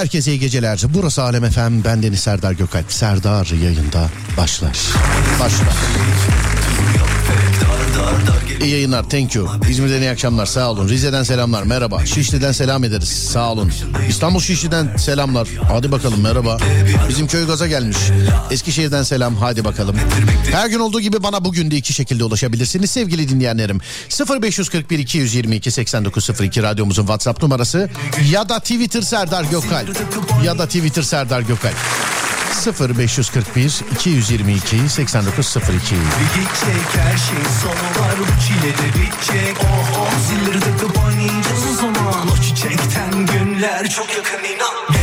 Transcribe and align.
Herkese 0.00 0.30
iyi 0.30 0.40
geceler. 0.40 0.82
Burası 0.94 1.22
Alem 1.22 1.44
Efem. 1.44 1.84
Ben 1.84 2.02
Deniz 2.02 2.20
Serdar 2.20 2.52
Gökalp. 2.52 2.92
Serdar 2.92 3.46
yayında 3.46 4.10
başlar. 4.36 4.78
Başlar. 5.40 5.74
İyi 8.60 8.70
yayınlar 8.70 9.02
thank 9.10 9.34
you. 9.34 9.48
İzmir'den 9.70 10.00
iyi 10.00 10.10
akşamlar 10.10 10.46
sağ 10.46 10.70
olun. 10.70 10.88
Rize'den 10.88 11.22
selamlar 11.22 11.62
merhaba. 11.62 12.06
Şişli'den 12.06 12.52
selam 12.52 12.84
ederiz 12.84 13.08
sağ 13.08 13.52
olun. 13.52 13.72
İstanbul 14.08 14.40
Şişli'den 14.40 14.96
selamlar. 14.96 15.48
Hadi 15.68 15.92
bakalım 15.92 16.20
merhaba. 16.20 16.58
Bizim 17.08 17.26
köy 17.26 17.46
gaza 17.46 17.66
gelmiş. 17.66 17.96
Eskişehir'den 18.50 19.02
selam 19.02 19.36
hadi 19.36 19.64
bakalım. 19.64 19.96
Her 20.52 20.68
gün 20.68 20.78
olduğu 20.78 21.00
gibi 21.00 21.22
bana 21.22 21.44
bugün 21.44 21.70
de 21.70 21.76
iki 21.76 21.92
şekilde 21.92 22.24
ulaşabilirsiniz 22.24 22.90
sevgili 22.90 23.28
dinleyenlerim. 23.28 23.80
0541 24.42 24.98
222 24.98 25.70
8902 25.70 26.62
radyomuzun 26.62 27.02
WhatsApp 27.02 27.42
numarası 27.42 27.90
ya 28.30 28.48
da 28.48 28.58
Twitter 28.58 29.02
Serdar 29.02 29.44
Gökalp 29.44 29.96
ya 30.44 30.58
da 30.58 30.66
Twitter 30.66 31.02
Serdar 31.02 31.40
Gökalp. 31.40 31.76
0541 32.50 33.82
222 33.92 34.88
8902 34.88 35.94
Bitecek 35.94 36.86
her 36.96 37.16
şey 37.18 37.44
sonu 37.62 38.04
var. 38.04 38.14
Bu 38.18 38.24
çile 38.42 38.74
bitecek. 38.94 39.56
Oh 39.60 39.98
oh 39.98 40.10
zilleri 40.28 40.60
takıp 40.60 40.98
o 40.98 41.74
zaman. 41.74 42.28
O 42.32 42.36
çiçekten 42.42 43.26
günler 43.26 43.88
çok 43.88 44.08
yakın 44.16 44.44
inan 44.44 44.99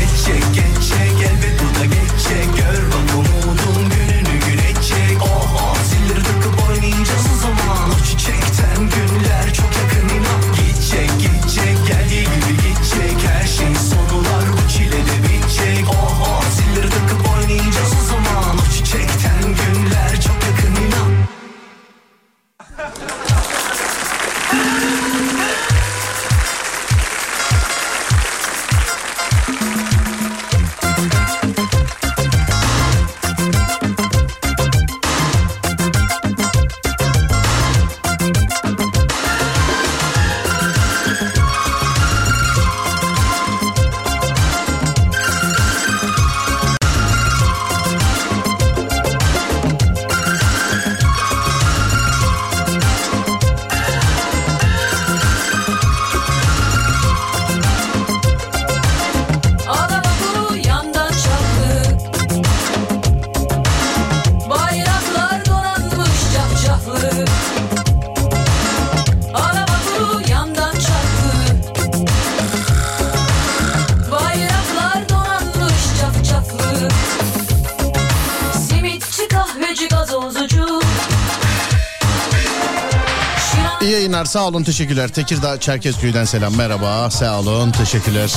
sağ 84.27 84.47
olun 84.47 84.63
teşekkürler. 84.63 85.07
Tekirdağ 85.07 85.59
Çerkezköy'den 85.59 86.25
selam 86.25 86.56
merhaba 86.56 87.09
sağ 87.12 87.39
olun 87.39 87.71
teşekkürler. 87.71 88.31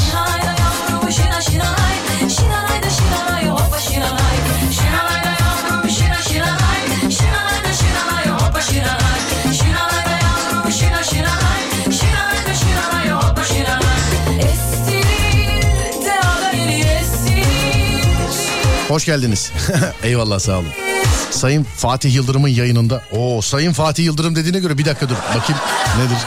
Hoş 18.88 19.04
geldiniz. 19.04 19.52
Eyvallah 20.02 20.38
sağ 20.38 20.58
olun. 20.58 20.89
Sayın 21.30 21.64
Fatih 21.76 22.14
Yıldırım'ın 22.14 22.48
yayınında. 22.48 23.02
Oo 23.12 23.40
Sayın 23.42 23.72
Fatih 23.72 24.04
Yıldırım 24.04 24.36
dediğine 24.36 24.58
göre 24.58 24.78
bir 24.78 24.84
dakika 24.84 25.08
dur 25.08 25.14
bakayım 25.14 25.62
nedir? 25.98 26.18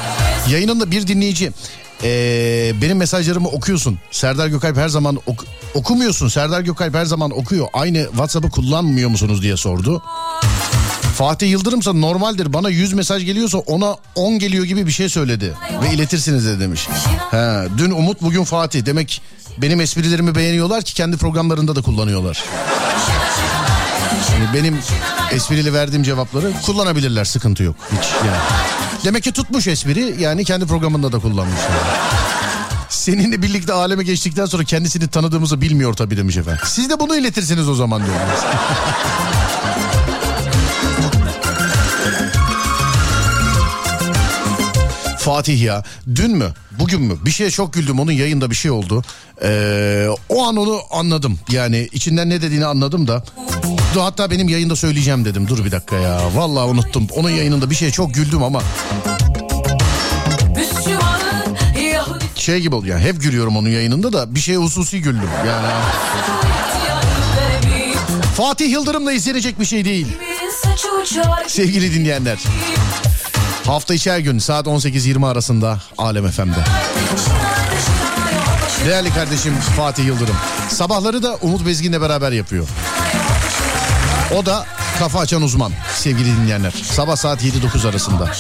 Yayınında 0.54 0.92
bir 0.92 1.08
dinleyici 1.08 1.52
ee, 2.04 2.72
benim 2.82 2.98
mesajlarımı 2.98 3.48
okuyorsun. 3.48 4.00
Serdar 4.12 4.48
Gökalp 4.48 4.78
her 4.78 4.90
zaman 4.90 5.20
ok- 5.26 5.46
okumuyorsun. 5.74 6.28
Serdar 6.28 6.62
Gökalp 6.62 6.96
her 6.96 7.06
zaman 7.06 7.32
okuyor. 7.32 7.68
Aynı 7.74 8.06
WhatsApp'ı 8.10 8.50
kullanmıyor 8.50 9.10
musunuz 9.10 9.42
diye 9.42 9.58
sordu. 9.58 10.04
Fatih 11.18 11.50
Yıldırımsa 11.52 11.94
normaldir 11.94 12.54
bana 12.54 12.70
100 12.70 12.94
mesaj 12.94 13.26
geliyorsa 13.26 13.58
ona 13.58 13.96
10 14.16 14.40
geliyor 14.40 14.66
gibi 14.66 14.88
bir 14.88 14.92
şey 14.92 15.10
söyledi. 15.10 15.54
Ve 15.84 15.94
iletirsiniz 15.94 16.46
de 16.46 16.60
demiş. 16.60 16.88
He, 17.32 17.68
dün 17.78 17.92
Umut 17.92 18.22
bugün 18.22 18.44
Fatih. 18.44 18.86
Demek 18.86 19.22
benim 19.58 19.82
esprilerimi 19.82 20.36
beğeniyorlar 20.36 20.82
ki 20.84 20.94
kendi 20.94 21.18
programlarında 21.18 21.76
da 21.76 21.82
kullanıyorlar. 21.82 22.44
Yani 24.32 24.54
benim 24.54 24.80
esprili 25.32 25.74
verdiğim 25.74 26.04
cevapları 26.04 26.52
kullanabilirler 26.66 27.26
sıkıntı 27.26 27.64
yok 27.64 27.76
hiç 27.92 28.10
yani. 28.26 28.38
Demek 29.06 29.24
ki 29.24 29.32
tutmuş 29.32 29.68
espri 29.68 30.16
yani 30.20 30.46
kendi 30.46 30.66
programında 30.66 31.12
da 31.12 31.20
kullanmış. 31.20 31.60
Seninle 32.90 33.42
birlikte 33.42 33.74
aleme 33.74 34.04
geçtikten 34.04 34.46
sonra 34.46 34.64
kendisini 34.64 35.08
tanıdığımızı 35.08 35.62
bilmiyor 35.62 35.94
tabii 35.94 36.18
demiş 36.18 36.38
efendim. 36.38 36.62
Siz 36.66 36.90
de 36.90 37.00
bunu 37.00 37.16
iletirsiniz 37.16 37.70
o 37.70 37.76
zaman 37.76 38.06
diyor. 38.06 38.16
Fatih 45.20 45.62
ya 45.62 45.84
dün 46.16 46.38
mü 46.38 46.54
bugün 46.80 47.02
mü 47.02 47.18
bir 47.26 47.32
şeye 47.32 47.52
çok 47.52 47.74
güldüm 47.74 48.00
onun 48.00 48.12
yayında 48.12 48.50
bir 48.50 48.56
şey 48.56 48.72
oldu. 48.72 49.04
Ee, 49.44 50.08
o 50.30 50.44
an 50.44 50.56
onu 50.56 50.80
anladım 50.92 51.40
yani 51.50 51.90
içinden 51.92 52.30
ne 52.30 52.42
dediğini 52.42 52.66
anladım 52.66 53.08
da. 53.08 53.24
Dur, 53.94 54.02
Hatta 54.02 54.32
benim 54.32 54.50
yayında 54.50 54.76
söyleyeceğim 54.76 55.26
dedim 55.26 55.48
dur 55.48 55.66
bir 55.66 55.72
dakika 55.72 55.96
ya 55.96 56.22
vallahi 56.36 56.70
unuttum 56.70 57.08
onun 57.16 57.30
yayınında 57.30 57.70
bir 57.70 57.76
şeye 57.76 57.92
çok 57.92 58.14
güldüm 58.14 58.44
ama 58.44 58.62
şey 62.36 62.60
gibi 62.60 62.76
oldu 62.76 62.88
ya 62.88 63.00
hep 63.00 63.22
gülüyorum 63.22 63.58
onun 63.58 63.70
yayınında 63.70 64.14
da 64.14 64.36
bir 64.36 64.40
şeye 64.40 64.58
hususi 64.58 65.02
güldüm 65.02 65.30
yani. 65.48 65.68
Fatih 68.38 68.72
Yıldırım'la 68.72 69.12
izlenecek 69.12 69.60
bir 69.60 69.66
şey 69.66 69.86
değil 69.86 70.08
sevgili 71.48 71.94
dinleyenler. 71.94 72.40
Hafta 73.66 73.94
içi 73.94 74.12
her 74.12 74.20
gün 74.20 74.40
saat 74.40 74.68
18-20 74.68 75.28
arasında 75.28 75.82
Alem 75.98 76.32
FM'de. 76.32 76.64
Değerli 78.86 79.14
kardeşim 79.14 79.54
Fatih 79.78 80.06
Yıldırım. 80.06 80.36
Sabahları 80.70 81.24
da 81.24 81.36
Umut 81.42 81.66
Bezgin'le 81.66 82.02
beraber 82.02 82.32
yapıyor. 82.32 82.68
O 84.36 84.46
da 84.46 84.66
kafa 85.00 85.20
açan 85.20 85.42
uzman 85.42 85.72
sevgili 85.96 86.38
dinleyenler. 86.38 86.72
Sabah 86.72 87.16
saat 87.16 87.44
7-9 87.44 87.90
arasında. 87.90 88.32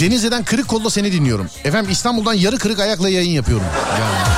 Denizli'den 0.00 0.44
kırık 0.44 0.68
kolla 0.68 0.90
seni 0.90 1.12
dinliyorum. 1.12 1.50
Efendim 1.64 1.92
İstanbul'dan 1.92 2.34
yarı 2.34 2.58
kırık 2.58 2.80
ayakla 2.80 3.08
yayın 3.08 3.30
yapıyorum. 3.30 3.66
Yani. 4.00 4.36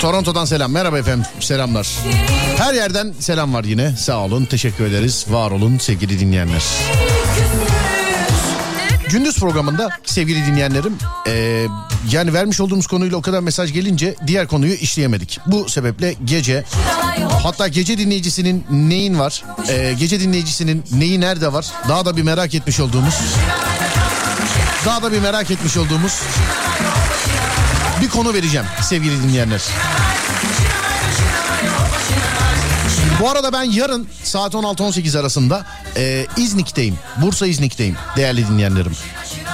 Toronto'dan 0.00 0.44
selam. 0.44 0.72
Merhaba 0.72 0.98
efendim. 0.98 1.26
Selamlar. 1.40 1.88
Her 2.56 2.74
yerden 2.74 3.14
selam 3.20 3.54
var 3.54 3.64
yine. 3.64 3.96
Sağ 3.96 4.18
olun. 4.18 4.44
Teşekkür 4.44 4.84
ederiz. 4.84 5.26
Var 5.28 5.50
olun 5.50 5.78
sevgili 5.78 6.20
dinleyenler. 6.20 6.62
Gündüz 9.14 9.38
programında 9.38 9.88
sevgili 10.04 10.46
dinleyenlerim 10.46 10.96
eee, 11.26 11.66
yani 12.10 12.32
vermiş 12.32 12.60
olduğumuz 12.60 12.86
konuyla 12.86 13.16
o 13.16 13.22
kadar 13.22 13.40
mesaj 13.40 13.72
gelince 13.72 14.14
diğer 14.26 14.46
konuyu 14.48 14.74
işleyemedik. 14.74 15.40
Bu 15.46 15.68
sebeple 15.68 16.14
gece 16.24 16.64
hatta 17.42 17.68
gece 17.68 17.98
dinleyicisinin 17.98 18.64
neyin 18.70 19.18
var 19.18 19.44
eee, 19.68 19.92
gece 19.92 20.20
dinleyicisinin 20.20 20.84
neyi 20.92 21.20
nerede 21.20 21.52
var 21.52 21.66
daha 21.88 22.04
da 22.06 22.16
bir 22.16 22.22
merak 22.22 22.54
etmiş 22.54 22.80
olduğumuz 22.80 23.14
daha 24.86 25.02
da 25.02 25.12
bir 25.12 25.20
merak 25.20 25.50
etmiş 25.50 25.76
olduğumuz 25.76 26.20
bir 28.02 28.08
konu 28.08 28.34
vereceğim 28.34 28.66
sevgili 28.82 29.22
dinleyenler. 29.22 29.62
Bu 33.24 33.30
arada 33.30 33.52
ben 33.52 33.62
yarın 33.62 34.08
saat 34.24 34.54
16-18 34.54 35.18
arasında 35.20 35.66
e, 35.96 36.26
İznik'teyim. 36.36 36.98
Bursa 37.16 37.46
İznik'teyim 37.46 37.96
değerli 38.16 38.48
dinleyenlerim. 38.48 38.92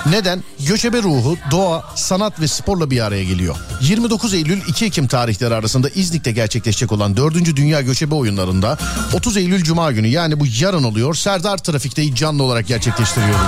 Neden? 0.07 0.45
Göçebe 0.69 1.03
ruhu, 1.03 1.37
doğa, 1.51 1.85
sanat 1.95 2.41
ve 2.41 2.49
sporla 2.49 2.91
bir 2.91 3.01
araya 3.01 3.25
geliyor. 3.25 3.57
29 3.81 4.35
Eylül 4.35 4.61
2 4.69 4.85
Ekim 4.85 5.07
tarihleri 5.07 5.55
arasında 5.55 5.89
İznik'te 5.89 6.33
gerçekleşecek 6.33 6.93
olan 6.93 7.17
4. 7.17 7.57
Dünya 7.57 7.81
Göçebe 7.81 8.15
Oyunları'nda 8.15 8.79
30 9.15 9.37
Eylül 9.37 9.63
Cuma 9.63 9.93
günü 9.93 10.07
yani 10.07 10.41
bu 10.41 10.45
yarın 10.61 10.85
oluyor. 10.85 11.15
Serdar 11.15 11.59
Trafik'teyi 11.59 12.15
canlı 12.15 12.43
olarak 12.43 12.67
gerçekleştiriyorum. 12.67 13.47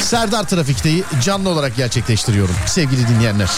Serdar 0.00 0.48
Trafik'teyi 0.48 1.04
canlı 1.24 1.48
olarak 1.48 1.76
gerçekleştiriyorum 1.76 2.54
sevgili 2.66 3.08
dinleyenler. 3.08 3.50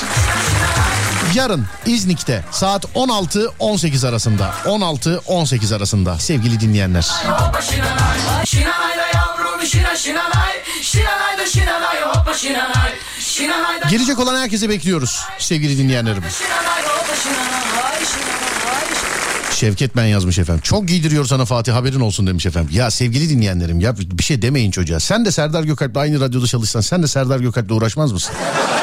Yarın 1.34 1.66
İznik'te 1.86 2.44
saat 2.50 2.84
16-18 2.84 4.08
arasında. 4.08 4.54
16-18 4.64 5.76
arasında. 5.76 6.18
Sevgili 6.18 6.60
dinleyenler. 6.60 7.10
Gelecek 13.90 14.18
olan 14.18 14.40
herkese 14.40 14.68
bekliyoruz 14.68 15.20
sevgili 15.38 15.78
dinleyenlerim. 15.78 16.22
Şevket 19.62 19.96
ben 19.96 20.04
yazmış 20.04 20.38
efendim. 20.38 20.62
Çok 20.64 20.88
giydiriyor 20.88 21.24
sana 21.24 21.44
Fatih 21.44 21.72
haberin 21.72 22.00
olsun 22.00 22.26
demiş 22.26 22.46
efendim. 22.46 22.70
Ya 22.74 22.90
sevgili 22.90 23.30
dinleyenlerim 23.30 23.80
ya 23.80 23.96
bir 23.98 24.22
şey 24.22 24.42
demeyin 24.42 24.70
çocuğa. 24.70 25.00
Sen 25.00 25.24
de 25.24 25.30
Serdar 25.30 25.62
Gökalp'le 25.62 25.96
aynı 25.96 26.20
radyoda 26.20 26.46
çalışsan 26.46 26.80
sen 26.80 27.02
de 27.02 27.06
Serdar 27.06 27.40
Gökalp'le 27.40 27.70
uğraşmaz 27.70 28.12
mısın? 28.12 28.34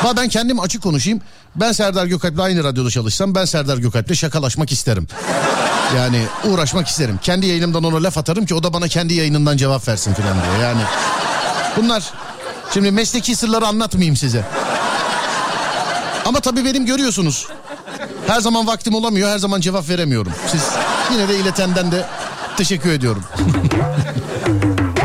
Ba 0.03 0.17
ben 0.17 0.29
kendim 0.29 0.59
açık 0.59 0.83
konuşayım. 0.83 1.21
Ben 1.55 1.71
Serdar 1.71 2.05
Gökalp'le 2.05 2.39
aynı 2.39 2.63
radyoda 2.63 2.89
çalışsam 2.89 3.35
ben 3.35 3.45
Serdar 3.45 3.77
Gökalp'le 3.77 4.13
şakalaşmak 4.15 4.71
isterim. 4.71 5.07
Yani 5.95 6.21
uğraşmak 6.43 6.87
isterim. 6.87 7.19
Kendi 7.21 7.45
yayınımdan 7.45 7.83
ona 7.83 8.03
laf 8.03 8.17
atarım 8.17 8.45
ki 8.45 8.55
o 8.55 8.63
da 8.63 8.73
bana 8.73 8.87
kendi 8.87 9.13
yayınından 9.13 9.57
cevap 9.57 9.87
versin 9.87 10.13
filan 10.13 10.33
diye. 10.33 10.63
Yani 10.63 10.81
bunlar 11.77 12.03
şimdi 12.73 12.91
mesleki 12.91 13.35
sırları 13.35 13.67
anlatmayayım 13.67 14.15
size. 14.15 14.45
Ama 16.25 16.39
tabii 16.39 16.65
benim 16.65 16.85
görüyorsunuz. 16.85 17.47
Her 18.29 18.39
zaman 18.41 18.67
vaktim 18.67 18.93
olamıyor, 18.93 19.29
her 19.29 19.37
zaman 19.37 19.61
cevap 19.61 19.89
veremiyorum. 19.89 20.31
Siz 20.47 20.61
yine 21.11 21.27
de 21.27 21.39
iletenden 21.39 21.91
de 21.91 22.05
teşekkür 22.57 22.89
ediyorum. 22.89 23.23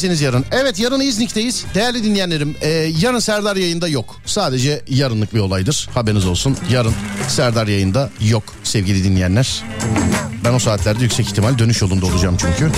misiniz 0.00 0.20
yarın? 0.20 0.44
Evet 0.50 0.78
yarın 0.78 1.00
İznik'teyiz. 1.00 1.64
Değerli 1.74 2.04
dinleyenlerim 2.04 2.56
e, 2.60 2.68
yarın 3.00 3.18
Serdar 3.18 3.56
yayında 3.56 3.88
yok. 3.88 4.16
Sadece 4.26 4.82
yarınlık 4.88 5.34
bir 5.34 5.40
olaydır. 5.40 5.88
Haberiniz 5.94 6.26
olsun. 6.26 6.56
Yarın 6.70 6.94
Serdar 7.28 7.66
yayında 7.66 8.10
yok 8.20 8.42
sevgili 8.64 9.04
dinleyenler. 9.04 9.62
Ben 10.44 10.54
o 10.54 10.58
saatlerde 10.58 11.02
yüksek 11.02 11.26
ihtimal 11.26 11.58
dönüş 11.58 11.82
yolunda 11.82 12.06
olacağım 12.06 12.36
çünkü. 12.40 12.72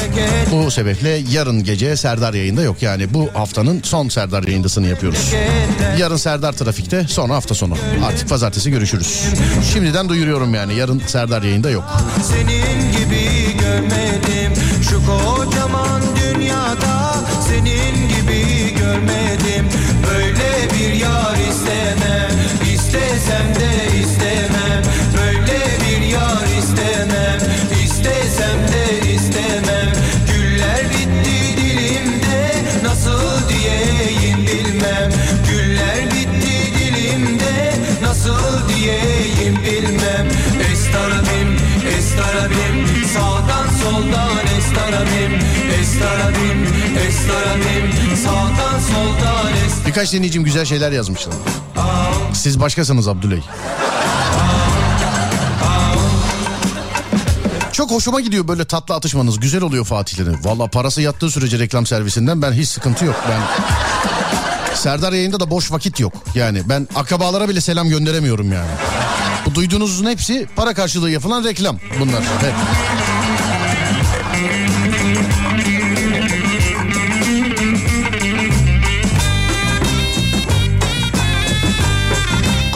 Bu 0.52 0.70
sebeple 0.70 1.22
yarın 1.30 1.64
gece 1.64 1.96
Serdar 1.96 2.34
yayında 2.34 2.62
yok. 2.62 2.82
Yani 2.82 3.14
bu 3.14 3.28
haftanın 3.34 3.80
son 3.82 4.08
Serdar 4.08 4.42
yayındasını 4.42 4.86
yapıyoruz. 4.86 5.32
Yarın 5.98 6.16
Serdar 6.16 6.52
trafikte 6.52 7.06
sonra 7.08 7.34
hafta 7.34 7.54
sonu. 7.54 7.74
Artık 8.04 8.28
pazartesi 8.28 8.70
görüşürüz. 8.70 9.24
Şimdiden 9.72 10.08
duyuruyorum 10.08 10.54
yani 10.54 10.74
yarın 10.74 11.02
Serdar 11.06 11.42
yayında 11.42 11.70
yok. 11.70 11.84
Senin 12.22 12.92
gibi 12.92 13.58
görmedim 13.58 14.52
şu 14.90 15.00
kocaman 15.06 16.02
dünyada 16.16 16.91
senin 17.52 18.08
gibi 18.08 18.74
görmedim. 18.74 19.68
Böyle 20.06 20.70
bir 20.74 20.92
yar 20.92 21.36
istemem 21.50 22.30
istesem 22.74 23.54
de 23.54 23.81
Birkaç 49.86 50.12
dinleyicim 50.12 50.44
güzel 50.44 50.64
şeyler 50.64 50.92
yazmışlar. 50.92 51.34
Siz 52.32 52.60
başkasınız 52.60 53.08
Abdüley. 53.08 53.42
Çok 57.72 57.90
hoşuma 57.90 58.20
gidiyor 58.20 58.48
böyle 58.48 58.64
tatlı 58.64 58.94
atışmanız. 58.94 59.40
Güzel 59.40 59.62
oluyor 59.62 59.84
Fatihlerin. 59.84 60.44
Valla 60.44 60.66
parası 60.66 61.00
yattığı 61.02 61.30
sürece 61.30 61.58
reklam 61.58 61.86
servisinden 61.86 62.42
ben 62.42 62.52
hiç 62.52 62.68
sıkıntı 62.68 63.04
yok. 63.04 63.16
Ben 63.30 63.40
Serdar 64.74 65.12
yayında 65.12 65.40
da 65.40 65.50
boş 65.50 65.72
vakit 65.72 66.00
yok. 66.00 66.12
Yani 66.34 66.62
ben 66.68 66.88
akrabalara 66.94 67.48
bile 67.48 67.60
selam 67.60 67.88
gönderemiyorum 67.88 68.52
yani. 68.52 68.70
Bu 69.46 69.54
duyduğunuzun 69.54 70.06
hepsi 70.06 70.48
para 70.56 70.74
karşılığı 70.74 71.10
yapılan 71.10 71.44
reklam 71.44 71.78
bunlar. 72.00 72.22
Hep. 72.22 72.54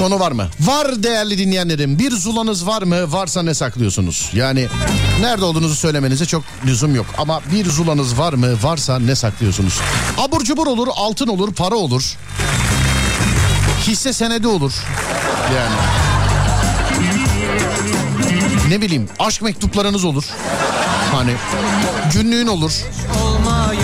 Konu 0.06 0.20
var 0.20 0.32
mı? 0.32 0.48
Var 0.60 1.02
değerli 1.02 1.38
dinleyenlerim. 1.38 1.98
Bir 1.98 2.10
zulanız 2.10 2.66
var 2.66 2.82
mı? 2.82 3.12
Varsa 3.12 3.42
ne 3.42 3.54
saklıyorsunuz? 3.54 4.30
Yani 4.32 4.68
nerede 5.20 5.44
olduğunuzu 5.44 5.74
söylemenize 5.74 6.26
çok 6.26 6.44
lüzum 6.66 6.94
yok. 6.94 7.06
Ama 7.18 7.40
bir 7.52 7.70
zulanız 7.70 8.18
var 8.18 8.32
mı? 8.32 8.62
Varsa 8.62 8.98
ne 8.98 9.14
saklıyorsunuz? 9.14 9.80
Abur 10.18 10.44
cubur 10.44 10.66
olur, 10.66 10.88
altın 10.94 11.26
olur, 11.26 11.54
para 11.54 11.74
olur. 11.74 12.16
Hisse 13.86 14.12
senedi 14.12 14.48
olur. 14.48 14.72
Yani. 15.56 15.76
Ne 18.68 18.80
bileyim 18.80 19.08
aşk 19.18 19.42
mektuplarınız 19.42 20.04
olur. 20.04 20.24
Hani 21.12 21.34
günlüğün 22.12 22.46
olur. 22.46 22.72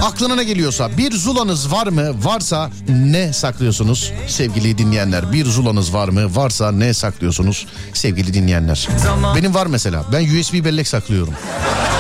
Aklına 0.03 0.35
ne 0.35 0.45
geliyorsa 0.45 0.97
bir 0.97 1.13
zulanız 1.13 1.73
var 1.73 1.87
mı? 1.87 2.25
Varsa 2.25 2.71
ne 2.89 3.33
saklıyorsunuz 3.33 4.13
sevgili 4.29 4.79
dinleyenler? 4.79 5.33
Bir 5.33 5.45
zulanız 5.45 5.95
var 5.95 6.09
mı? 6.09 6.37
Varsa 6.37 6.73
ne 6.73 6.95
saklıyorsunuz 6.95 7.67
sevgili 7.95 8.35
dinleyenler? 8.35 8.89
Benim 9.37 9.55
var 9.55 9.67
mesela. 9.67 10.05
Ben 10.13 10.41
USB 10.41 10.65
bellek 10.65 10.89
saklıyorum. 10.89 11.35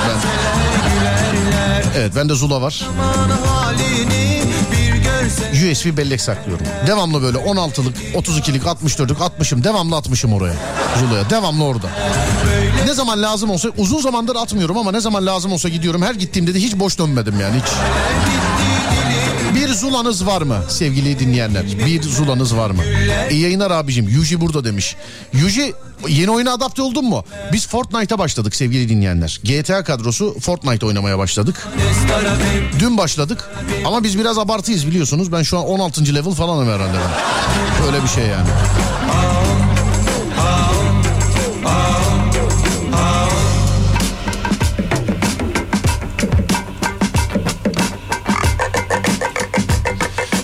Ben... 0.08 0.16
Evet 1.96 2.16
bende 2.16 2.34
zula 2.34 2.62
var. 2.62 2.86
halini 3.46 4.12
bir 4.14 4.31
görsen 4.31 4.31
USB 5.52 5.96
bellek 5.96 6.20
saklıyorum. 6.20 6.66
Devamlı 6.86 7.22
böyle 7.22 7.38
16'lık, 7.38 7.96
32'lik, 8.14 8.62
64'lük 8.62 9.16
60'ım. 9.16 9.64
Devamlı 9.64 9.96
atmışım 9.96 10.32
oraya. 10.32 10.54
Zula'ya. 11.00 11.30
Devamlı 11.30 11.64
orada. 11.64 11.86
Ne 12.86 12.94
zaman 12.94 13.22
lazım 13.22 13.50
olsa 13.50 13.68
uzun 13.78 14.00
zamandır 14.00 14.36
atmıyorum 14.36 14.78
ama 14.78 14.92
ne 14.92 15.00
zaman 15.00 15.26
lazım 15.26 15.52
olsa 15.52 15.68
gidiyorum. 15.68 16.02
Her 16.02 16.14
gittiğimde 16.14 16.54
de 16.54 16.58
hiç 16.58 16.74
boş 16.74 16.98
dönmedim 16.98 17.40
yani 17.40 17.54
hiç. 17.56 17.72
Zulanız 19.82 20.26
var 20.26 20.42
mı 20.42 20.58
sevgili 20.68 21.18
dinleyenler? 21.18 21.64
Bir 21.86 22.02
zulanız 22.02 22.56
var 22.56 22.70
mı? 22.70 22.82
İyi 23.30 23.40
yayınlar 23.40 23.70
abicim. 23.70 24.08
Yuji 24.08 24.40
burada 24.40 24.64
demiş. 24.64 24.96
Yuji 25.32 25.74
yeni 26.08 26.30
oyuna 26.30 26.52
adapte 26.52 26.82
oldun 26.82 27.04
mu? 27.04 27.24
Biz 27.52 27.68
Fortnite'a 27.68 28.18
başladık 28.18 28.54
sevgili 28.54 28.88
dinleyenler. 28.88 29.40
GTA 29.44 29.84
kadrosu 29.84 30.40
Fortnite 30.40 30.86
oynamaya 30.86 31.18
başladık. 31.18 31.68
Dün 32.80 32.98
başladık 32.98 33.50
ama 33.84 34.04
biz 34.04 34.18
biraz 34.18 34.38
abartıyız 34.38 34.86
biliyorsunuz. 34.86 35.32
Ben 35.32 35.42
şu 35.42 35.58
an 35.58 35.64
16. 35.64 36.14
level 36.14 36.32
falanım 36.32 36.68
herhalde. 36.68 36.98
Öyle 37.86 38.02
bir 38.02 38.08
şey 38.08 38.24
yani. 38.26 38.48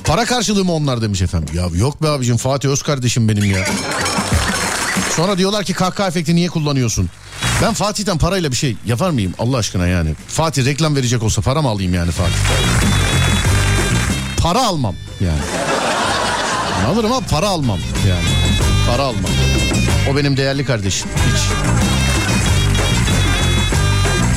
Para 0.09 0.25
karşılığı 0.25 0.65
mı 0.65 0.73
onlar 0.73 1.03
demiş 1.03 1.23
efendim. 1.23 1.55
Ya 1.55 1.67
yok 1.75 2.03
be 2.03 2.09
abicim 2.09 2.37
Fatih 2.37 2.69
Öz 2.69 2.83
kardeşim 2.83 3.29
benim 3.29 3.45
ya. 3.45 3.65
Sonra 5.17 5.39
diyorlar 5.39 5.65
ki 5.65 5.75
kahkaha 5.75 6.09
efekti 6.09 6.35
niye 6.35 6.49
kullanıyorsun? 6.49 7.11
Ben 7.63 7.75
Fatih'ten 7.75 8.19
parayla 8.19 8.51
bir 8.51 8.57
şey 8.57 8.77
yapar 8.87 9.11
mıyım 9.11 9.35
Allah 9.39 9.57
aşkına 9.57 9.87
yani? 9.87 10.15
Fatih 10.29 10.65
reklam 10.65 10.97
verecek 10.97 11.23
olsa 11.23 11.43
para 11.43 11.63
mı 11.63 11.69
alayım 11.69 11.95
yani 11.95 12.11
Fatih? 12.11 12.35
Para 14.43 14.67
almam 14.67 14.95
yani. 15.21 15.41
Alırım 16.87 17.13
ama 17.13 17.27
para 17.27 17.49
almam 17.49 17.79
yani. 18.09 18.25
Para 18.91 19.03
almam. 19.03 19.31
O 20.13 20.17
benim 20.17 20.37
değerli 20.37 20.65
kardeşim. 20.65 21.09
Hiç. 21.17 21.41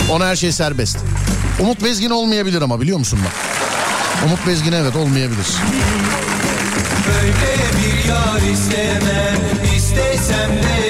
Ona 0.10 0.28
her 0.28 0.36
şey 0.36 0.52
serbest. 0.52 0.98
Umut 1.60 1.84
Bezgin 1.84 2.10
olmayabilir 2.10 2.62
ama 2.62 2.82
biliyor 2.82 2.98
musun 2.98 3.20
bak? 3.26 3.61
Umut 4.26 4.48
Bezgin 4.48 4.72
evet 4.72 4.96
olmayabilir. 4.96 5.48
Böyle 7.08 7.34
bir 7.78 8.10
yar 8.10 8.54
istemem 8.54 9.38
İstesem 9.76 10.52
de 10.52 10.81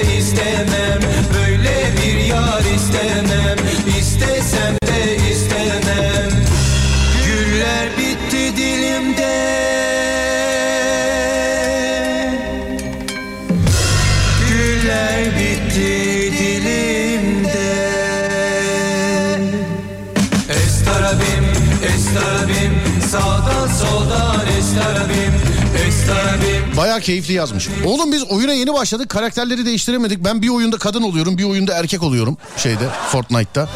Bayağı 26.91 27.01
keyifli 27.01 27.33
yazmış. 27.33 27.67
Oğlum 27.85 28.11
biz 28.11 28.23
oyuna 28.23 28.53
yeni 28.53 28.73
başladık. 28.73 29.09
Karakterleri 29.09 29.65
değiştiremedik. 29.65 30.23
Ben 30.23 30.41
bir 30.41 30.49
oyunda 30.49 30.77
kadın 30.77 31.01
oluyorum, 31.01 31.37
bir 31.37 31.43
oyunda 31.43 31.73
erkek 31.73 32.03
oluyorum. 32.03 32.37
Şeyde, 32.57 32.89
Fortnite'ta. 33.11 33.69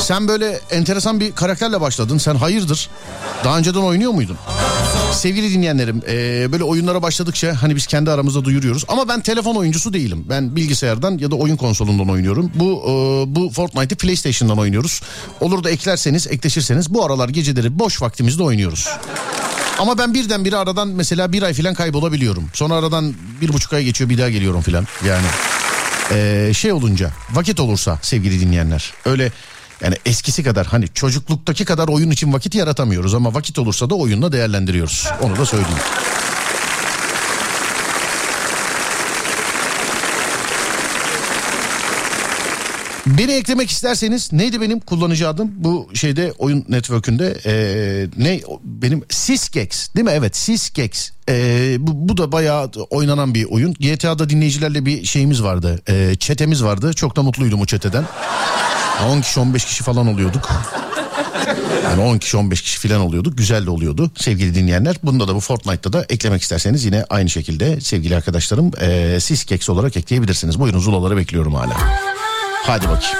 Sen 0.00 0.28
böyle 0.28 0.60
enteresan 0.70 1.20
bir 1.20 1.32
karakterle 1.32 1.80
başladın. 1.80 2.18
Sen 2.18 2.34
hayırdır? 2.34 2.90
Daha 3.44 3.58
önceden 3.58 3.80
oynuyor 3.80 4.12
muydun? 4.12 4.36
Sevgili 5.12 5.54
dinleyenlerim, 5.54 6.02
eee, 6.08 6.52
böyle 6.52 6.64
oyunlara 6.64 7.02
başladıkça 7.02 7.62
hani 7.62 7.76
biz 7.76 7.86
kendi 7.86 8.10
aramızda 8.10 8.44
duyuruyoruz. 8.44 8.84
Ama 8.88 9.08
ben 9.08 9.20
telefon 9.20 9.54
oyuncusu 9.54 9.92
değilim. 9.92 10.24
Ben 10.28 10.56
bilgisayardan 10.56 11.18
ya 11.18 11.30
da 11.30 11.36
oyun 11.36 11.56
konsolundan 11.56 12.10
oynuyorum. 12.10 12.50
Bu 12.54 12.64
eee, 12.86 13.34
bu 13.36 13.50
Fortnite'ı 13.50 13.98
PlayStation'dan 13.98 14.58
oynuyoruz. 14.58 15.00
Olur 15.40 15.64
da 15.64 15.70
eklerseniz, 15.70 16.26
ekleşirseniz 16.26 16.94
bu 16.94 17.04
aralar 17.04 17.28
geceleri 17.28 17.78
boş 17.78 18.02
vaktimizde 18.02 18.42
oynuyoruz. 18.42 18.88
Ama 19.78 19.98
ben 19.98 20.14
birdenbire 20.14 20.56
aradan 20.56 20.88
mesela 20.88 21.32
bir 21.32 21.42
ay 21.42 21.54
falan 21.54 21.74
kaybolabiliyorum. 21.74 22.44
Sonra 22.52 22.74
aradan 22.74 23.14
bir 23.40 23.52
buçuk 23.52 23.72
ay 23.72 23.84
geçiyor 23.84 24.10
bir 24.10 24.18
daha 24.18 24.30
geliyorum 24.30 24.60
falan. 24.60 24.86
Yani 25.06 25.26
eee, 26.10 26.54
şey 26.54 26.72
olunca 26.72 27.10
vakit 27.32 27.60
olursa 27.60 27.98
sevgili 28.02 28.40
dinleyenler 28.40 28.92
öyle 29.04 29.32
yani 29.80 29.94
eskisi 30.06 30.42
kadar 30.44 30.66
hani 30.66 30.88
çocukluktaki 30.94 31.64
kadar 31.64 31.88
oyun 31.88 32.10
için 32.10 32.32
vakit 32.32 32.54
yaratamıyoruz 32.54 33.14
ama 33.14 33.34
vakit 33.34 33.58
olursa 33.58 33.90
da 33.90 33.94
oyunla 33.94 34.32
değerlendiriyoruz. 34.32 35.08
Onu 35.22 35.36
da 35.36 35.46
söyleyeyim. 35.46 35.78
Beni 43.16 43.32
eklemek 43.32 43.70
isterseniz 43.70 44.32
neydi 44.32 44.60
benim 44.60 44.80
kullanıcı 44.80 45.28
adım 45.28 45.52
bu 45.56 45.90
şeyde 45.94 46.32
oyun 46.38 46.64
network'ünde 46.68 47.38
ee, 47.46 48.06
ne 48.16 48.40
benim 48.64 49.04
Sisgex 49.08 49.94
değil 49.94 50.04
mi 50.04 50.12
evet 50.14 50.36
Sisgex 50.36 51.10
Ee, 51.28 51.76
bu, 51.78 52.08
bu 52.08 52.16
da 52.16 52.32
bayağı 52.32 52.70
oynanan 52.90 53.34
bir 53.34 53.44
oyun 53.44 53.74
GTA'da 53.74 54.30
dinleyicilerle 54.30 54.86
bir 54.86 55.04
şeyimiz 55.04 55.42
vardı 55.42 55.82
ee, 55.88 56.14
çetemiz 56.18 56.64
vardı 56.64 56.92
çok 56.92 57.16
da 57.16 57.22
mutluydum 57.22 57.60
o 57.60 57.66
çeteden 57.66 58.04
10 59.10 59.20
kişi 59.20 59.40
15 59.40 59.64
kişi 59.64 59.84
falan 59.84 60.06
oluyorduk 60.06 60.48
yani 61.84 62.02
10 62.02 62.18
kişi 62.18 62.36
15 62.36 62.62
kişi 62.62 62.88
falan 62.88 63.00
oluyorduk. 63.00 63.38
Güzel 63.38 63.66
de 63.66 63.70
oluyordu 63.70 64.10
sevgili 64.16 64.54
dinleyenler. 64.54 64.96
Bunda 65.02 65.28
da 65.28 65.34
bu 65.34 65.40
Fortnite'da 65.40 65.92
da 65.92 66.06
eklemek 66.08 66.42
isterseniz 66.42 66.84
yine 66.84 67.04
aynı 67.10 67.30
şekilde 67.30 67.80
sevgili 67.80 68.16
arkadaşlarım 68.16 68.70
e, 68.80 69.20
Sisgex 69.20 69.70
olarak 69.70 69.96
ekleyebilirsiniz. 69.96 70.60
Buyurun 70.60 70.78
zulaları 70.78 71.16
bekliyorum 71.16 71.54
hala. 71.54 71.76
Hadi 72.66 72.88
bakayım. 72.88 73.18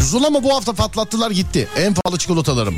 Zula'mı 0.00 0.42
bu 0.44 0.54
hafta 0.54 0.72
patlattılar 0.72 1.30
gitti. 1.30 1.68
En 1.76 1.94
pahalı 1.94 2.18
çikolatalarım. 2.18 2.76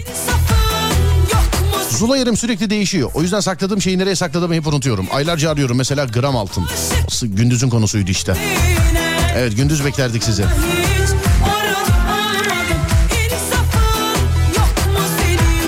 Zula 1.91 2.17
yerim 2.17 2.37
sürekli 2.37 2.71
değişiyor. 2.71 3.11
O 3.14 3.23
yüzden 3.23 3.41
sakladığım 3.41 3.83
şeyi 3.83 3.99
nereye 3.99 4.17
sakladığımı 4.17 4.55
hep 4.55 4.67
unutuyorum. 4.67 5.07
Aylarca 5.12 5.50
arıyorum 5.50 5.76
mesela 5.76 6.05
gram 6.05 6.37
altın. 6.37 6.64
Gündüzün 7.23 7.71
konusuydu 7.71 8.11
işte. 8.11 8.37
Evet 9.37 9.57
gündüz 9.57 9.85
beklerdik 9.85 10.25
sizi. 10.25 10.45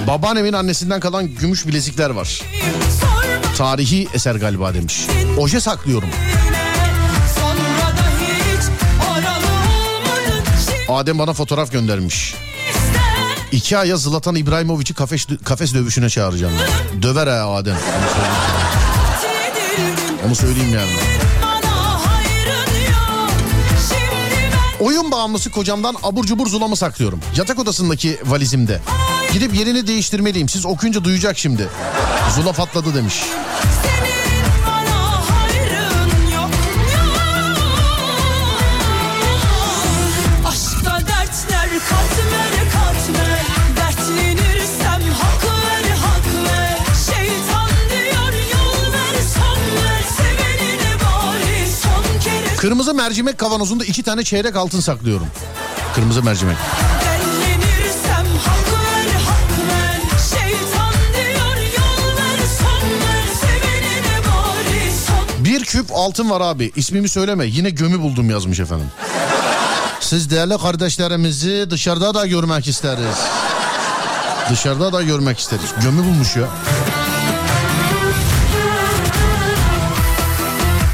Babaannemin 0.06 0.52
annesinden 0.52 1.00
kalan 1.00 1.34
gümüş 1.34 1.66
bilezikler 1.66 2.11
var. 2.11 2.40
Tarihi 3.56 4.08
eser 4.14 4.34
galiba 4.34 4.75
demiş. 4.75 5.06
Oje 5.38 5.61
saklıyorum. 5.61 6.08
Adem 10.88 11.18
bana 11.18 11.32
fotoğraf 11.32 11.73
göndermiş. 11.73 12.34
İki 13.52 13.78
aya 13.78 13.96
Zlatan 13.96 14.34
İbrahimovic'i 14.34 14.94
kafes, 14.94 15.26
kafes 15.44 15.75
dövüşüne 15.75 16.08
çağıracağım. 16.08 16.52
Döver 17.02 17.26
ha 17.26 17.54
Adem. 17.54 17.76
Onu 20.26 20.34
söyleyeyim 20.34 20.75
yani. 20.75 20.90
Oyun 24.80 25.11
bağımlısı 25.11 25.50
kocamdan 25.50 25.96
abur 26.02 26.25
cubur 26.25 26.46
zulamı 26.46 26.76
saklıyorum. 26.76 27.20
Yatak 27.37 27.58
odasındaki 27.58 28.18
valizimde. 28.25 28.80
Gidip 29.34 29.54
yerini 29.54 29.86
değiştirmeliyim. 29.86 30.48
Siz 30.48 30.66
okuyunca 30.66 31.04
duyacak 31.04 31.38
şimdi. 31.38 31.68
Zula 32.34 32.52
patladı 32.52 32.94
demiş. 32.94 33.22
Aşkta 40.46 41.00
dertler 41.00 41.68
katmer 41.88 42.72
katmer 42.72 43.44
Dertlenirsem 43.76 45.02
hak 45.12 45.44
ver 45.44 45.96
hak 45.96 46.26
ver 46.46 46.78
Şeytan 47.06 47.70
diyor 47.90 48.32
yol 48.52 48.92
ver 48.92 49.20
son 49.34 49.76
ver 49.76 50.04
Sevenine 50.16 50.94
bari 51.00 51.68
son 51.82 52.20
kere 52.20 52.56
Kırmızı 52.56 52.94
mercimek 52.94 53.38
kavanozunda 53.38 53.84
iki 53.84 54.02
tane 54.02 54.24
çeyrek 54.24 54.56
altın 54.56 54.80
saklıyorum. 54.80 55.26
Kırmızı 55.94 56.22
mercimek. 56.22 56.56
Küp 65.75 65.87
altın 65.95 66.31
var 66.31 66.40
abi. 66.40 66.73
İsmimi 66.76 67.09
söyleme. 67.09 67.47
Yine 67.47 67.71
gömü 67.71 68.00
buldum 68.00 68.31
yazmış 68.31 68.61
efendim. 68.61 68.87
Siz 70.00 70.31
değerli 70.31 70.59
kardeşlerimizi 70.59 71.66
dışarıda 71.71 72.14
da 72.14 72.26
görmek 72.26 72.69
isteriz. 72.69 73.16
Dışarıda 74.50 74.93
da 74.93 75.02
görmek 75.02 75.38
isteriz. 75.38 75.75
Gömü 75.83 76.04
bulmuş 76.04 76.37
ya. 76.37 76.45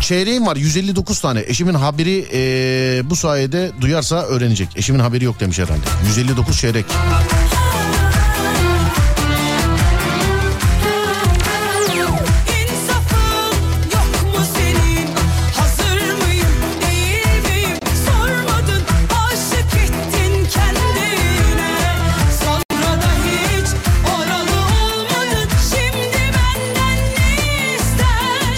Çeyreğim 0.01 0.47
var 0.47 0.57
159 0.57 1.21
tane. 1.21 1.41
Eşimin 1.47 1.75
haberi 1.75 2.11
eee, 2.11 3.11
bu 3.11 3.17
sayede 3.17 3.71
duyarsa 3.81 4.23
öğrenecek. 4.23 4.69
Eşimin 4.77 5.01
haberi 5.01 5.25
yok 5.25 5.41
demiş 5.41 5.59
herhalde. 5.59 5.87
159 6.07 6.61
çeyrek. 6.61 6.85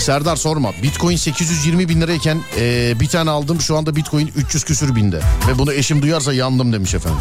Serdar 0.02 0.37
sorma. 0.37 0.73
Bitcoin 0.82 1.16
820 1.16 1.88
bin 1.88 2.00
lirayken 2.00 2.38
eee, 2.56 2.94
bir 3.00 3.09
tane 3.09 3.30
aldım. 3.30 3.61
Şu 3.61 3.76
anda 3.76 3.97
Bitcoin 3.97 4.32
300 4.37 4.64
küsür 4.64 4.94
binde. 4.94 5.21
Ve 5.49 5.59
bunu 5.59 5.73
eşim 5.73 6.02
duyarsa 6.02 6.32
yandım 6.32 6.73
demiş 6.73 6.94
efendim. 6.94 7.21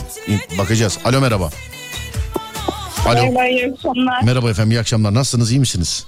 Bakacağız. 0.58 0.98
Alo 1.06 1.22
merhaba. 1.22 1.50
Alo. 3.06 3.14
Merhaba, 3.14 3.48
iyi 3.48 3.72
akşamlar. 3.74 4.24
Merhaba 4.24 4.50
efendim 4.50 4.72
iyi 4.72 4.80
akşamlar. 4.80 5.14
Nasılsınız 5.14 5.52
iyi 5.52 5.60
misiniz? 5.60 6.06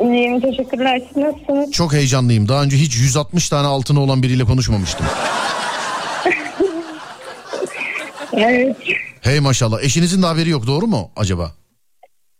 İyiyim 0.00 0.40
teşekkürler. 0.40 1.02
Siz 1.08 1.16
nasılsınız? 1.22 1.72
Çok 1.72 1.92
heyecanlıyım. 1.92 2.48
Daha 2.48 2.62
önce 2.62 2.76
hiç 2.76 2.96
160 2.96 3.48
tane 3.48 3.66
altını 3.66 4.00
olan 4.00 4.22
biriyle 4.22 4.44
konuşmamıştım. 4.44 5.06
Evet. 8.32 8.76
Hey 9.20 9.40
maşallah. 9.40 9.82
Eşinizin 9.82 10.22
de 10.22 10.26
haberi 10.26 10.50
yok 10.50 10.66
doğru 10.66 10.86
mu 10.86 11.10
acaba? 11.16 11.52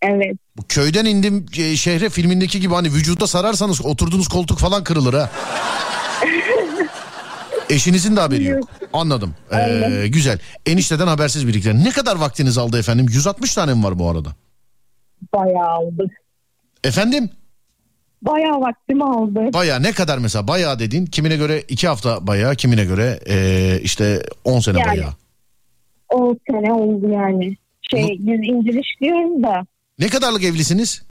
Evet. 0.02 0.36
Bu 0.56 0.62
köyden 0.68 1.04
indim 1.04 1.46
e, 1.58 1.76
şehre 1.76 2.08
filmindeki 2.10 2.60
gibi 2.60 2.74
hani 2.74 2.88
vücuda 2.88 3.26
sararsanız 3.26 3.86
oturduğunuz 3.86 4.28
koltuk 4.28 4.58
falan 4.58 4.84
kırılır 4.84 5.14
ha. 5.14 5.30
Eşinizin 7.70 8.16
de 8.16 8.20
haberi 8.20 8.44
yok. 8.44 8.68
Anladım. 8.92 9.34
Ee, 9.52 10.08
güzel. 10.08 10.38
Enişteden 10.66 11.06
habersiz 11.06 11.48
birlikte. 11.48 11.74
Ne 11.84 11.90
kadar 11.90 12.16
vaktiniz 12.16 12.58
aldı 12.58 12.78
efendim? 12.78 13.06
160 13.10 13.54
tane 13.54 13.74
mi 13.74 13.84
var 13.84 13.98
bu 13.98 14.10
arada? 14.10 14.28
Bayağı 15.34 15.78
oldu. 15.78 16.08
Efendim? 16.84 17.30
Bayağı 18.22 18.60
vaktimi 18.60 19.04
aldı. 19.04 19.52
Baya 19.52 19.78
ne 19.78 19.92
kadar 19.92 20.18
mesela? 20.18 20.48
Bayağı 20.48 20.78
dediğin 20.78 21.06
kimine 21.06 21.36
göre 21.36 21.60
2 21.68 21.88
hafta 21.88 22.26
bayağı 22.26 22.54
kimine 22.54 22.84
göre 22.84 23.20
ee, 23.28 23.80
işte 23.82 24.22
10 24.44 24.60
sene 24.60 24.78
Yani. 24.78 24.88
bayağı. 24.88 25.10
O 26.08 26.34
sene 26.50 26.72
oldu 26.72 27.08
yani. 27.12 27.56
Şey 27.90 28.16
biz 28.20 28.40
incir 28.48 28.80
işliyorum 28.84 29.42
da 29.42 29.66
Ne 29.98 30.08
kadarlık 30.08 30.44
evlisiniz? 30.44 31.02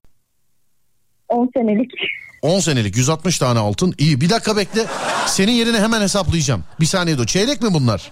10 1.29 1.49
senelik. 1.53 1.91
10 2.41 2.59
senelik 2.59 2.97
160 2.97 3.39
tane 3.39 3.59
altın. 3.59 3.95
İyi 3.97 4.21
bir 4.21 4.29
dakika 4.29 4.57
bekle. 4.57 4.85
Senin 5.27 5.51
yerine 5.51 5.79
hemen 5.79 6.01
hesaplayacağım. 6.01 6.63
Bir 6.79 6.85
saniye 6.85 7.17
dur. 7.17 7.25
Çeyrek 7.25 7.61
mi 7.61 7.73
bunlar? 7.73 8.11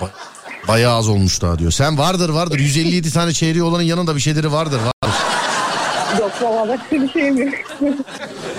Ba- 0.00 0.10
bayağı 0.68 0.96
az 0.96 1.08
olmuş 1.08 1.42
daha 1.42 1.58
diyor. 1.58 1.70
Sen 1.70 1.98
vardır 1.98 2.28
vardır 2.28 2.58
157 2.58 3.12
tane 3.12 3.32
çeyreği 3.32 3.62
olanın 3.62 3.82
yanında 3.82 4.16
bir 4.16 4.20
şeyleri 4.20 4.52
vardır. 4.52 4.78
Vardır 4.78 4.92
Yok 6.20 6.42
valla 6.42 6.78
bir 6.92 7.12
şey 7.12 7.30
mi? 7.30 7.52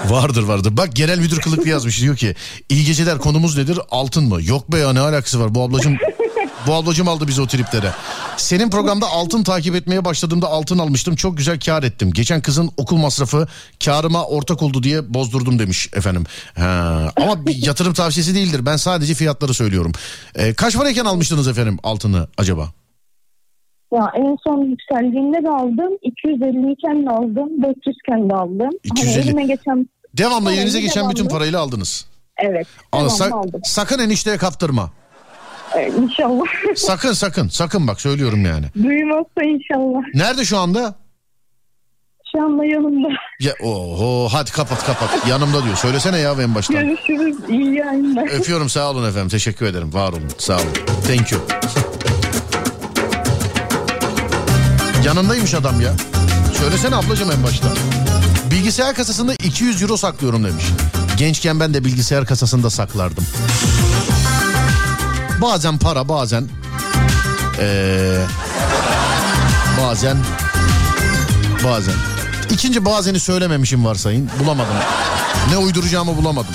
vardır. 0.10 0.44
vardır. 0.44 0.78
Bak 0.78 0.96
genel 0.96 1.20
müdür 1.20 1.39
kılıklı 1.42 1.70
yazmış 1.70 2.02
diyor 2.02 2.16
ki 2.16 2.36
iyi 2.70 2.86
geceler 2.86 3.18
konumuz 3.18 3.58
nedir? 3.58 3.80
Altın 3.92 4.24
mı? 4.24 4.44
Yok 4.44 4.72
be 4.72 4.78
ya 4.78 4.94
ne 4.94 5.00
alakası 5.00 5.39
var 5.39 5.56
bu 5.56 5.62
ablacım. 5.63 5.98
Bu 6.68 6.74
ablacım 6.74 7.08
aldı 7.08 7.28
bizi 7.28 7.42
o 7.42 7.48
triplere. 7.48 7.92
Senin 8.38 8.70
programda 8.70 9.08
altın 9.08 9.44
takip 9.44 9.76
etmeye 9.76 10.06
başladığımda 10.06 10.48
altın 10.48 10.78
almıştım. 10.78 11.16
Çok 11.16 11.38
güzel 11.38 11.60
kar 11.60 11.84
ettim. 11.84 12.12
Geçen 12.12 12.42
kızın 12.42 12.72
okul 12.78 12.98
masrafı 12.98 13.48
karıma 13.86 14.26
ortak 14.26 14.62
oldu 14.62 14.84
diye 14.84 15.13
bozdurdum 15.13 15.60
demiş 15.60 15.89
efendim. 15.94 16.26
Ha, 16.56 17.12
ama 17.16 17.46
bir 17.46 17.66
yatırım 17.66 17.94
tavsiyesi 17.94 18.36
değildir. 18.36 18.66
Ben 18.66 18.78
sadece 18.78 19.13
fiyatları 19.13 19.54
söylüyorum. 19.54 19.92
Ee, 20.36 20.54
kaç 20.54 20.76
parayken 20.78 21.06
almıştınız 21.06 21.48
efendim 21.48 21.78
altını 21.84 22.28
acaba? 22.38 22.83
Ya 23.93 24.12
en 24.15 24.38
son 24.43 24.58
yükseldiğinde 24.65 25.43
de 25.43 25.49
aldım. 25.49 25.97
250 26.01 26.71
iken 26.71 27.06
de 27.06 27.10
aldım. 27.10 27.49
400 27.63 27.95
iken 28.06 28.29
de 28.29 28.34
aldım. 28.36 28.69
250. 28.84 29.12
Hani 29.13 29.23
elime 29.25 29.43
geçen 29.45 29.88
Devamlı 30.17 30.43
Parayı 30.43 30.60
elinize 30.60 30.82
geçen 30.82 31.10
bütün 31.10 31.23
devamlı. 31.25 31.39
parayla 31.39 31.60
aldınız. 31.62 32.06
evet. 32.38 32.67
Devamlı 32.93 33.10
sak- 33.10 33.34
aldım. 33.34 33.62
sakın 33.63 33.99
enişteye 33.99 34.38
kaptırma. 34.38 34.91
Evet, 35.75 35.93
inşallah. 35.97 36.43
Sakın 36.75 37.13
sakın 37.13 37.47
sakın 37.47 37.88
bak 37.88 38.01
söylüyorum 38.01 38.45
yani. 38.45 38.65
Duymazsa 38.84 39.43
inşallah. 39.43 40.01
Nerede 40.13 40.45
şu 40.45 40.58
anda? 40.58 40.95
Şu 42.36 42.43
anda 42.43 42.65
yanımda. 42.65 43.08
Ya 43.39 43.53
oho 43.63 44.27
hadi 44.32 44.51
kapat 44.51 44.86
kapat. 44.86 45.27
Yanımda 45.27 45.63
diyor. 45.63 45.75
Söylesene 45.75 46.17
ya 46.17 46.32
en 46.41 46.56
baştan. 46.56 46.86
Görüşürüz. 46.88 47.36
İyi 47.49 47.75
yayınlar. 47.75 48.27
Öpüyorum 48.39 48.69
sağ 48.69 48.91
olun 48.91 49.10
efendim. 49.10 49.29
Teşekkür 49.29 49.65
ederim. 49.65 49.93
Var 49.93 50.10
olun. 50.10 50.29
Sağ 50.38 50.56
olun. 50.56 50.73
Thank 51.08 51.32
you. 51.32 51.41
Yanındaymış 55.06 55.54
adam 55.54 55.82
ya. 55.82 55.94
Söylesene 56.60 56.96
ablacığım 56.96 57.32
en 57.32 57.44
başta. 57.44 57.68
Bilgisayar 58.52 58.96
kasasında 58.96 59.34
200 59.34 59.82
euro 59.82 59.98
saklıyorum 59.98 60.44
demiş. 60.44 60.63
Gençken 61.18 61.60
ben 61.60 61.74
de 61.74 61.86
bilgisayar 61.86 62.26
kasasında 62.26 62.70
saklardım. 62.70 63.26
Bazen 65.42 65.78
para 65.78 66.10
bazen 66.10 66.50
ee, 67.60 68.26
bazen 69.82 70.18
bazen 71.63 71.96
İkinci 72.52 72.86
bazeni 72.86 73.20
söylememişim 73.20 73.86
varsayın 73.86 74.30
bulamadım. 74.39 74.76
Ne 75.50 75.58
uyduracağımı 75.58 76.18
bulamadım. 76.18 76.54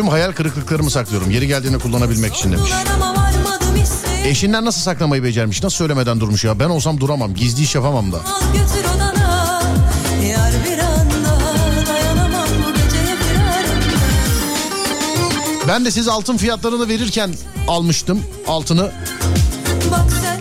Tüm 0.00 0.08
hayal 0.08 0.32
kırıklıklarımı 0.32 0.90
saklıyorum. 0.90 1.30
Yeri 1.30 1.46
geldiğinde 1.46 1.78
kullanabilmek 1.78 2.34
için 2.34 2.52
demiş. 2.52 2.72
Eşinden 4.24 4.64
nasıl 4.64 4.80
saklamayı 4.80 5.24
becermiş? 5.24 5.62
Nasıl 5.62 5.76
söylemeden 5.76 6.20
durmuş 6.20 6.44
ya? 6.44 6.58
Ben 6.58 6.68
olsam 6.68 7.00
duramam. 7.00 7.34
Gizli 7.34 7.62
iş 7.62 7.74
yapamam 7.74 8.12
da. 8.12 8.16
Odana 8.16 9.26
Ben 15.68 15.84
de 15.84 15.90
siz 15.90 16.08
altın 16.08 16.36
fiyatlarını 16.36 16.88
verirken 16.88 17.34
almıştım 17.68 18.22
altını. 18.48 18.90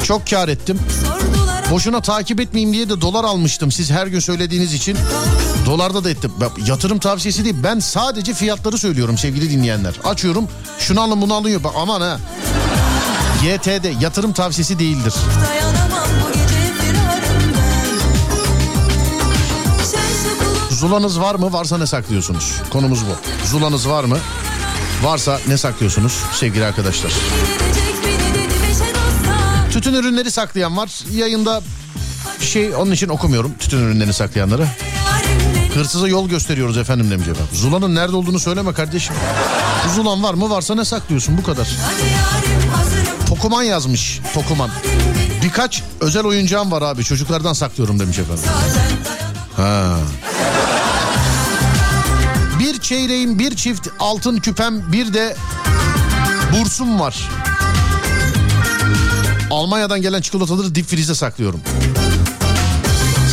Çok 0.03 0.27
kar 0.27 0.47
ettim. 0.47 0.79
Boşuna 1.71 2.01
takip 2.01 2.39
etmeyeyim 2.41 2.73
diye 2.73 2.89
de 2.89 3.01
dolar 3.01 3.23
almıştım. 3.23 3.71
Siz 3.71 3.91
her 3.91 4.07
gün 4.07 4.19
söylediğiniz 4.19 4.73
için 4.73 4.97
dolarda 5.69 6.03
da 6.03 6.09
ettim. 6.09 6.31
Yatırım 6.65 6.99
tavsiyesi 6.99 7.43
değil. 7.45 7.55
Ben 7.63 7.79
sadece 7.79 8.33
fiyatları 8.33 8.77
söylüyorum 8.77 9.17
sevgili 9.17 9.49
dinleyenler. 9.49 9.93
Açıyorum. 10.03 10.47
Şunu 10.79 11.01
alın 11.01 11.21
bunu 11.21 11.33
alın. 11.33 11.63
Bak 11.63 11.73
aman 11.77 12.01
ha. 12.01 12.19
YTD 13.43 14.01
yatırım 14.01 14.33
tavsiyesi 14.33 14.79
değildir. 14.79 15.13
Zulanız 20.69 21.19
var 21.19 21.35
mı? 21.35 21.53
Varsa 21.53 21.77
ne 21.77 21.85
saklıyorsunuz? 21.85 22.53
Konumuz 22.69 22.99
bu. 23.05 23.47
Zulanız 23.47 23.89
var 23.89 24.03
mı? 24.03 24.17
Varsa 25.03 25.39
ne 25.47 25.57
saklıyorsunuz 25.57 26.23
sevgili 26.33 26.65
arkadaşlar? 26.65 27.11
Tütün 29.71 29.93
ürünleri 29.93 30.31
saklayan 30.31 30.77
var. 30.77 31.03
Yayında 31.11 31.61
şey 32.39 32.75
onun 32.75 32.91
için 32.91 33.09
okumuyorum 33.09 33.53
tütün 33.59 33.77
ürünlerini 33.77 34.13
saklayanları. 34.13 34.67
Hırsıza 35.73 36.07
yol 36.07 36.29
gösteriyoruz 36.29 36.77
efendim 36.77 37.11
demiş 37.11 37.27
efendim. 37.27 37.49
Zula'nın 37.53 37.95
nerede 37.95 38.15
olduğunu 38.15 38.39
söyleme 38.39 38.73
kardeşim. 38.73 39.15
Zulan 39.95 40.23
var 40.23 40.33
mı? 40.33 40.49
Varsa 40.49 40.75
ne 40.75 40.85
saklıyorsun? 40.85 41.37
Bu 41.37 41.43
kadar. 41.43 41.67
Tokuman 43.27 43.63
yazmış. 43.63 44.19
Tokuman. 44.33 44.69
Birkaç 45.43 45.83
özel 45.99 46.23
oyuncağım 46.25 46.71
var 46.71 46.81
abi. 46.81 47.03
Çocuklardan 47.03 47.53
saklıyorum 47.53 47.99
demiş 47.99 48.19
efendim. 48.19 48.43
Ha. 49.55 49.95
Bir 52.59 52.79
çeyreğim, 52.79 53.39
bir 53.39 53.55
çift 53.55 53.87
altın 53.99 54.37
küpem, 54.37 54.91
bir 54.91 55.13
de 55.13 55.35
bursum 56.59 56.99
var. 56.99 57.29
Almanya'dan 59.51 60.01
gelen 60.01 60.21
çikolataları 60.21 60.75
dip 60.75 60.87
frize 60.87 61.15
saklıyorum. 61.15 61.61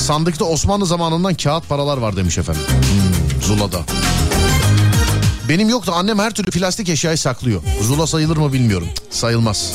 Sandıkta 0.07 0.45
Osmanlı 0.45 0.87
zamanından 0.87 1.35
kağıt 1.35 1.69
paralar 1.69 1.99
var 1.99 2.17
demiş 2.17 2.39
efendim. 2.39 2.63
Hmm, 2.69 3.43
Zula'da. 3.43 3.81
Benim 5.49 5.69
yok 5.69 5.87
da 5.87 5.93
annem 5.93 6.19
her 6.19 6.31
türlü 6.31 6.51
plastik 6.51 6.89
eşyayı 6.89 7.19
saklıyor. 7.19 7.63
Zula 7.83 8.07
sayılır 8.07 8.37
mı 8.37 8.53
bilmiyorum. 8.53 8.89
Sayılmaz. 9.11 9.73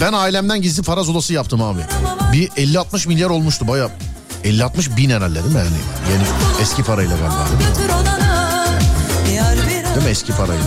Ben 0.00 0.12
ailemden 0.12 0.62
gizli 0.62 0.82
para 0.82 1.02
zulası 1.02 1.32
yaptım 1.32 1.62
abi. 1.62 1.80
Bir 2.32 2.48
50-60 2.48 3.08
milyar 3.08 3.30
olmuştu 3.30 3.68
baya. 3.68 3.90
50-60 4.44 4.96
bin 4.96 5.10
herhalde 5.10 5.34
değil 5.34 5.54
mi 5.54 5.58
yani? 5.58 5.76
Yeni 6.12 6.22
eski 6.62 6.82
parayla 6.82 7.16
galiba 7.16 7.46
değil 7.60 7.70
Değil 9.94 10.06
mi 10.06 10.10
eski 10.10 10.32
parayla? 10.32 10.64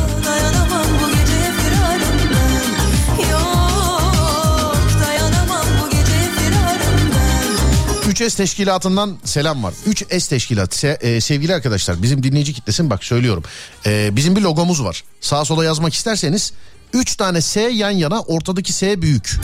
Ben 8.07 8.11
3S 8.11 8.37
teşkilatından 8.37 9.17
selam 9.23 9.63
var. 9.63 9.73
3S 9.89 10.29
teşkilat 10.29 10.75
Se- 10.75 10.97
e, 11.01 11.21
sevgili 11.21 11.55
arkadaşlar 11.55 12.01
bizim 12.01 12.23
dinleyici 12.23 12.53
kitlesin 12.53 12.89
bak 12.89 13.03
söylüyorum. 13.03 13.43
E, 13.85 14.15
bizim 14.15 14.35
bir 14.35 14.41
logomuz 14.41 14.83
var. 14.83 15.03
Sağa 15.21 15.45
sola 15.45 15.65
yazmak 15.65 15.93
isterseniz 15.93 16.53
3 16.93 17.15
tane 17.15 17.41
S 17.41 17.61
yan 17.61 17.91
yana 17.91 18.21
ortadaki 18.21 18.73
S 18.73 19.01
büyük. 19.01 19.35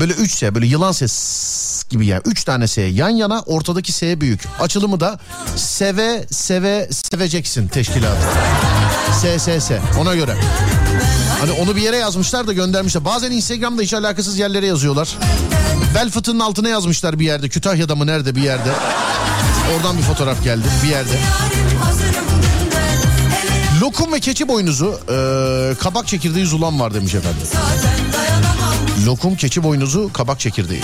Böyle 0.00 0.12
3 0.12 0.32
S 0.32 0.54
böyle 0.54 0.66
yılan 0.66 0.92
ses 0.92 1.84
gibi 1.90 2.06
ya. 2.06 2.20
3 2.24 2.44
tane 2.44 2.68
S 2.68 2.82
yan 2.82 3.08
yana 3.08 3.40
ortadaki 3.40 3.92
S 3.92 4.20
büyük. 4.20 4.42
Açılımı 4.60 5.00
da 5.00 5.18
seve 5.56 6.26
seve 6.30 6.88
seveceksin 6.92 7.68
teşkilatı. 7.68 8.26
S 9.22 9.38
S 9.38 9.60
S 9.60 9.80
ona 10.00 10.14
göre. 10.14 10.36
Hani 11.40 11.52
onu 11.52 11.76
bir 11.76 11.82
yere 11.82 11.96
yazmışlar 11.96 12.46
da 12.46 12.52
göndermişler. 12.52 13.04
Bazen 13.04 13.30
Instagram'da 13.30 13.82
hiç 13.82 13.94
alakasız 13.94 14.38
yerlere 14.38 14.66
yazıyorlar. 14.66 15.16
Bel 15.94 16.10
fıtığının 16.10 16.40
altına 16.40 16.68
yazmışlar 16.68 17.18
bir 17.18 17.24
yerde. 17.24 17.48
Kütahya'da 17.48 17.96
mı 17.96 18.06
nerede 18.06 18.36
bir 18.36 18.42
yerde. 18.42 18.70
Oradan 19.76 19.98
bir 19.98 20.02
fotoğraf 20.02 20.44
geldi 20.44 20.64
bir 20.82 20.88
yerde. 20.88 21.18
Hazırım 21.82 22.35
Lokum 23.96 24.12
ve 24.12 24.20
keçi 24.20 24.48
boynuzu 24.48 25.00
e, 25.10 25.74
kabak 25.80 26.06
çekirdeği 26.06 26.46
zulan 26.46 26.80
var 26.80 26.94
demiş 26.94 27.14
efendim. 27.14 27.40
Lokum, 29.06 29.36
keçi 29.36 29.62
boynuzu, 29.62 30.12
kabak 30.12 30.40
çekirdeği. 30.40 30.80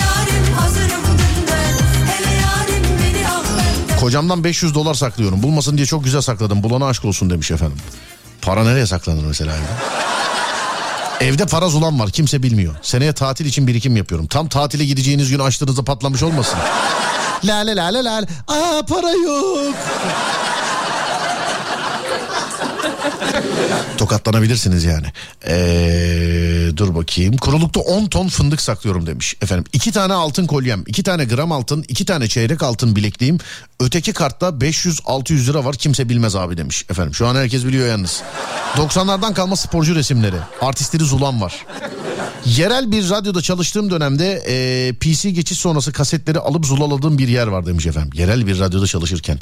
Kocamdan 3.99 4.43
500 4.43 4.75
dolar 4.75 4.93
saklıyorum. 4.93 5.43
Bulmasın 5.43 5.77
diye 5.77 5.85
çok 5.85 6.03
güzel 6.03 6.21
sakladım. 6.21 6.63
Bulana 6.63 6.85
aşk 6.85 7.05
olsun 7.05 7.29
demiş 7.29 7.51
efendim. 7.51 7.77
Para 8.41 8.63
nereye 8.63 8.85
saklanır 8.87 9.25
mesela 9.25 9.53
evde? 9.55 11.25
Evde 11.25 11.45
para 11.45 11.69
zulan 11.69 11.99
var 11.99 12.09
kimse 12.11 12.43
bilmiyor. 12.43 12.75
Seneye 12.81 13.13
tatil 13.13 13.45
için 13.45 13.67
birikim 13.67 13.97
yapıyorum. 13.97 14.27
Tam 14.27 14.47
tatile 14.47 14.85
gideceğiniz 14.85 15.29
gün 15.29 15.39
açtığınızda 15.39 15.83
patlamış 15.83 16.23
olmasın. 16.23 16.59
La 17.45 17.55
la 17.57 17.75
la 17.75 17.93
la 17.93 18.05
la. 18.05 18.17
Aa 18.47 18.85
para 18.85 19.11
yok. 19.11 19.75
Tokatlanabilirsiniz 23.97 24.83
yani. 24.83 25.07
Ee, 25.47 26.69
dur 26.77 26.95
bakayım. 26.95 27.37
Kurulukta 27.37 27.79
10 27.79 28.05
ton 28.05 28.27
fındık 28.27 28.61
saklıyorum 28.61 29.07
demiş. 29.07 29.35
Efendim 29.41 29.65
iki 29.73 29.91
tane 29.91 30.13
altın 30.13 30.47
kolyem, 30.47 30.83
iki 30.87 31.03
tane 31.03 31.25
gram 31.25 31.51
altın, 31.51 31.85
iki 31.87 32.05
tane 32.05 32.27
çeyrek 32.27 32.63
altın 32.63 32.95
bilekliğim. 32.95 33.37
Öteki 33.79 34.13
kartta 34.13 34.47
500-600 34.47 35.47
lira 35.47 35.65
var 35.65 35.75
kimse 35.75 36.09
bilmez 36.09 36.35
abi 36.35 36.57
demiş. 36.57 36.85
Efendim 36.89 37.15
şu 37.15 37.27
an 37.27 37.35
herkes 37.35 37.65
biliyor 37.65 37.87
yalnız. 37.87 38.21
90'lardan 38.75 39.33
kalma 39.33 39.55
sporcu 39.55 39.95
resimleri. 39.95 40.37
Artistleri 40.61 41.03
Zulan 41.03 41.41
var. 41.41 41.65
Yerel 42.45 42.91
bir 42.91 43.09
radyoda 43.09 43.41
çalıştığım 43.41 43.91
dönemde 43.91 44.43
e, 44.47 44.93
PC 44.93 45.31
geçiş 45.31 45.57
sonrası 45.57 45.91
kasetleri 45.91 46.39
alıp 46.39 46.65
zulaladığım 46.65 47.17
bir 47.17 47.27
yer 47.27 47.47
var 47.47 47.65
demiş 47.65 47.85
efendim. 47.85 48.11
Yerel 48.13 48.47
bir 48.47 48.59
radyoda 48.59 48.87
çalışırken. 48.87 49.39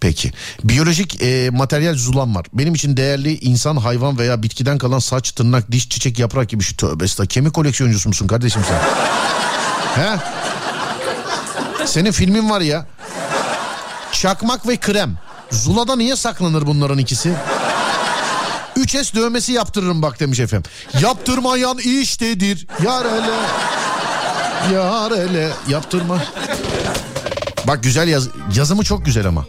Peki. 0.00 0.32
Biyolojik 0.64 1.22
e, 1.22 1.50
materyal 1.50 1.94
zulam 1.94 2.34
var. 2.34 2.46
Benim 2.52 2.74
için 2.74 2.96
değerli 3.04 3.38
insan, 3.38 3.76
hayvan 3.76 4.18
veya 4.18 4.42
bitkiden 4.42 4.78
kalan 4.78 4.98
saç, 4.98 5.32
tırnak, 5.32 5.72
diş, 5.72 5.88
çiçek, 5.88 6.18
yaprak 6.18 6.48
gibi 6.48 6.62
şu 6.62 6.76
tövbe 6.76 7.04
estağfurullah. 7.04 7.28
Kemik 7.28 7.54
koleksiyoncusu 7.54 8.08
musun 8.08 8.26
kardeşim 8.26 8.62
sen? 8.68 8.80
He? 10.02 10.16
Senin 11.86 12.12
filmin 12.12 12.50
var 12.50 12.60
ya. 12.60 12.86
Çakmak 14.12 14.68
ve 14.68 14.76
krem. 14.76 15.18
Zulada 15.50 15.96
niye 15.96 16.16
saklanır 16.16 16.66
bunların 16.66 16.98
ikisi? 16.98 17.32
3S 18.76 19.14
dövmesi 19.14 19.52
yaptırırım 19.52 20.02
bak 20.02 20.20
demiş 20.20 20.40
efendim. 20.40 20.70
Yaptırmayan 21.00 21.78
iştedir. 21.78 22.66
Yar 22.84 23.06
hele. 23.06 23.36
Yar 24.74 25.12
hele. 25.12 25.50
Yaptırma. 25.68 26.22
Bak 27.66 27.82
güzel 27.82 28.08
yaz 28.08 28.28
yazımı 28.56 28.84
çok 28.84 29.04
güzel 29.04 29.26
ama. 29.26 29.44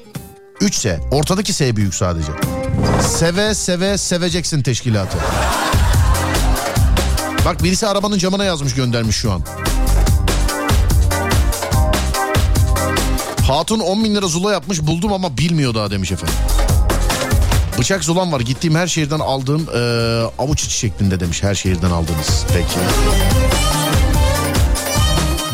3S. 0.61 1.09
Ortadaki 1.09 1.53
S 1.53 1.75
büyük 1.75 1.95
sadece. 1.95 2.31
Seve 3.01 3.53
seve 3.53 3.97
seveceksin 3.97 4.61
teşkilatı. 4.61 5.17
Bak 7.45 7.63
birisi 7.63 7.87
arabanın 7.87 8.17
camına 8.17 8.43
yazmış 8.43 8.75
göndermiş 8.75 9.15
şu 9.15 9.31
an. 9.31 9.41
Hatun 13.47 13.79
10 13.79 14.03
bin 14.03 14.15
lira 14.15 14.27
zula 14.27 14.51
yapmış 14.51 14.81
buldum 14.81 15.13
ama 15.13 15.37
bilmiyor 15.37 15.75
daha 15.75 15.91
demiş 15.91 16.11
efendim. 16.11 16.35
Bıçak 17.79 18.03
zulan 18.03 18.31
var 18.31 18.39
gittiğim 18.39 18.75
her 18.75 18.87
şehirden 18.87 19.19
aldığım 19.19 19.67
e, 19.75 19.79
avuç 20.39 20.63
içi 20.63 20.77
şeklinde 20.77 21.19
demiş 21.19 21.43
her 21.43 21.55
şehirden 21.55 21.91
aldığınız. 21.91 22.45
Peki. 22.53 22.79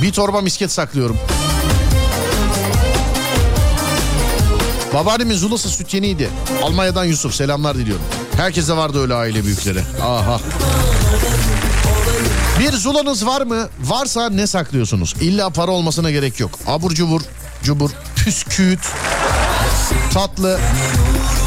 Bir 0.01 0.11
torba 0.11 0.41
misket 0.41 0.71
saklıyorum. 0.71 1.17
Babaannemin 4.93 5.35
zulası 5.35 5.69
süt 5.69 5.93
yeniydi. 5.93 6.29
Almanya'dan 6.63 7.05
Yusuf 7.05 7.35
selamlar 7.35 7.77
diliyorum. 7.77 8.03
Herkese 8.37 8.77
vardı 8.77 9.01
öyle 9.01 9.13
aile 9.13 9.43
büyükleri. 9.43 9.79
Aha. 10.03 10.39
Bir 12.59 12.71
zulanız 12.71 13.25
var 13.25 13.41
mı? 13.41 13.69
Varsa 13.83 14.29
ne 14.29 14.47
saklıyorsunuz? 14.47 15.15
İlla 15.21 15.49
para 15.49 15.71
olmasına 15.71 16.11
gerek 16.11 16.39
yok. 16.39 16.59
Abur 16.67 16.91
cubur, 16.91 17.21
cubur, 17.63 17.89
püsküt, 18.15 18.79
tatlı, 20.13 20.59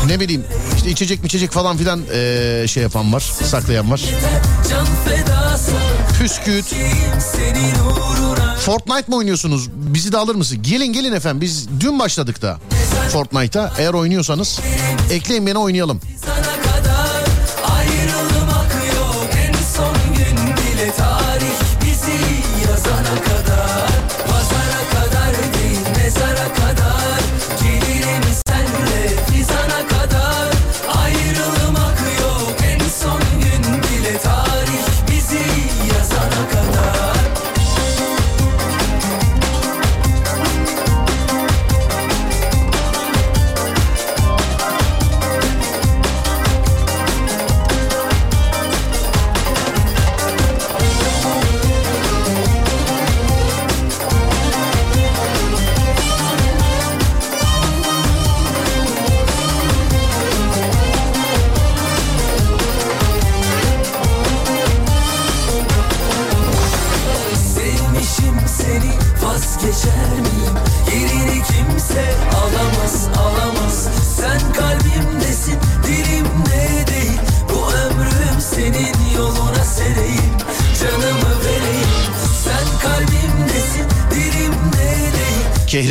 ne 0.07 0.21
bileyim 0.21 0.45
işte 0.77 0.91
içecek 0.91 1.21
mi 1.21 1.27
içecek 1.27 1.51
falan 1.51 1.77
filan 1.77 2.01
eee, 2.15 2.67
şey 2.69 2.83
yapan 2.83 3.13
var, 3.13 3.21
saklayan 3.21 3.91
var. 3.91 4.01
Püsküt. 6.19 6.75
Fortnite 8.61 9.05
mı 9.09 9.17
oynuyorsunuz? 9.17 9.71
Bizi 9.75 10.13
de 10.13 10.19
alır 10.19 10.35
mısın? 10.35 10.59
Gelin 10.63 10.93
gelin 10.93 11.13
efendim 11.13 11.41
biz 11.41 11.69
dün 11.81 11.99
başladık 11.99 12.43
da 12.43 12.59
Fortnite'a. 13.11 13.73
Eğer 13.79 13.95
oynuyorsanız 13.95 14.61
ekleyin 15.11 15.47
beni 15.47 15.59
oynayalım. 15.59 16.01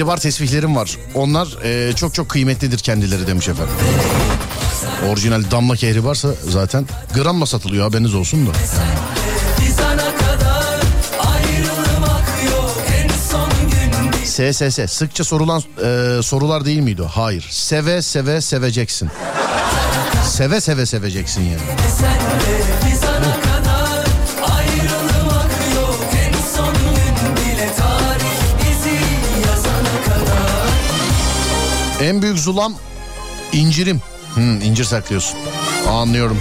Kehribar 0.03 0.17
tesbihlerim 0.17 0.75
var. 0.75 0.97
Onlar 1.15 1.47
eee, 1.65 1.93
çok 1.95 2.13
çok 2.13 2.29
kıymetlidir 2.29 2.79
kendileri 2.79 3.27
demiş 3.27 3.47
efendim. 3.47 3.73
Orijinal 5.11 5.43
damla 5.51 5.75
kehribarsa 5.75 6.29
zaten 6.49 6.85
gramla 7.15 7.45
satılıyor 7.45 7.83
haberiniz 7.83 8.15
olsun 8.15 8.47
da. 8.47 8.51
SSS 14.25 14.91
sıkça 14.91 15.23
sorulan 15.23 15.61
eee, 15.83 16.21
sorular 16.23 16.65
değil 16.65 16.79
miydi? 16.79 17.03
Hayır. 17.11 17.47
Seve 17.49 18.01
seve 18.01 18.41
seveceksin. 18.41 19.09
Seve 20.29 20.61
seve 20.61 20.85
seveceksin 20.85 21.41
yani. 21.41 21.61
En 32.03 32.21
büyük 32.21 32.39
zulam 32.39 32.73
incirim. 33.53 34.01
Hmm, 34.33 34.61
incir 34.61 34.83
saklıyorsun. 34.83 35.37
Anlıyorum. 35.89 36.39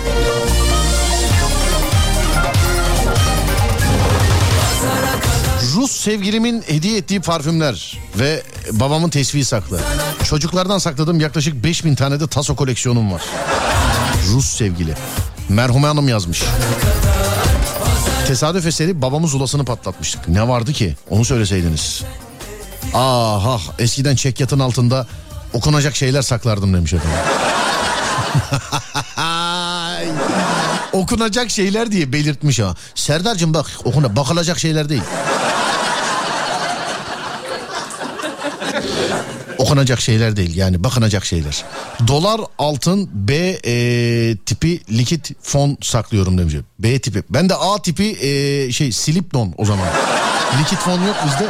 Rus 5.75 5.91
sevgilimin 5.91 6.63
hediye 6.67 6.99
ettiği 6.99 7.21
parfümler 7.21 7.99
ve 8.19 8.43
babamın 8.73 9.11
tesviği 9.11 9.45
saklı. 9.45 9.81
Çocuklardan 10.25 10.79
sakladığım 10.79 11.21
yaklaşık 11.21 11.65
5000 11.65 11.95
tane 11.95 12.21
de 12.21 12.27
taso 12.27 12.57
koleksiyonum 12.57 13.13
var. 13.13 13.23
Rus 14.33 14.47
sevgili. 14.47 14.95
Merhume 15.49 15.87
Hanım 15.87 16.09
yazmış. 16.09 16.43
Tesadüf 18.27 18.67
eseri 18.67 19.03
babamın 19.03 19.27
zulasını 19.27 19.65
patlatmıştık. 19.65 20.29
Ne 20.29 20.49
vardı 20.49 20.73
ki? 20.73 20.97
Onu 21.11 21.25
söyleseydiniz. 21.25 22.03
Ah 22.95 23.47
ah 23.47 23.63
eskiden 23.79 24.17
çek 24.17 24.41
yatın 24.41 24.59
altında 24.59 25.07
okunacak 25.53 25.97
şeyler 25.97 26.23
saklardım 26.23 26.75
demiş 26.75 26.93
efendim. 26.93 27.19
Okunacak 30.93 31.51
şeyler 31.51 31.93
diye 31.93 32.13
belirtmiş 32.13 32.61
ha. 32.61 32.75
Serdar'cığım 32.95 33.55
bak 33.55 33.67
okuna 33.85 34.17
bakılacak 34.17 34.59
şeyler 34.59 34.89
değil. 34.89 35.03
okunacak 39.63 40.01
şeyler 40.01 40.37
değil 40.37 40.57
yani 40.57 40.85
bakınacak 40.85 41.25
şeyler. 41.25 41.65
Dolar, 42.09 42.41
altın, 42.59 43.11
B 43.13 43.35
e, 43.65 44.37
tipi 44.37 44.81
likit 44.91 45.31
fon 45.43 45.79
saklıyorum 45.83 46.39
demiş. 46.39 46.55
B 46.79 46.99
tipi. 46.99 47.23
Ben 47.31 47.49
de 47.49 47.55
A 47.55 47.83
tipi 47.83 48.05
e, 48.21 48.73
şey 48.73 48.93
silip 48.93 49.35
don 49.35 49.55
o 49.59 49.65
zaman. 49.65 49.89
likit 50.61 50.79
fon 50.79 51.03
yok 51.03 51.17
bizde. 51.27 51.47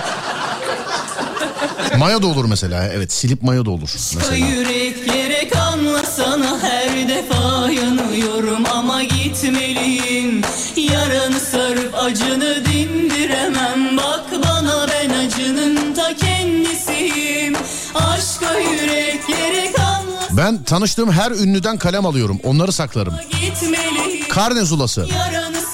Maya 1.99 2.23
da 2.23 2.27
olur 2.27 2.45
mesela. 2.45 2.89
Evet 2.93 3.13
silip 3.13 3.43
maya 3.43 3.65
da 3.67 3.71
olur 3.71 3.91
mesela. 3.95 4.37
Yüreklere 4.37 5.49
kanlasana 5.49 6.59
her 6.63 7.09
defa 7.09 7.71
yanıyorum 7.71 8.67
ama 8.75 9.03
gitmeliyim 9.03 10.43
Yaranı 10.77 11.41
sarıp 11.41 11.95
acını 11.95 12.65
dindiremem 12.65 13.97
Bak 13.97 14.25
bana 14.47 14.87
ben 14.89 15.11
acının 15.27 15.95
ta 15.95 16.17
kendisiyim 16.17 17.55
Aşka 17.95 18.59
yüreklere 18.59 19.73
kanlasana 19.73 20.37
Ben 20.37 20.63
tanıştığım 20.63 21.13
her 21.13 21.31
ünlüden 21.31 21.79
kalem 21.79 22.07
alıyorum. 22.07 22.41
Onları 22.45 22.73
saklarım. 22.73 23.15
gitmeliyim 23.41 24.29
Karne 24.29 24.65
zulası. 24.65 25.07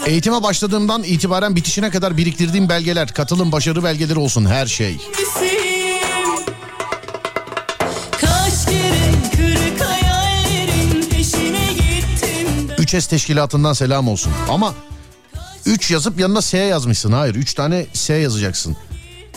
Eğitime 0.06 0.42
başladığımdan 0.42 1.02
itibaren 1.02 1.56
bitişine 1.56 1.90
kadar 1.90 2.16
biriktirdiğim 2.16 2.68
belgeler, 2.68 3.08
katılım 3.08 3.52
başarı 3.52 3.84
belgeleri 3.84 4.18
olsun 4.18 4.46
her 4.46 4.66
şey. 4.66 4.96
kendisiyim 4.96 5.57
3S 12.88 13.08
teşkilatından 13.10 13.72
selam 13.72 14.08
olsun. 14.08 14.32
Ama 14.48 14.74
3 15.66 15.90
yazıp 15.90 16.20
yanına 16.20 16.42
S 16.42 16.58
yazmışsın. 16.58 17.12
Hayır 17.12 17.34
3 17.34 17.54
tane 17.54 17.86
S 17.92 18.14
yazacaksın. 18.14 18.76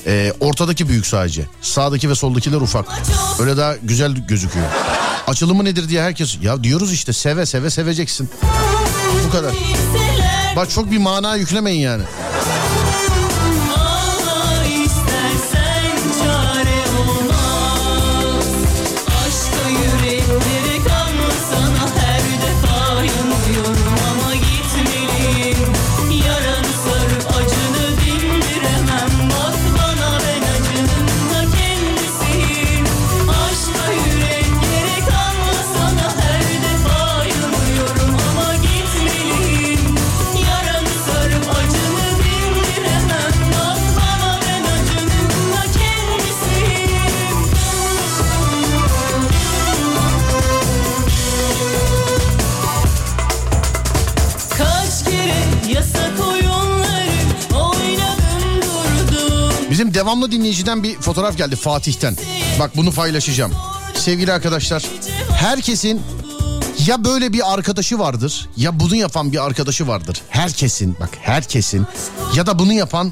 Ee, 0.05 0.33
ortadaki 0.39 0.89
büyük 0.89 1.05
sadece. 1.05 1.45
Sağdaki 1.61 2.09
ve 2.09 2.15
soldakiler 2.15 2.61
ufak. 2.61 2.85
Öyle 3.39 3.57
daha 3.57 3.75
güzel 3.83 4.11
gözüküyor. 4.11 4.65
Açılımı 5.27 5.65
nedir 5.65 5.89
diye 5.89 6.01
herkes... 6.01 6.37
Ya 6.41 6.63
diyoruz 6.63 6.93
işte 6.93 7.13
seve 7.13 7.45
seve 7.45 7.69
seveceksin. 7.69 8.29
Bu 9.27 9.31
kadar. 9.31 9.53
Bak 10.55 10.69
çok 10.69 10.91
bir 10.91 10.97
mana 10.97 11.35
yüklemeyin 11.35 11.81
yani. 11.81 12.03
Devamlı 60.01 60.31
dinleyiciden 60.31 60.83
bir 60.83 60.95
fotoğraf 60.95 61.37
geldi 61.37 61.55
Fatih'ten. 61.55 62.17
Bak 62.59 62.77
bunu 62.77 62.91
paylaşacağım. 62.91 63.51
Sevgili 63.95 64.33
arkadaşlar 64.33 64.83
herkesin 65.35 66.01
ya 66.87 67.03
böyle 67.03 67.33
bir 67.33 67.53
arkadaşı 67.53 67.99
vardır 67.99 68.49
ya 68.57 68.79
bunu 68.79 68.95
yapan 68.95 69.31
bir 69.31 69.45
arkadaşı 69.45 69.87
vardır. 69.87 70.21
Herkesin 70.29 70.95
bak 70.99 71.09
herkesin 71.21 71.87
ya 72.35 72.45
da 72.45 72.59
bunu 72.59 72.73
yapan 72.73 73.11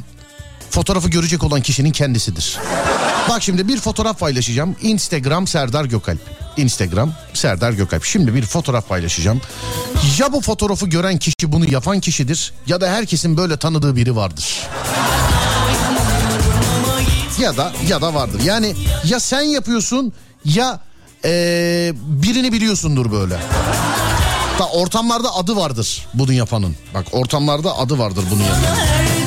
fotoğrafı 0.69 1.10
görecek 1.10 1.43
olan 1.43 1.62
kişinin 1.62 1.91
kendisidir. 1.91 2.58
Bak 3.30 3.43
şimdi 3.43 3.67
bir 3.67 3.80
fotoğraf 3.80 4.19
paylaşacağım. 4.19 4.75
Instagram 4.82 5.47
Serdar 5.47 5.86
Gökalp. 5.86 6.19
Instagram 6.58 7.13
Serdar 7.34 7.71
Gökalp. 7.71 8.04
Şimdi 8.04 8.36
bir 8.36 8.45
fotoğraf 8.45 8.89
paylaşacağım. 8.89 9.41
Ya 10.19 10.34
bu 10.34 10.41
fotoğrafı 10.41 10.88
gören 10.88 11.17
kişi 11.17 11.52
bunu 11.52 11.71
yapan 11.71 11.99
kişidir 11.99 12.54
ya 12.67 12.82
da 12.82 12.89
herkesin 12.91 13.38
böyle 13.38 13.58
tanıdığı 13.58 13.95
biri 13.95 14.15
vardır. 14.15 14.67
Ya 17.39 17.58
da 17.58 17.71
ya 17.88 18.02
da 18.02 18.13
vardır. 18.13 18.41
Yani 18.45 18.75
ya 19.06 19.19
sen 19.19 19.41
yapıyorsun 19.41 20.13
ya 20.45 20.80
eee, 21.23 21.93
birini 21.95 22.54
biliyorsundur 22.54 23.12
böyle. 23.12 23.39
Da 24.60 24.67
ortamlarda 24.67 25.36
adı 25.36 25.56
vardır 25.56 26.08
bunu 26.13 26.34
yapanın. 26.34 26.75
Bak 26.93 27.06
ortamlarda 27.12 27.78
adı 27.78 27.99
vardır 27.99 28.23
bunu 28.32 28.41
yapanın. 28.41 29.18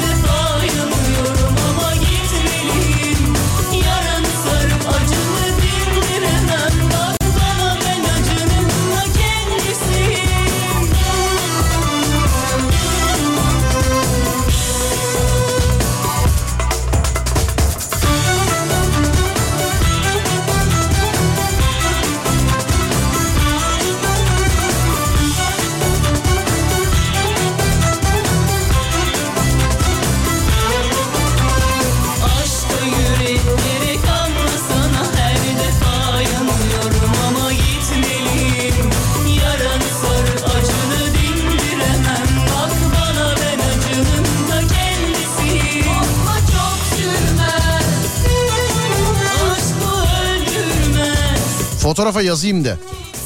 Fotoğrafa 52.12 52.28
yazayım 52.28 52.64
da. 52.64 52.76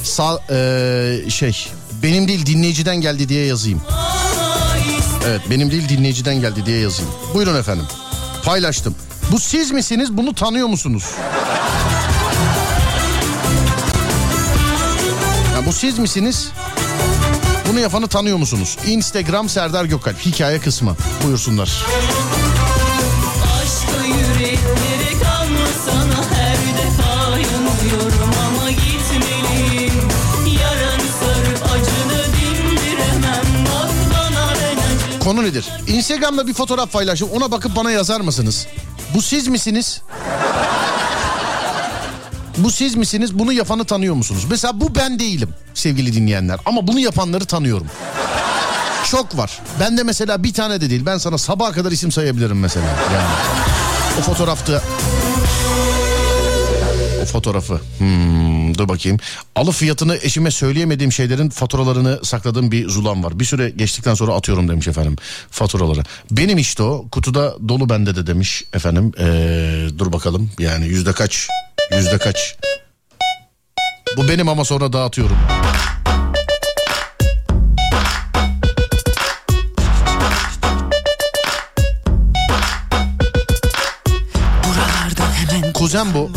Sağ, 0.03 0.39
eee, 0.51 1.31
şey 1.31 1.69
benim 2.03 2.29
değil 2.29 2.47
dinleyiciden 2.47 2.97
geldi 2.97 3.29
diye 3.29 3.47
yazayım. 3.47 3.83
Evet 5.27 5.41
benim 5.51 5.71
değil 5.71 5.89
dinleyiciden 5.89 6.41
geldi 6.41 6.67
diye 6.67 6.81
yazayım. 6.81 7.11
Buyurun 7.35 7.57
efendim. 7.57 7.85
Paylaştım. 8.45 8.95
Bu 9.33 9.41
siz 9.41 9.71
misiniz? 9.71 10.17
Bunu 10.17 10.35
tanıyor 10.35 10.67
musunuz? 10.69 11.05
Ya 15.55 15.67
bu 15.67 15.73
siz 15.73 15.99
misiniz? 15.99 16.49
Bunu 17.71 17.81
yapanı 17.81 18.09
tanıyor 18.09 18.37
musunuz? 18.37 18.79
Instagram 18.87 19.49
Serdar 19.49 19.85
Gökalp 19.85 20.27
hikaye 20.27 20.59
kısmı. 20.61 20.97
Buyursunlar. 21.25 21.85
Konu 35.37 35.47
nedir? 35.47 35.67
Instagram'da 35.87 36.47
bir 36.47 36.55
fotoğraf 36.55 36.93
paylaştım. 36.93 37.29
Ona 37.33 37.51
bakıp 37.51 37.77
bana 37.77 37.91
yazar 37.91 38.21
mısınız? 38.21 38.67
Bu 39.15 39.23
siz 39.23 39.49
misiniz? 39.49 40.03
Bu 42.59 42.71
siz 42.71 42.95
misiniz? 42.95 43.39
Bunu 43.39 43.53
yapanı 43.53 43.85
tanıyor 43.85 44.15
musunuz? 44.15 44.47
Mesela 44.51 44.81
bu 44.81 44.95
ben 44.95 45.19
değilim 45.19 45.49
sevgili 45.75 46.13
dinleyenler. 46.13 46.59
Ama 46.67 46.87
bunu 46.87 47.01
yapanları 47.01 47.45
tanıyorum. 47.45 47.87
Çok 49.11 49.37
var. 49.39 49.61
Ben 49.81 49.99
de 49.99 50.03
mesela 50.03 50.43
bir 50.43 50.55
tane 50.55 50.81
de 50.81 50.91
değil. 50.91 51.07
Ben 51.07 51.19
sana 51.19 51.39
sabaha 51.39 51.73
kadar 51.73 51.93
isim 51.93 52.13
sayabilirim 52.13 52.61
mesela. 52.61 52.87
Yani 52.87 53.29
o 54.19 54.23
fotoğrafta 54.23 54.83
fotoğrafı. 57.37 57.81
Hmm, 57.99 58.79
dur 58.79 58.89
bakayım. 58.89 59.19
Alı 59.57 59.73
fiyatını 59.73 60.19
eşime 60.23 60.51
söyleyemediğim 60.51 61.13
şeylerin 61.13 61.49
faturalarını 61.49 62.21
sakladığım 62.23 62.73
bir 62.73 62.89
zulam 62.89 63.25
var. 63.25 63.41
Bir 63.41 63.45
süre 63.45 63.71
geçtikten 63.71 64.15
sonra 64.15 64.35
atıyorum 64.35 64.69
demiş 64.69 64.89
efendim 64.89 65.17
faturaları. 65.51 66.03
Benim 66.31 66.59
işte 66.59 66.83
o 66.83 67.09
kutuda 67.13 67.55
dolu 67.69 67.89
bende 67.89 68.17
de 68.17 68.27
demiş 68.27 68.65
efendim. 68.73 69.13
Ee, 69.19 69.99
dur 69.99 70.13
bakalım 70.13 70.51
yani 70.59 70.87
yüzde 70.87 71.13
kaç? 71.13 71.49
Yüzde 71.97 72.19
kaç? 72.19 72.57
Bu 74.17 74.29
benim 74.29 74.49
ama 74.49 74.65
sonra 74.65 74.93
dağıtıyorum. 74.93 75.37
Kuzen 85.75 86.15
bu. 86.15 86.31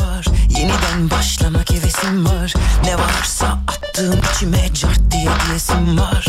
Yeniden 0.59 1.09
başlamak 1.11 1.71
hevesim 1.71 2.25
var 2.25 2.53
Ne 2.85 2.97
varsa 2.97 3.59
attığım 3.67 4.19
içime 4.35 4.73
cart 4.73 5.11
diye 5.11 5.29
diyesim 5.47 5.99
var 5.99 6.25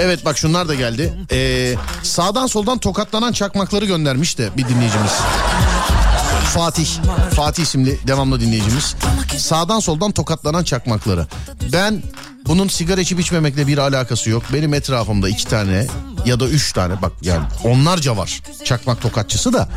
Evet 0.00 0.24
bak 0.24 0.38
şunlar 0.38 0.68
da 0.68 0.74
geldi. 0.74 1.14
Ee, 1.32 1.74
sağdan 2.02 2.46
soldan 2.46 2.78
tokatlanan 2.78 3.32
çakmakları 3.32 3.84
göndermiş 3.84 4.38
de 4.38 4.48
bir 4.56 4.68
dinleyicimiz. 4.68 5.12
Fatih. 6.44 6.88
Fatih 7.36 7.62
isimli 7.62 7.98
devamlı 8.06 8.40
dinleyicimiz. 8.40 8.94
Sağdan 9.38 9.80
soldan 9.80 10.12
tokatlanan 10.12 10.64
çakmakları. 10.64 11.26
Ben 11.72 12.02
bunun 12.46 12.68
sigara 12.68 13.00
içip 13.00 13.20
içmemekle 13.20 13.66
bir 13.66 13.78
alakası 13.78 14.30
yok. 14.30 14.42
Benim 14.52 14.74
etrafımda 14.74 15.28
iki 15.28 15.46
tane 15.46 15.86
ya 16.24 16.40
da 16.40 16.48
üç 16.48 16.72
tane 16.72 17.02
bak 17.02 17.12
yani 17.22 17.44
onlarca 17.64 18.16
var 18.16 18.42
çakmak 18.64 19.00
tokatçısı 19.02 19.52
da. 19.52 19.68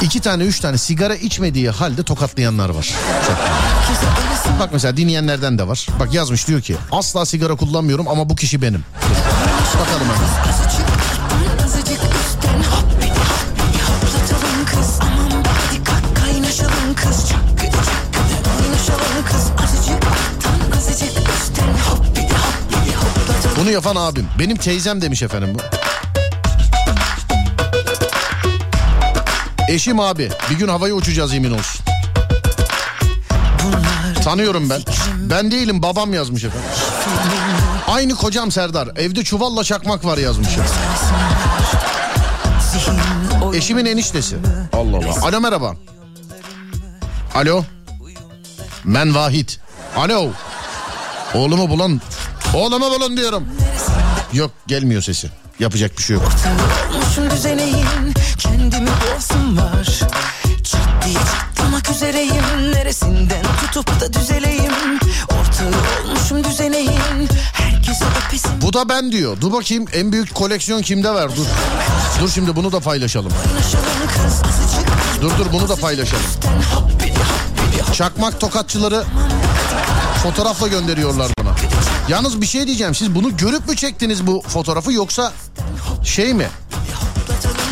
iki 0.00 0.20
tane 0.20 0.42
üç 0.44 0.60
tane 0.60 0.78
sigara 0.78 1.14
içmediği 1.14 1.70
halde 1.70 2.02
tokatlayanlar 2.02 2.68
var. 2.68 2.94
Bak 4.60 4.70
mesela 4.72 4.96
dinleyenlerden 4.96 5.58
de 5.58 5.68
var. 5.68 5.86
Bak 6.00 6.14
yazmış 6.14 6.48
diyor 6.48 6.60
ki 6.60 6.76
asla 6.92 7.26
sigara 7.26 7.54
kullanmıyorum 7.56 8.08
ama 8.08 8.28
bu 8.28 8.36
kişi 8.36 8.62
benim. 8.62 8.84
Bakalım 9.80 10.06
hemen. 10.08 11.21
Yapan 23.72 23.96
abim. 23.96 24.26
Benim 24.38 24.56
teyzem 24.56 25.02
demiş 25.02 25.22
efendim 25.22 25.54
bu. 25.54 25.58
Eşim 29.68 30.00
abi. 30.00 30.30
Bir 30.50 30.58
gün 30.58 30.68
havaya 30.68 30.94
uçacağız 30.94 31.32
yemin 31.32 31.50
olsun. 31.50 31.84
Tanıyorum 34.24 34.70
ben. 34.70 34.82
Ben 35.30 35.50
değilim 35.50 35.82
babam 35.82 36.14
yazmış 36.14 36.44
efendim. 36.44 36.68
Aynı 37.88 38.14
kocam 38.14 38.52
Serdar. 38.52 38.88
Evde 38.96 39.24
çuvalla 39.24 39.64
çakmak 39.64 40.04
var 40.04 40.18
yazmış. 40.18 40.48
Eşimin 43.54 43.86
eniştesi. 43.86 44.36
Allah 44.72 44.96
Allah. 44.96 45.26
Alo 45.26 45.40
merhaba. 45.40 45.74
Alo. 47.34 47.64
Ben 48.84 49.14
Vahit. 49.14 49.60
Alo. 49.96 50.30
Oğlumu 51.34 51.70
bulun. 51.70 52.00
Oğlumu 52.54 52.90
bulun 52.90 53.16
diyorum. 53.16 53.44
Yok 54.32 54.50
gelmiyor 54.66 55.02
sesi. 55.02 55.30
Yapacak 55.58 55.98
bir 55.98 56.02
şey 56.02 56.16
yok. 56.16 56.28
Kendimi 58.38 58.88
boğasım 58.88 59.58
var 59.58 59.84
Çat 60.64 61.06
diye 61.06 61.14
çatlamak 61.14 61.90
üzereyim 61.90 62.72
Neresinden 62.72 63.42
tutup 63.60 64.00
da 64.00 64.12
düzeleyim 64.12 64.72
Ortağı 65.24 65.72
olmuşum 66.06 66.44
düzeneyim 66.44 67.28
Herkese 67.52 68.04
öpesim 68.26 68.50
Bu 68.62 68.72
da 68.72 68.88
ben 68.88 69.12
diyor. 69.12 69.40
Dur 69.40 69.52
bakayım 69.52 69.84
en 69.92 70.12
büyük 70.12 70.34
koleksiyon 70.34 70.82
kimde 70.82 71.10
var 71.10 71.36
dur. 71.36 71.46
Dur 72.20 72.30
şimdi 72.30 72.56
bunu 72.56 72.72
da 72.72 72.80
paylaşalım. 72.80 73.32
Dur 75.22 75.30
dur 75.38 75.46
bunu 75.52 75.68
da 75.68 75.76
paylaşalım. 75.76 76.24
Çakmak 77.92 78.40
tokatçıları 78.40 79.04
fotoğrafla 80.22 80.68
gönderiyorlar. 80.68 81.41
Yalnız 82.12 82.40
bir 82.40 82.46
şey 82.46 82.66
diyeceğim. 82.66 82.94
Siz 82.94 83.14
bunu 83.14 83.36
görüp 83.36 83.68
mü 83.68 83.76
çektiniz 83.76 84.26
bu 84.26 84.42
fotoğrafı 84.48 84.92
yoksa 84.92 85.32
şey 86.04 86.34
mi? 86.34 86.46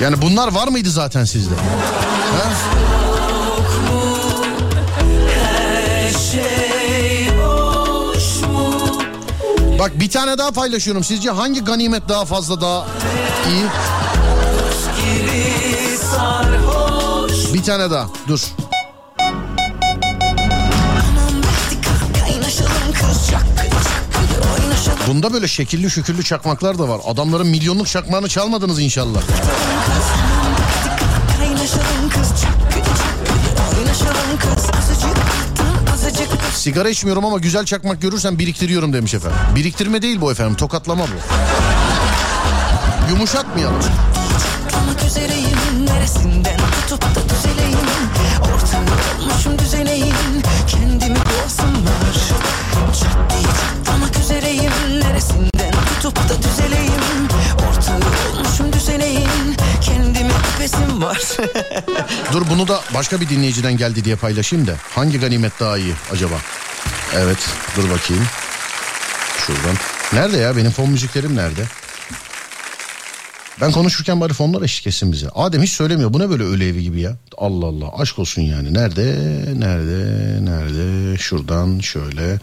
Yani 0.03 0.23
bunlar 0.23 0.53
var 0.53 0.69
mıydı 0.69 0.91
zaten 0.91 1.25
sizde? 1.25 1.55
Ha? 1.55 2.51
Bak 9.79 10.01
bir 10.01 10.11
tane 10.11 10.39
daha 10.39 10.51
paylaşıyorum. 10.51 11.05
Sizce 11.05 11.31
hangi 11.31 11.65
ganimet 11.65 12.09
daha 12.09 12.25
fazla 12.25 12.61
daha 12.61 12.87
iyi? 13.51 13.65
Bir 17.55 17.63
tane 17.63 17.91
daha. 17.91 18.09
Dur. 18.29 18.41
Bunda 25.07 25.33
böyle 25.33 25.49
şekilli 25.49 25.91
şükürlü 25.91 26.25
çakmaklar 26.25 26.79
da 26.79 26.89
var. 26.89 27.01
Adamların 27.07 27.47
milyonluk 27.47 27.87
çakmağını 27.87 28.29
çalmadınız 28.29 28.81
inşallah. 28.81 29.21
Sigara 36.55 36.89
içmiyorum 36.89 37.25
ama 37.25 37.39
güzel 37.39 37.65
çakmak 37.65 38.03
görürsem 38.03 38.39
biriktiriyorum 38.39 38.93
demiş 38.93 39.15
efendim. 39.15 39.39
Biriktirme 39.55 40.03
değil 40.03 40.21
bu 40.21 40.33
efendim 40.33 40.57
tokatlama 40.57 41.05
bu. 41.05 41.17
Yumuşatmayalım. 43.11 43.81
Çatlamak 44.71 45.05
üzereyim 45.05 45.87
Neresinden 45.87 46.57
tutup 46.89 47.03
da 47.03 47.21
düzeleyim 47.35 47.79
Ortağı 48.41 48.81
olmuşum 49.21 49.59
düzeneyim 49.59 50.15
Kendimi 50.69 51.19
var 51.19 52.15
Çat 53.01 53.31
diye 53.31 53.43
çatlamak 53.43 54.19
üzereyim 54.19 54.60
Neresinden 55.21 55.73
tutup 56.03 56.17
da 56.29 56.43
düzeleyim 56.43 57.29
Ortağı 57.69 58.01
olmuşum 58.33 58.73
düzeneyim 58.73 59.57
Kendimi 59.81 60.33
öpesim 60.55 61.03
var 61.03 61.19
Dur 62.33 62.43
bunu 62.51 62.69
da 62.69 62.81
başka 62.95 63.21
bir 63.21 63.29
dinleyiciden 63.29 63.77
geldi 63.77 64.05
diye 64.05 64.17
paylaşayım 64.17 64.67
da. 64.67 64.75
Hangi 64.95 65.21
ganimet 65.21 65.53
daha 65.61 65.79
iyi 65.79 65.95
acaba? 66.13 66.35
Evet 67.15 67.39
dur 67.77 67.91
bakayım. 67.91 68.27
Şuradan. 69.47 69.77
Nerede 70.13 70.37
ya 70.37 70.57
benim 70.57 70.71
fon 70.71 70.91
müziklerim 70.91 71.37
nerede? 71.37 71.65
Ben 73.61 73.73
konuşurken 73.73 74.21
bari 74.21 74.35
fonlar 74.35 74.63
eşlik 74.63 74.87
etsin 74.87 75.13
bize. 75.13 75.29
Adem 75.29 75.63
hiç 75.63 75.71
söylemiyor. 75.71 76.13
Bu 76.13 76.19
ne 76.19 76.31
böyle 76.31 76.43
ölü 76.43 76.65
evi 76.65 76.83
gibi 76.83 77.01
ya? 77.01 77.17
Allah 77.39 77.67
Allah 77.67 77.99
aşk 77.99 78.19
olsun 78.19 78.43
yani. 78.43 78.75
Nerede? 78.75 79.05
Nerede? 79.57 80.45
Nerede? 80.45 81.19
Şuradan 81.19 81.79
şöyle. 81.79 82.39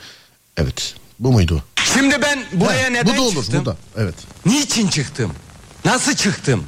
Evet. 0.58 0.96
Bu 1.20 1.32
muydu? 1.32 1.64
Şimdi 1.94 2.22
ben 2.22 2.44
buraya 2.54 2.84
Ha, 2.84 2.90
neden 2.90 3.14
bu 3.14 3.18
da 3.18 3.22
olur 3.22 3.44
çıktım? 3.44 3.62
bu 3.62 3.66
da. 3.66 3.78
Evet. 3.98 4.16
Niçin 4.46 4.88
çıktım? 4.88 5.34
Nasıl 5.86 6.14
çıktım? 6.16 6.64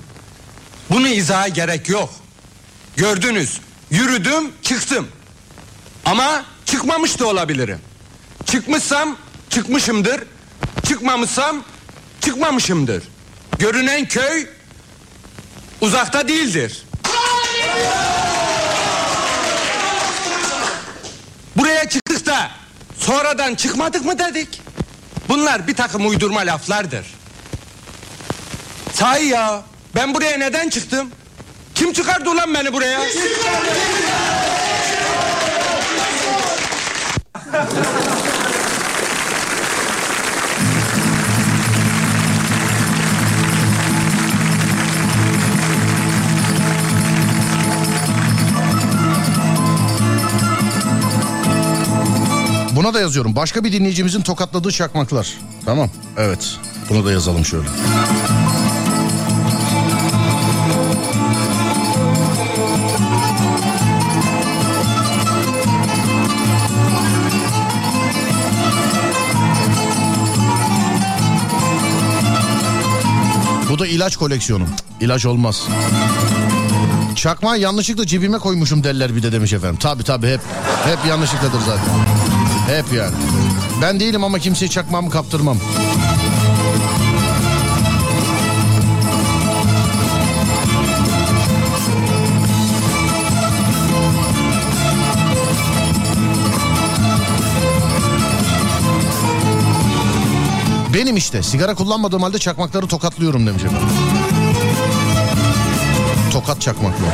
Bunu 0.89 1.07
izaha 1.07 1.47
gerek 1.47 1.89
yok. 1.89 2.09
Gördünüz. 2.97 3.59
Yürüdüm, 3.91 4.51
çıktım. 4.61 5.07
Ama 6.05 6.45
çıkmamış 6.65 7.19
da 7.19 7.27
olabilirim. 7.27 7.79
Çıkmışsam 8.45 9.17
çıkmışımdır. 9.49 10.23
Çıkmamışsam 10.87 11.63
çıkmamışımdır. 12.21 13.03
Görünen 13.59 14.07
köy 14.07 14.47
uzakta 15.81 16.27
değildir. 16.27 16.83
Buraya 21.55 21.89
çıktık 21.89 22.25
da 22.25 22.51
sonradan 23.09 23.55
çıkmadık 23.55 24.05
mı 24.05 24.19
dedik? 24.19 24.61
Bunlar 25.29 25.67
bir 25.67 25.75
takım 25.75 26.09
uydurma 26.09 26.39
laflardır. 26.39 27.05
Sahi 28.93 29.25
ya 29.25 29.61
ben 29.95 30.13
buraya 30.13 30.37
neden 30.37 30.69
çıktım? 30.69 31.11
Kim 31.75 31.93
çıkardı 31.93 32.29
ulan 32.29 32.53
beni 32.53 32.73
buraya? 32.73 32.99
Buna 52.79 52.93
da 52.93 52.99
yazıyorum. 52.99 53.35
Başka 53.35 53.63
bir 53.63 53.71
dinleyicimizin 53.71 54.21
tokatladığı 54.21 54.71
çakmaklar. 54.71 55.33
Tamam. 55.65 55.89
Evet. 56.17 56.57
Bunu 56.89 57.05
da 57.05 57.11
yazalım 57.11 57.45
şöyle. 57.45 57.67
Bu 73.69 73.79
da 73.79 73.87
ilaç 73.87 74.17
koleksiyonum. 74.17 74.69
İlaç 75.01 75.25
olmaz. 75.25 75.67
Çakmağı 77.15 77.59
yanlışlıkla 77.59 78.05
cebime 78.05 78.37
koymuşum 78.37 78.83
derler 78.83 79.15
bir 79.15 79.23
de 79.23 79.31
demiş 79.31 79.53
efendim. 79.53 79.79
Tabi 79.79 80.03
tabi 80.03 80.27
hep 80.27 80.41
hep 80.85 81.05
yanlışlıkladır 81.09 81.59
zaten. 81.59 82.38
Hep 82.69 82.93
yani. 82.93 83.15
Ben 83.81 83.99
değilim 83.99 84.23
ama 84.23 84.39
kimseye 84.39 84.67
çakmağımı 84.67 85.09
kaptırmam. 85.09 85.57
Benim 100.93 101.17
işte 101.17 101.43
sigara 101.43 101.75
kullanmadığım 101.75 102.21
halde 102.21 102.39
çakmakları 102.39 102.87
tokatlıyorum 102.87 103.47
demiş 103.47 103.63
efendim. 103.63 103.87
Tokat 106.31 106.61
çakmaklı. 106.61 107.05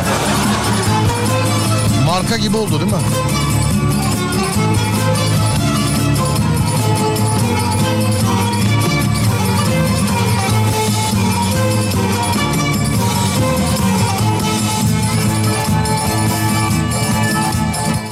Marka 2.06 2.38
gibi 2.38 2.58
oldu 2.58 2.80
değil 2.80 2.92
mi? 2.92 2.98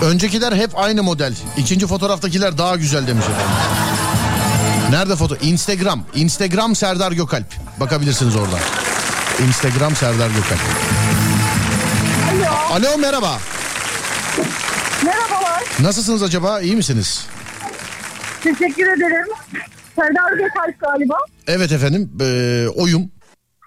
Öncekiler 0.04 0.54
hep 0.54 0.78
aynı 0.80 1.04
model. 1.04 1.34
İkinci 1.58 1.88
fotoğraftakiler 1.88 2.58
daha 2.58 2.76
güzel 2.76 3.08
demiş 3.08 3.26
efendim. 3.26 3.56
Nerede 4.90 5.16
foto? 5.16 5.36
Instagram. 5.42 6.06
Instagram 6.16 6.76
Serdar 6.76 7.12
Gökalp. 7.12 7.46
Bakabilirsiniz 7.80 8.36
orada. 8.36 8.60
Instagram 9.48 9.96
Serdar 9.96 10.30
Gökalp. 10.30 10.60
Alo. 12.32 12.76
Alo 12.76 12.98
merhaba. 12.98 13.38
Merhabalar. 15.06 15.64
Nasılsınız 15.80 16.24
acaba? 16.24 16.62
İyi 16.62 16.76
misiniz? 16.76 17.26
Teşekkür 18.44 18.88
ederim. 18.98 19.28
Serdar 19.96 20.32
Gökalp 20.38 20.80
galiba. 20.80 21.16
Evet 21.48 21.72
efendim. 21.72 22.12
Ee, 22.22 22.68
oyum. 22.76 23.12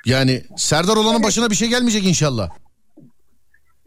Yani 0.04 0.42
Serdar 0.56 0.96
olanın 0.96 1.22
başına 1.22 1.50
bir 1.50 1.56
şey 1.56 1.68
gelmeyecek 1.68 2.04
inşallah. 2.04 2.50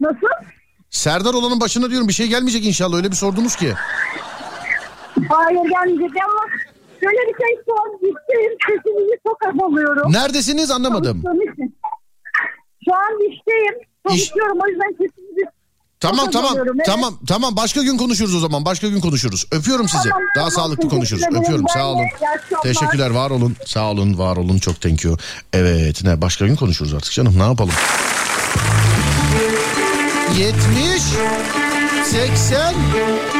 Nasıl? 0.00 0.49
Serdar 0.90 1.34
olanın 1.34 1.60
başına 1.60 1.90
diyorum 1.90 2.08
bir 2.08 2.12
şey 2.12 2.26
gelmeyecek 2.26 2.66
inşallah. 2.66 2.96
Öyle 2.96 3.10
bir 3.10 3.16
sordunuz 3.16 3.56
ki. 3.56 3.74
Hayır 5.28 5.70
gelmeyecek 5.70 6.22
ama 6.24 6.40
şöyle 7.00 7.18
bir 7.28 7.36
şey 7.44 7.56
an 7.82 7.94
işteyim. 7.94 8.52
Sesinizi 8.68 9.18
çok 9.26 9.38
az 9.46 9.72
alıyorum. 9.72 10.12
Neredesiniz 10.12 10.70
anlamadım. 10.70 11.22
Şu 12.84 12.94
an 12.94 13.32
işteyim. 13.32 13.74
Çalışıyorum 14.08 14.58
o 14.64 14.68
yüzden 14.68 14.90
sesinizi 14.90 15.60
Tamam 16.00 16.30
tamam 16.30 16.54
evet. 16.56 16.86
tamam 16.86 17.18
tamam 17.28 17.56
başka 17.56 17.82
gün 17.82 17.96
konuşuruz 17.96 18.34
o 18.34 18.38
zaman 18.38 18.64
başka 18.64 18.88
gün 18.88 19.00
konuşuruz. 19.00 19.46
Öpüyorum 19.52 19.88
sizi. 19.88 20.08
Tamam, 20.08 20.22
Daha 20.36 20.48
tamam, 20.48 20.50
sağlıklı 20.50 20.88
konuşuruz. 20.88 21.22
ederim. 21.22 21.42
Öpüyorum 21.42 21.64
Ben 21.68 21.74
sağ 21.80 21.86
olun. 21.86 22.06
Teşekkürler 22.62 23.10
var 23.10 23.30
olun. 23.30 23.56
Sağ 23.66 23.90
olun 23.90 24.18
var 24.18 24.36
olun 24.36 24.58
çok 24.58 24.80
thank 24.80 25.04
you. 25.04 25.16
Evet 25.52 26.04
ne 26.04 26.22
başka 26.22 26.46
gün 26.46 26.56
konuşuruz 26.56 26.94
artık 26.94 27.12
canım 27.12 27.38
ne 27.38 27.42
yapalım. 27.42 27.74
70 30.32 31.18
80 32.04 33.39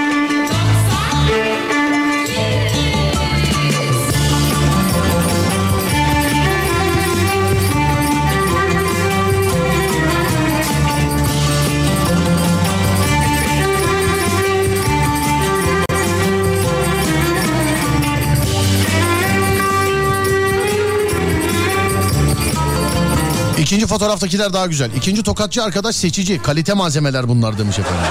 İkinci 23.70 23.86
fotoğraftakiler 23.86 24.52
daha 24.52 24.66
güzel. 24.66 24.90
İkinci 24.96 25.22
tokatçı 25.22 25.62
arkadaş 25.64 25.96
seçici. 25.96 26.42
Kalite 26.42 26.74
malzemeler 26.74 27.28
bunlar 27.28 27.58
demiş 27.58 27.78
efendim. 27.78 28.04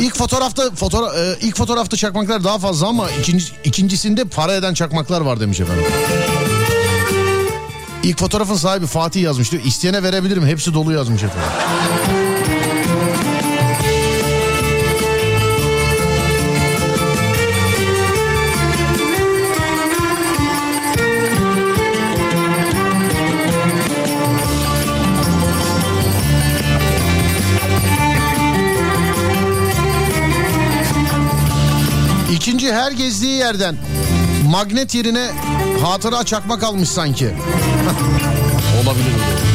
İlk 0.00 0.16
fotoğrafta 0.16 0.70
fotoğraf 0.70 1.16
e, 1.16 1.36
ilk 1.40 1.56
fotoğrafta 1.56 1.96
çakmaklar 1.96 2.44
daha 2.44 2.58
fazla 2.58 2.88
ama 2.88 3.10
ikinci, 3.10 3.46
ikincisinde 3.64 4.24
para 4.24 4.54
eden 4.54 4.74
çakmaklar 4.74 5.20
var 5.20 5.40
demiş 5.40 5.60
efendim. 5.60 5.84
İlk 8.02 8.18
fotoğrafın 8.18 8.56
sahibi 8.56 8.86
Fatih 8.86 9.22
yazmış 9.22 9.52
diyor. 9.52 9.62
İsteyene 9.64 10.02
verebilirim. 10.02 10.46
Hepsi 10.46 10.74
dolu 10.74 10.92
yazmış 10.92 11.22
efendim. 11.22 11.50
İkinci 32.62 32.74
her 32.76 32.92
gezdiği 32.92 33.38
yerden 33.38 33.76
magnet 34.50 34.94
yerine 34.94 35.30
hatıra 35.82 36.24
çakmak 36.24 36.62
almış 36.62 36.88
sanki. 36.88 37.30
Olabilir. 38.82 39.51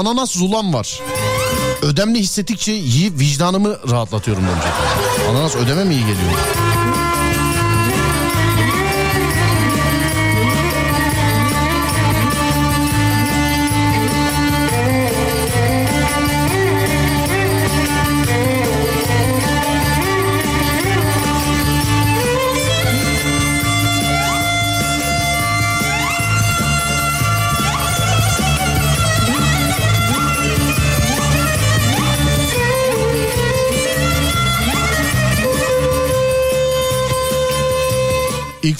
Ananas 0.00 0.30
zulam 0.32 0.74
var. 0.74 1.00
Ödemli 1.82 2.18
hissettikçe 2.18 2.72
yiyip 2.72 3.18
vicdanımı 3.18 3.78
rahatlatıyorum 3.90 4.44
demiş. 4.46 4.64
Ananas 5.30 5.56
ödeme 5.56 5.84
mi 5.84 5.94
iyi 5.94 6.00
geliyor? 6.00 6.30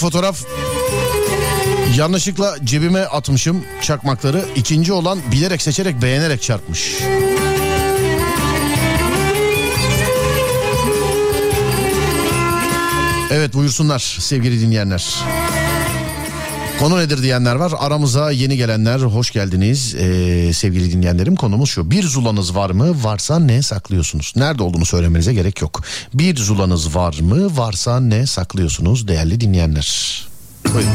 Fotoğraf 0.01 0.44
yanlışlıkla 1.96 2.57
cebime 2.64 3.01
atmışım 3.01 3.64
çakmakları. 3.82 4.44
İkinci 4.57 4.92
olan 4.92 5.18
bilerek 5.32 5.62
seçerek 5.62 6.03
beğenerek 6.03 6.42
çarpmış. 6.42 6.94
Evet 13.30 13.55
buyursunlar 13.55 14.16
sevgili 14.20 14.61
dinleyenler. 14.61 15.24
Konu 16.81 16.99
nedir 16.99 17.22
diyenler 17.22 17.55
var. 17.55 17.72
Aramıza 17.78 18.31
yeni 18.31 18.57
gelenler 18.57 19.01
hoş 19.01 19.31
geldiniz 19.31 19.95
ee, 19.95 20.53
sevgili 20.53 20.93
dinleyenlerim. 20.93 21.37
Konumuz 21.37 21.70
şu. 21.70 21.91
Bir 21.91 22.03
zulanız 22.03 22.57
var 22.57 22.70
mı? 22.70 23.05
Varsa 23.05 23.39
ne 23.39 23.62
saklıyorsunuz? 23.62 24.33
Nerede 24.37 24.62
olduğunu 24.62 24.87
söylemenize 24.87 25.35
gerek 25.35 25.62
yok. 25.62 25.81
Bir 26.14 26.37
zulanız 26.37 26.95
var 26.97 27.18
mı? 27.22 27.57
Varsa 27.57 28.01
ne 28.01 28.26
saklıyorsunuz 28.26 29.09
değerli 29.09 29.41
dinleyenler? 29.41 30.28
Buyurun. 30.74 30.93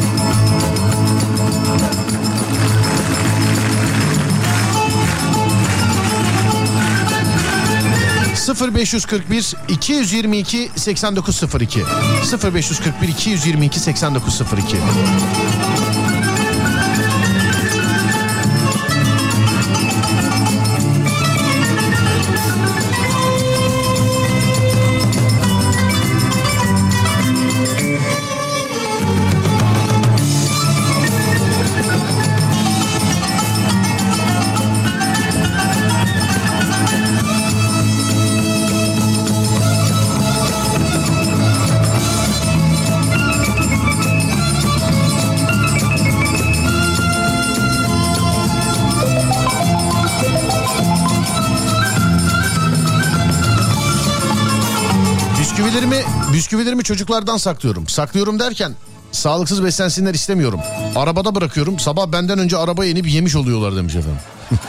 0541 8.45 9.55
222 9.79 10.69
8902 10.75 11.83
0541 12.29 13.01
222 13.01 13.79
8902 13.79 15.84
çocuklardan 56.85 57.37
saklıyorum. 57.37 57.87
Saklıyorum 57.87 58.39
derken 58.39 58.73
sağlıksız 59.11 59.63
beslensinler 59.63 60.13
istemiyorum. 60.13 60.59
Arabada 60.95 61.35
bırakıyorum. 61.35 61.79
Sabah 61.79 62.07
benden 62.07 62.39
önce 62.39 62.57
arabaya 62.57 62.91
inip 62.91 63.07
yemiş 63.07 63.35
oluyorlar 63.35 63.75
demiş 63.75 63.95
efendim. 63.95 64.19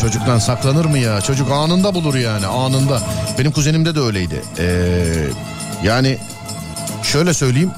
Çocuktan 0.00 0.38
saklanır 0.38 0.84
mı 0.84 0.98
ya? 0.98 1.20
Çocuk 1.20 1.50
anında 1.50 1.94
bulur 1.94 2.14
yani 2.14 2.46
anında. 2.46 3.02
Benim 3.38 3.52
kuzenimde 3.52 3.94
de 3.94 4.00
öyleydi. 4.00 4.42
Ee, 4.58 5.28
yani 5.84 6.18
şöyle 7.02 7.34
söyleyeyim. 7.34 7.70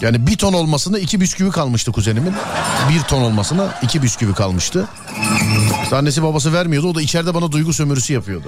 Yani 0.00 0.26
bir 0.26 0.36
ton 0.36 0.52
olmasına 0.52 0.98
iki 0.98 1.20
bisküvi 1.20 1.50
kalmıştı 1.50 1.92
kuzenimin. 1.92 2.34
Bir 2.90 3.00
ton 3.00 3.22
olmasına 3.22 3.78
iki 3.82 4.02
bisküvi 4.02 4.34
kalmıştı. 4.34 4.88
İşte 5.82 5.96
annesi 5.96 6.22
babası 6.22 6.52
vermiyordu. 6.52 6.88
O 6.88 6.94
da 6.94 7.02
içeride 7.02 7.34
bana 7.34 7.52
duygu 7.52 7.72
sömürüsü 7.72 8.12
yapıyordu. 8.12 8.46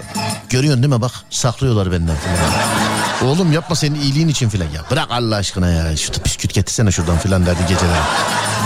Görüyorsun 0.48 0.82
değil 0.82 0.94
mi 0.94 1.00
bak 1.00 1.12
saklıyorlar 1.30 1.92
benden. 1.92 2.16
Oğlum 3.24 3.52
yapma 3.52 3.76
senin 3.76 4.00
iyiliğin 4.00 4.28
için 4.28 4.48
filan 4.48 4.70
ya. 4.70 4.82
Bırak 4.90 5.06
Allah 5.10 5.36
aşkına 5.36 5.70
ya. 5.70 5.96
Şu 5.96 6.12
bisküvit 6.24 6.54
getirsene 6.54 6.90
şuradan 6.90 7.18
filan 7.18 7.46
derdi 7.46 7.60
geceler. 7.68 7.96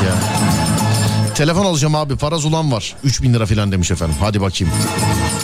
Ya. 0.05 0.15
Telefon 1.35 1.65
alacağım 1.65 1.95
abi 1.95 2.17
paraz 2.17 2.45
ulan 2.45 2.73
var. 2.73 2.95
3000 3.05 3.35
lira 3.35 3.47
filan 3.47 3.73
demiş 3.73 3.91
efendim. 3.91 4.17
Hadi 4.21 4.41
bakayım. 4.41 4.75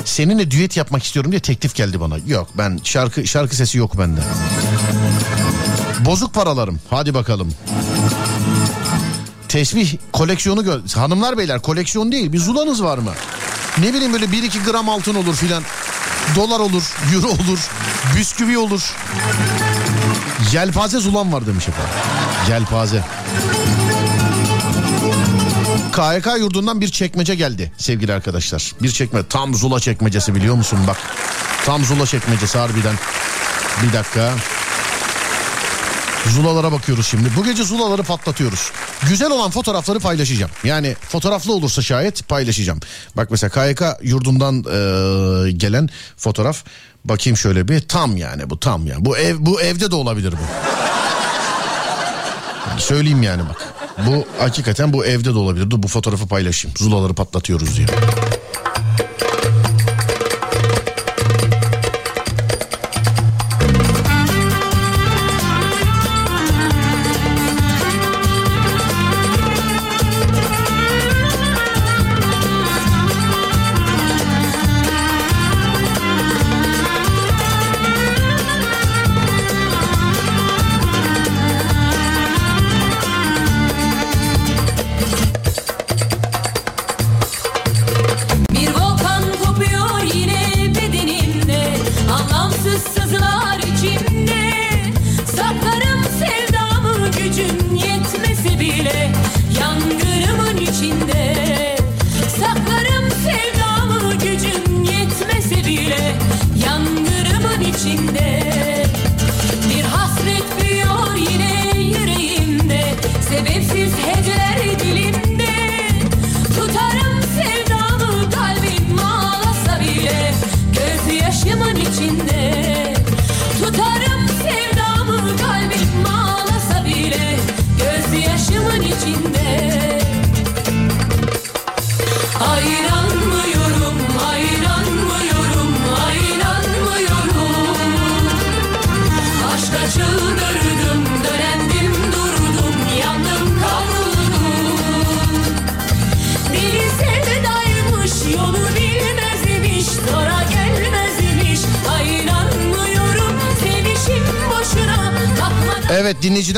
Seninle 0.05 0.51
düet 0.51 0.77
yapmak 0.77 1.03
istiyorum 1.03 1.31
diye 1.33 1.41
teklif 1.41 1.75
geldi 1.75 2.01
bana. 2.01 2.15
Yok 2.27 2.49
ben 2.55 2.81
şarkı 2.85 3.27
şarkı 3.27 3.57
sesi 3.57 3.79
yok 3.79 3.99
bende. 3.99 4.21
Bozuk 6.01 6.35
paralarım. 6.35 6.81
Hadi 6.91 7.15
bakalım. 7.15 7.55
Tesbih 9.49 9.97
koleksiyonu 10.13 10.65
gör. 10.65 10.81
Hanımlar 10.95 11.39
beyler 11.39 11.63
koleksiyon 11.63 12.13
değil. 12.13 12.33
Bir 12.33 12.39
zulanız 12.39 12.83
var 12.83 12.99
mı? 12.99 13.11
Ne 13.79 13.95
bileyim 13.95 14.13
böyle 14.13 14.25
1-2 14.25 14.71
gram 14.71 14.89
altın 14.89 15.15
olur 15.15 15.35
filan. 15.35 15.63
Dolar 16.37 16.61
olur, 16.61 16.83
euro 17.14 17.26
olur, 17.29 17.59
bisküvi 18.16 18.59
olur. 18.59 18.95
Yelpaze 20.53 21.01
zulan 21.01 21.33
var 21.33 21.47
demiş 21.47 21.68
efendim. 21.68 21.93
Yelpaze. 22.49 23.05
KYK 25.93 26.26
yurdundan 26.41 26.81
bir 26.81 26.89
çekmece 26.89 27.35
geldi 27.35 27.72
sevgili 27.79 28.12
arkadaşlar. 28.12 28.72
Bir 28.83 28.91
çekme 28.91 29.26
tam 29.26 29.55
zula 29.55 29.81
çekmecesi 29.81 30.35
biliyor 30.35 30.55
musun 30.55 30.79
bak. 30.87 30.97
Tam 31.66 31.85
zula 31.85 32.07
çekmecesi 32.07 32.59
harbiden. 32.59 32.95
Bir 33.83 33.93
dakika. 33.93 34.33
Zulalara 36.35 36.72
bakıyoruz 36.72 37.07
şimdi. 37.07 37.29
Bu 37.37 37.45
gece 37.45 37.64
zulaları 37.64 38.03
patlatıyoruz. 38.03 38.70
Güzel 39.09 39.31
olan 39.31 39.51
fotoğrafları 39.51 40.01
paylaşacağım. 40.01 40.51
Yani 40.64 40.97
fotoğraflı 41.09 41.53
olursa 41.53 41.83
şayet 41.83 42.29
paylaşacağım. 42.29 42.81
Bak 43.16 43.31
mesela 43.31 43.51
KYK 43.51 43.83
yurdundan 44.03 44.57
e, 44.59 45.53
gelen 45.53 45.89
fotoğraf. 46.16 46.64
Bakayım 47.05 47.37
şöyle 47.37 47.68
bir 47.68 47.81
tam 47.81 48.16
yani 48.16 48.51
bu 48.51 48.61
tam 48.61 48.87
yani. 48.87 49.05
Bu 49.05 49.16
ev 49.16 49.37
bu 49.39 49.61
evde 49.61 49.91
de 49.91 49.95
olabilir 49.95 50.33
bu. 50.33 50.68
Yani 52.68 52.81
söyleyeyim 52.81 53.22
yani 53.22 53.43
bak. 53.49 53.74
Bu 54.07 54.24
hakikaten 54.39 54.93
bu 54.93 55.05
evde 55.05 55.35
de 55.35 55.39
olabilir. 55.39 55.70
Dur 55.70 55.83
bu 55.83 55.89
fotoğrafı 55.89 56.26
paylaşayım. 56.29 56.76
Zulaları 56.76 57.14
patlatıyoruz 57.14 57.76
diye. 57.76 57.87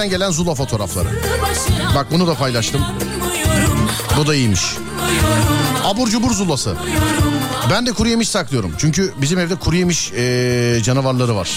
Dinleyiciden 0.01 0.19
gelen 0.19 0.31
Zula 0.31 0.55
fotoğrafları. 0.55 1.09
Bak 1.95 2.07
bunu 2.11 2.27
da 2.27 2.35
paylaştım. 2.35 2.81
Bu 4.17 4.27
da 4.27 4.35
iyiymiş. 4.35 4.63
Abur 5.85 6.09
cubur 6.09 6.31
zulası. 6.31 6.75
Ben 7.71 7.87
de 7.87 7.93
kuru 7.93 8.09
yemiş 8.09 8.29
saklıyorum. 8.29 8.73
Çünkü 8.79 9.13
bizim 9.21 9.39
evde 9.39 9.55
kuru 9.55 9.77
yemiş 9.77 10.13
eee, 10.13 10.83
canavarları 10.83 11.37
var. 11.37 11.51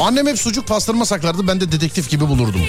Annem 0.00 0.26
hep 0.26 0.38
sucuk 0.38 0.66
pastırma 0.66 1.04
saklardı. 1.04 1.48
Ben 1.48 1.60
de 1.60 1.72
dedektif 1.72 2.10
gibi 2.10 2.28
bulurdum. 2.28 2.60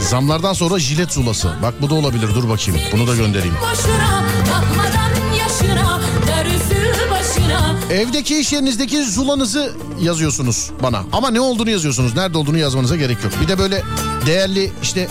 Zamlardan 0.00 0.52
sonra 0.52 0.78
jilet 0.78 1.12
zulası. 1.12 1.52
Bak 1.62 1.74
bu 1.82 1.90
da 1.90 1.94
olabilir. 1.94 2.28
Dur 2.34 2.48
bakayım. 2.48 2.80
Bunu 2.92 3.06
da 3.06 3.14
göndereyim. 3.16 3.54
boşuna 3.62 4.28
yaşına 5.38 6.00
Evdeki 7.92 8.38
iş 8.38 8.52
yerinizdeki 8.52 9.04
zulanızı 9.04 9.72
yazıyorsunuz 10.00 10.70
bana. 10.82 11.02
Ama 11.12 11.30
ne 11.30 11.40
olduğunu 11.40 11.70
yazıyorsunuz. 11.70 12.16
Nerede 12.16 12.38
olduğunu 12.38 12.58
yazmanıza 12.58 12.96
gerek 12.96 13.24
yok. 13.24 13.32
Bir 13.42 13.48
de 13.48 13.58
böyle 13.58 13.82
değerli 14.26 14.72
işte 14.82 15.08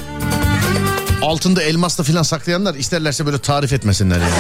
altında 1.21 1.63
elmasla 1.63 2.03
filan 2.03 2.23
saklayanlar 2.23 2.75
isterlerse 2.75 3.25
böyle 3.25 3.39
tarif 3.39 3.73
etmesinler 3.73 4.19
yani. 4.19 4.31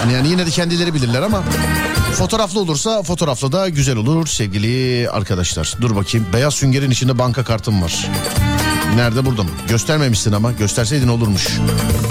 Hani 0.00 0.12
yani 0.12 0.28
yine 0.28 0.46
de 0.46 0.50
kendileri 0.50 0.94
bilirler 0.94 1.22
ama 1.22 1.42
fotoğraflı 2.18 2.60
olursa 2.60 3.02
fotoğraflı 3.02 3.52
da 3.52 3.68
güzel 3.68 3.96
olur 3.96 4.26
sevgili 4.26 5.10
arkadaşlar. 5.10 5.74
Dur 5.80 5.96
bakayım 5.96 6.26
beyaz 6.32 6.54
süngerin 6.54 6.90
içinde 6.90 7.18
banka 7.18 7.44
kartım 7.44 7.82
var. 7.82 8.06
Nerede 8.96 9.26
burada 9.26 9.42
mı? 9.42 9.50
Göstermemişsin 9.68 10.32
ama 10.32 10.52
gösterseydin 10.52 11.08
olurmuş. 11.08 11.48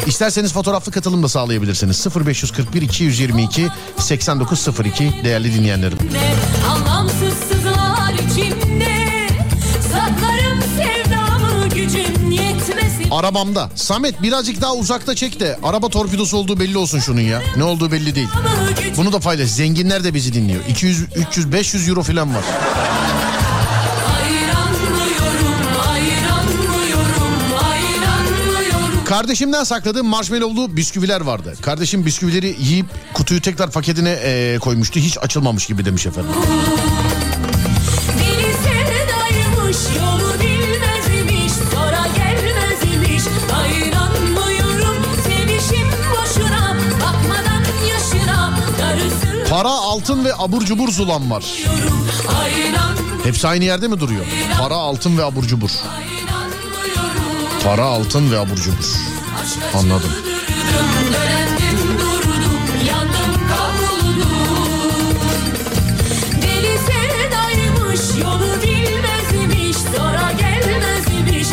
İsterseniz 0.07 0.53
fotoğraflı 0.53 0.91
katılım 0.91 1.23
da 1.23 1.29
sağlayabilirsiniz. 1.29 2.05
0541 2.25 2.81
222 2.81 3.67
8902 3.97 5.11
değerli 5.23 5.53
dinleyenlerim. 5.53 5.97
Arabamda. 13.11 13.69
Samet 13.75 14.21
birazcık 14.21 14.61
daha 14.61 14.73
uzakta 14.75 15.15
çek 15.15 15.39
de 15.39 15.59
araba 15.63 15.89
torpidosu 15.89 16.37
olduğu 16.37 16.59
belli 16.59 16.77
olsun 16.77 16.99
şunun 16.99 17.21
ya. 17.21 17.41
Ne 17.57 17.63
olduğu 17.63 17.91
belli 17.91 18.15
değil. 18.15 18.27
Bunu 18.97 19.13
da 19.13 19.19
paylaş. 19.19 19.49
Zenginler 19.49 20.03
de 20.03 20.13
bizi 20.13 20.33
dinliyor. 20.33 20.61
200, 20.69 21.05
300, 21.15 21.51
500 21.51 21.89
euro 21.89 22.03
falan 22.03 22.35
var. 22.35 22.43
Kardeşimden 29.09 29.63
sakladığım 29.63 30.07
marshmallowlu 30.07 30.77
bisküviler 30.77 31.21
vardı. 31.21 31.53
Kardeşim 31.61 32.05
bisküvileri 32.05 32.55
yiyip 32.59 32.85
kutuyu 33.13 33.41
tekrar 33.41 33.71
paketine 33.71 34.09
eee, 34.09 34.59
koymuştu. 34.59 34.99
Hiç 34.99 35.17
açılmamış 35.17 35.65
gibi 35.65 35.85
demiş 35.85 36.05
efendim. 36.05 36.31
Para, 49.49 49.69
altın 49.69 50.25
ve 50.25 50.33
abur 50.37 50.61
cubur 50.65 50.89
zulan 50.89 51.31
var. 51.31 51.45
Hepsi 53.23 53.47
aynı 53.47 53.63
yerde 53.63 53.87
mi 53.87 53.99
duruyor? 53.99 54.25
Para, 54.61 54.75
altın 54.75 55.17
ve 55.17 55.23
abur 55.23 55.43
cubur. 55.43 55.69
Ayranmıyorum, 55.69 56.08
Para, 57.63 57.83
altın 57.83 58.31
ve 58.31 58.39
abur 58.39 58.55
cubur. 58.55 58.95
Anladım. 59.75 60.11
yolu 68.21 68.61
bilmezmiş 68.61 69.77
Sonra 69.97 70.31
gelmezmiş, 70.31 71.47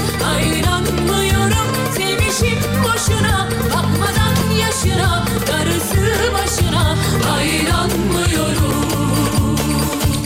boşuna, 2.84 3.48
bakmadan 3.64 4.50
yaşına 4.60 5.26
Darısı 5.46 6.32
başına, 6.34 6.96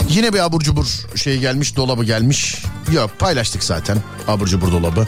Yine 0.09 0.33
bir 0.33 0.39
abur 0.39 0.61
cubur 0.61 0.87
şey 1.15 1.39
gelmiş, 1.39 1.75
dolabı 1.75 2.03
gelmiş. 2.03 2.63
Yok 2.91 3.11
paylaştık 3.19 3.63
zaten 3.63 3.97
abur 4.27 4.47
cubur 4.47 4.71
dolabı. 4.71 5.07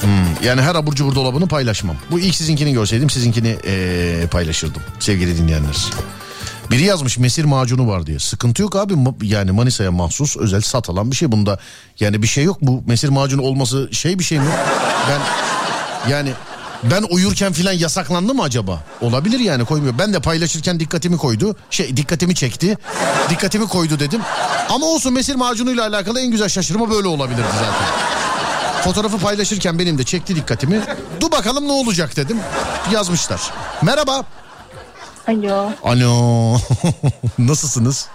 Hmm, 0.00 0.44
yani 0.46 0.62
her 0.62 0.74
abur 0.74 0.94
cubur 0.94 1.14
dolabını 1.14 1.48
paylaşmam. 1.48 1.96
Bu 2.10 2.20
ilk 2.20 2.34
sizinkini 2.34 2.72
görseydim 2.72 3.10
sizinkini 3.10 3.56
eee, 3.66 4.26
paylaşırdım 4.26 4.82
sevgili 5.00 5.38
dinleyenler. 5.38 5.76
Biri 6.70 6.82
yazmış 6.84 7.18
mesir 7.18 7.44
macunu 7.44 7.88
var 7.88 8.06
diye. 8.06 8.18
Sıkıntı 8.18 8.62
yok 8.62 8.76
abi 8.76 8.94
yani 9.22 9.50
Manisa'ya 9.52 9.92
mahsus 9.92 10.36
özel 10.36 10.60
satılan 10.60 11.10
bir 11.10 11.16
şey 11.16 11.32
bunda. 11.32 11.58
Yani 12.00 12.22
bir 12.22 12.26
şey 12.26 12.44
yok 12.44 12.58
bu 12.60 12.82
mesir 12.86 13.08
macunu 13.08 13.42
olması 13.42 13.88
şey 13.92 14.18
bir 14.18 14.24
şey 14.24 14.38
mi? 14.38 14.44
Ben 15.10 15.20
yani 16.10 16.32
ben 16.84 17.02
uyurken 17.10 17.52
filan 17.52 17.72
yasaklandı 17.72 18.34
mı 18.34 18.42
acaba? 18.42 18.84
Olabilir 19.00 19.40
yani 19.40 19.64
koymuyor. 19.64 19.94
Ben 19.98 20.12
de 20.14 20.20
paylaşırken 20.20 20.80
dikkatimi 20.80 21.16
koydu. 21.16 21.56
Şey 21.70 21.96
dikkatimi 21.96 22.34
çekti. 22.34 22.78
Dikkatimi 23.30 23.68
koydu 23.68 24.00
dedim. 24.00 24.20
Ama 24.68 24.86
olsun 24.86 25.12
mesir 25.12 25.34
macunuyla 25.34 25.86
alakalı 25.86 26.20
en 26.20 26.30
güzel 26.30 26.48
şaşırma 26.48 26.90
böyle 26.90 27.08
olabilirdi 27.08 27.48
zaten. 27.54 28.19
Fotoğrafı 28.84 29.18
paylaşırken 29.18 29.78
benim 29.78 29.98
de 29.98 30.04
çekti 30.04 30.36
dikkatimi. 30.36 30.80
Dur 31.20 31.30
bakalım 31.32 31.68
ne 31.68 31.72
olacak 31.72 32.16
dedim. 32.16 32.36
Yazmışlar. 32.92 33.40
Merhaba. 33.82 34.24
Alo. 35.28 35.70
Alo. 35.82 36.56
Nasılsınız? 37.38 38.08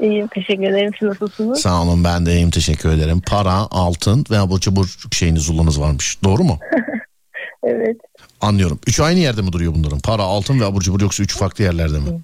İyiyim 0.00 0.26
teşekkür 0.28 0.62
ederim. 0.62 0.92
Siz 0.98 1.08
nasılsınız? 1.08 1.60
Sağ 1.60 1.82
olun 1.82 2.04
ben 2.04 2.26
de 2.26 2.32
iyiyim 2.32 2.50
teşekkür 2.50 2.88
ederim. 2.88 3.20
Para, 3.26 3.52
altın 3.70 4.24
ve 4.30 4.38
abur 4.38 4.60
cubur 4.60 4.96
şeyiniz 5.12 5.42
zullanız 5.42 5.80
varmış. 5.80 6.18
Doğru 6.24 6.44
mu? 6.44 6.58
Evet. 7.62 7.96
Anlıyorum. 8.40 8.78
Üç 8.86 9.00
aynı 9.00 9.18
yerde 9.18 9.42
mi 9.42 9.52
duruyor 9.52 9.74
bunların? 9.74 9.98
Para, 10.00 10.22
altın 10.22 10.60
ve 10.60 10.64
abur 10.64 10.80
cubur 10.80 11.00
yoksa 11.00 11.22
üç 11.22 11.36
farklı 11.36 11.64
yerlerde 11.64 11.98
mi? 11.98 12.20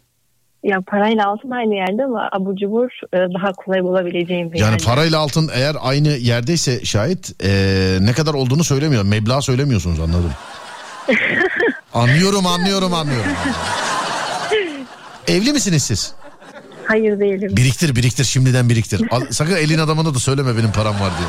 Ya 0.64 0.80
parayla 0.86 1.26
altın 1.26 1.50
aynı 1.50 1.74
yerde 1.74 2.04
ama 2.04 2.28
abur 2.32 2.56
cubur 2.56 2.90
e, 3.12 3.16
daha 3.34 3.52
kolay 3.52 3.82
bulabileceğim 3.82 4.52
bir 4.52 4.58
Yani 4.58 4.70
yerde. 4.70 4.84
parayla 4.84 5.18
altın 5.18 5.50
eğer 5.54 5.76
aynı 5.80 6.08
yerdeyse 6.08 6.84
şayet 6.84 7.42
eee, 7.42 7.98
ne 8.00 8.12
kadar 8.12 8.34
olduğunu 8.34 8.64
söylemiyor. 8.64 9.02
Meblağ 9.02 9.40
söylemiyorsunuz 9.42 10.00
anladım. 10.00 10.32
anlıyorum 11.94 12.46
anlıyorum 12.46 12.94
anlıyorum. 12.94 13.30
Evli 15.28 15.52
misiniz 15.52 15.82
siz? 15.82 16.14
Hayır 16.84 17.20
değilim. 17.20 17.56
Biriktir 17.56 17.96
biriktir 17.96 18.24
şimdiden 18.24 18.68
biriktir. 18.68 19.02
Sakın 19.30 19.56
elin 19.56 19.78
adamına 19.78 20.14
da 20.14 20.18
söyleme 20.18 20.56
benim 20.56 20.72
param 20.72 20.94
var 21.00 21.10
diye. 21.18 21.28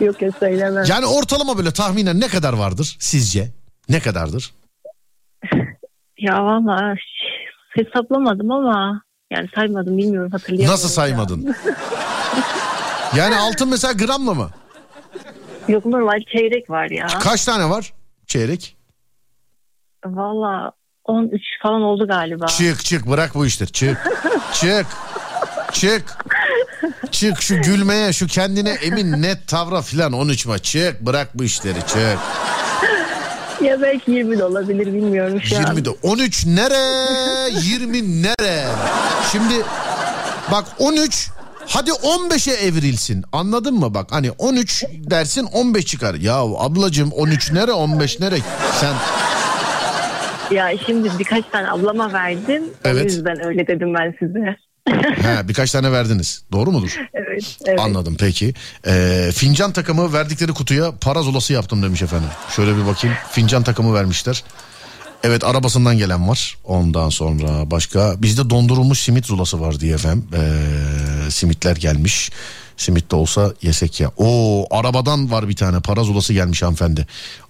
Yok 0.08 0.22
yok 0.22 0.34
söylemem. 0.40 0.84
Yani 0.88 1.06
ortalama 1.06 1.58
böyle 1.58 1.70
tahminen 1.72 2.20
ne 2.20 2.28
kadar 2.28 2.52
vardır 2.52 2.96
sizce? 3.00 3.48
Ne 3.88 4.00
kadardır? 4.00 4.54
Ya 6.18 6.44
valla 6.44 6.94
hesaplamadım 7.70 8.50
ama 8.50 9.02
yani 9.30 9.48
saymadım 9.54 9.98
bilmiyorum 9.98 10.30
hatırlayamıyorum. 10.32 10.72
Nasıl 10.72 10.88
ya. 10.88 10.94
saymadın? 10.94 11.56
Yani 13.16 13.36
altın 13.36 13.68
mesela 13.68 13.92
gramla 13.92 14.34
mı? 14.34 14.50
Yok 15.68 15.86
normal 15.86 16.20
çeyrek 16.32 16.70
var 16.70 16.90
ya. 16.90 17.06
Kaç 17.06 17.44
tane 17.44 17.70
var? 17.70 17.92
Çeyrek. 18.26 18.76
Valla 20.04 20.72
13 21.04 21.42
falan 21.62 21.82
oldu 21.82 22.08
galiba. 22.08 22.46
Çık 22.46 22.84
çık 22.84 23.06
bırak 23.10 23.34
bu 23.34 23.46
işleri 23.46 23.72
çık. 23.72 23.98
çık. 24.52 24.86
Çık. 25.72 26.18
Çık 27.10 27.42
şu 27.42 27.56
gülmeye 27.62 28.12
şu 28.12 28.26
kendine 28.26 28.70
emin 28.70 29.22
net 29.22 29.48
tavra 29.48 29.82
filan 29.82 30.12
13 30.12 30.46
ma 30.46 30.58
çık 30.58 31.00
bırak 31.00 31.28
bu 31.34 31.44
işleri 31.44 31.80
çık. 31.86 32.18
Ya 33.66 33.82
belki 33.82 34.10
20 34.10 34.38
de 34.38 34.44
olabilir 34.44 34.86
bilmiyorum 34.86 35.40
şu 35.42 35.56
an. 35.56 35.60
20 35.60 35.84
de 35.84 35.90
13 36.02 36.46
nere 36.46 37.50
20 37.62 38.22
nere? 38.22 38.64
Şimdi 39.32 39.54
bak 40.52 40.64
13 40.78 41.28
hadi 41.66 41.90
15'e 41.90 42.54
evrilsin 42.54 43.24
anladın 43.32 43.74
mı 43.74 43.94
bak 43.94 44.06
hani 44.10 44.30
13 44.30 44.84
dersin 45.10 45.44
15 45.52 45.86
çıkar. 45.86 46.14
Ya 46.14 46.34
ablacığım 46.38 47.12
13 47.12 47.52
nere 47.52 47.72
15 47.72 48.20
nere 48.20 48.36
sen 48.80 48.94
Ya 50.56 50.70
şimdi 50.86 51.10
birkaç 51.18 51.44
tane 51.52 51.70
ablama 51.70 52.12
verdim. 52.12 52.64
Evet. 52.84 53.02
O 53.02 53.04
yüzden 53.04 53.44
öyle 53.46 53.66
dedim 53.66 53.94
ben 53.94 54.14
size. 54.18 54.56
ha, 55.22 55.48
birkaç 55.48 55.72
tane 55.72 55.92
verdiniz 55.92 56.44
doğru 56.52 56.70
mudur? 56.72 56.96
Evet. 57.14 57.25
Evet. 57.66 57.80
Anladım 57.80 58.16
peki. 58.18 58.54
Ee, 58.86 59.30
fincan 59.34 59.72
takımı 59.72 60.12
verdikleri 60.12 60.52
kutuya 60.52 60.92
para 61.00 61.22
zulası 61.22 61.52
yaptım 61.52 61.82
demiş 61.82 62.02
efendim. 62.02 62.28
Şöyle 62.56 62.76
bir 62.76 62.86
bakayım. 62.86 63.16
Fincan 63.30 63.62
takımı 63.62 63.94
vermişler. 63.94 64.44
Evet 65.22 65.44
arabasından 65.44 65.98
gelen 65.98 66.28
var. 66.28 66.58
Ondan 66.64 67.08
sonra 67.08 67.70
başka 67.70 68.22
bizde 68.22 68.50
dondurulmuş 68.50 68.98
simit 68.98 69.26
zulası 69.26 69.60
var 69.60 69.80
diye 69.80 69.94
efendim. 69.94 70.28
Ee, 70.34 71.30
simitler 71.30 71.76
gelmiş. 71.76 72.30
Simit 72.76 73.10
de 73.10 73.16
olsa 73.16 73.52
yesek 73.62 74.00
ya. 74.00 74.10
Oo 74.16 74.66
arabadan 74.70 75.30
var 75.30 75.48
bir 75.48 75.56
tane 75.56 75.80
para 75.80 76.02
zulası 76.02 76.32
gelmiş 76.32 76.62
hanımefendi. 76.62 77.06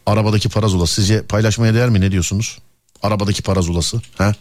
Arabadaki 0.06 0.48
para 0.48 0.68
zulası 0.68 0.94
sizce 0.94 1.22
paylaşmaya 1.22 1.74
değer 1.74 1.88
mi 1.88 2.00
ne 2.00 2.10
diyorsunuz? 2.10 2.58
Arabadaki 3.02 3.42
para 3.42 3.62
zulası. 3.62 4.00
Ha? 4.18 4.32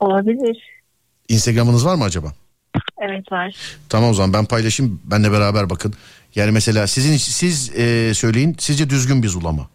Olabilir. 0.00 0.56
Instagram'ınız 1.28 1.86
var 1.86 1.94
mı 1.94 2.04
acaba? 2.04 2.32
Evet 3.00 3.32
var. 3.32 3.56
Tamam 3.88 4.10
o 4.10 4.14
zaman 4.14 4.32
ben 4.32 4.44
paylaşayım. 4.44 5.00
Benle 5.04 5.32
beraber 5.32 5.70
bakın. 5.70 5.94
Yani 6.34 6.50
mesela 6.50 6.86
sizin 6.86 7.16
siz 7.16 7.70
e, 7.76 8.14
söyleyin. 8.14 8.56
Sizce 8.58 8.90
düzgün 8.90 9.22
bir 9.22 9.28
zulama. 9.28 9.68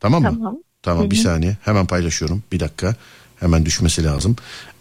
Tamam 0.00 0.22
mı? 0.22 0.28
Tamam. 0.28 0.56
Tamam 0.82 1.10
bir 1.10 1.16
saniye. 1.16 1.56
Hemen 1.64 1.86
paylaşıyorum. 1.86 2.42
Bir 2.52 2.60
dakika. 2.60 2.94
Hemen 3.40 3.66
düşmesi 3.66 4.04
lazım. 4.04 4.36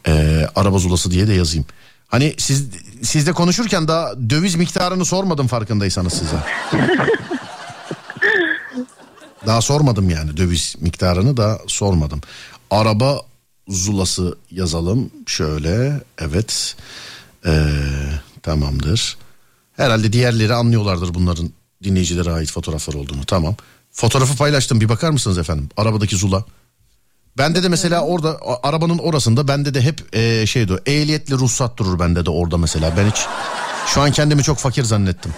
E, 0.07 0.45
araba 0.55 0.77
zulası 0.77 1.11
diye 1.11 1.27
de 1.27 1.33
yazayım. 1.33 1.65
Hani 2.07 2.35
siz 2.37 2.69
sizle 3.01 3.31
konuşurken 3.31 3.87
daha 3.87 4.29
döviz 4.29 4.55
miktarını 4.55 5.05
sormadım 5.05 5.47
farkındaysanız 5.47 6.13
size. 6.13 6.35
daha 9.45 9.61
sormadım 9.61 10.09
yani 10.09 10.37
döviz 10.37 10.75
miktarını 10.79 11.37
da 11.37 11.59
sormadım. 11.67 12.21
Araba 12.71 13.21
zulası 13.71 14.37
yazalım 14.51 15.09
şöyle 15.25 16.01
evet 16.17 16.75
Ee, 17.45 17.51
tamamdır. 18.43 19.17
Herhalde 19.77 20.13
diğerleri 20.13 20.53
anlıyorlardır 20.53 21.13
bunların 21.13 21.49
dinleyicilere 21.83 22.31
ait 22.31 22.51
fotoğraflar 22.51 22.93
olduğunu 22.93 23.25
tamam. 23.25 23.55
Fotoğrafı 23.91 24.37
paylaştım 24.37 24.81
bir 24.81 24.89
bakar 24.89 25.09
mısınız 25.11 25.37
efendim 25.37 25.69
arabadaki 25.77 26.15
zula. 26.15 26.43
Bende 27.37 27.63
de 27.63 27.69
mesela 27.69 28.01
orada 28.01 28.39
arabanın 28.63 28.97
orasında 28.97 29.47
bende 29.47 29.73
de 29.73 29.81
hep 29.81 30.15
e, 30.15 30.45
şeydi 30.47 30.73
o 30.73 30.77
ehliyetli 30.85 31.35
ruhsat 31.35 31.77
durur 31.77 31.99
bende 31.99 32.25
de 32.25 32.29
orada 32.29 32.57
mesela 32.57 32.93
ben 32.97 33.09
hiç 33.09 33.25
Şu 33.87 34.01
an 34.01 34.11
kendimi 34.11 34.43
çok 34.43 34.57
fakir 34.57 34.83
zannettim. 34.83 35.33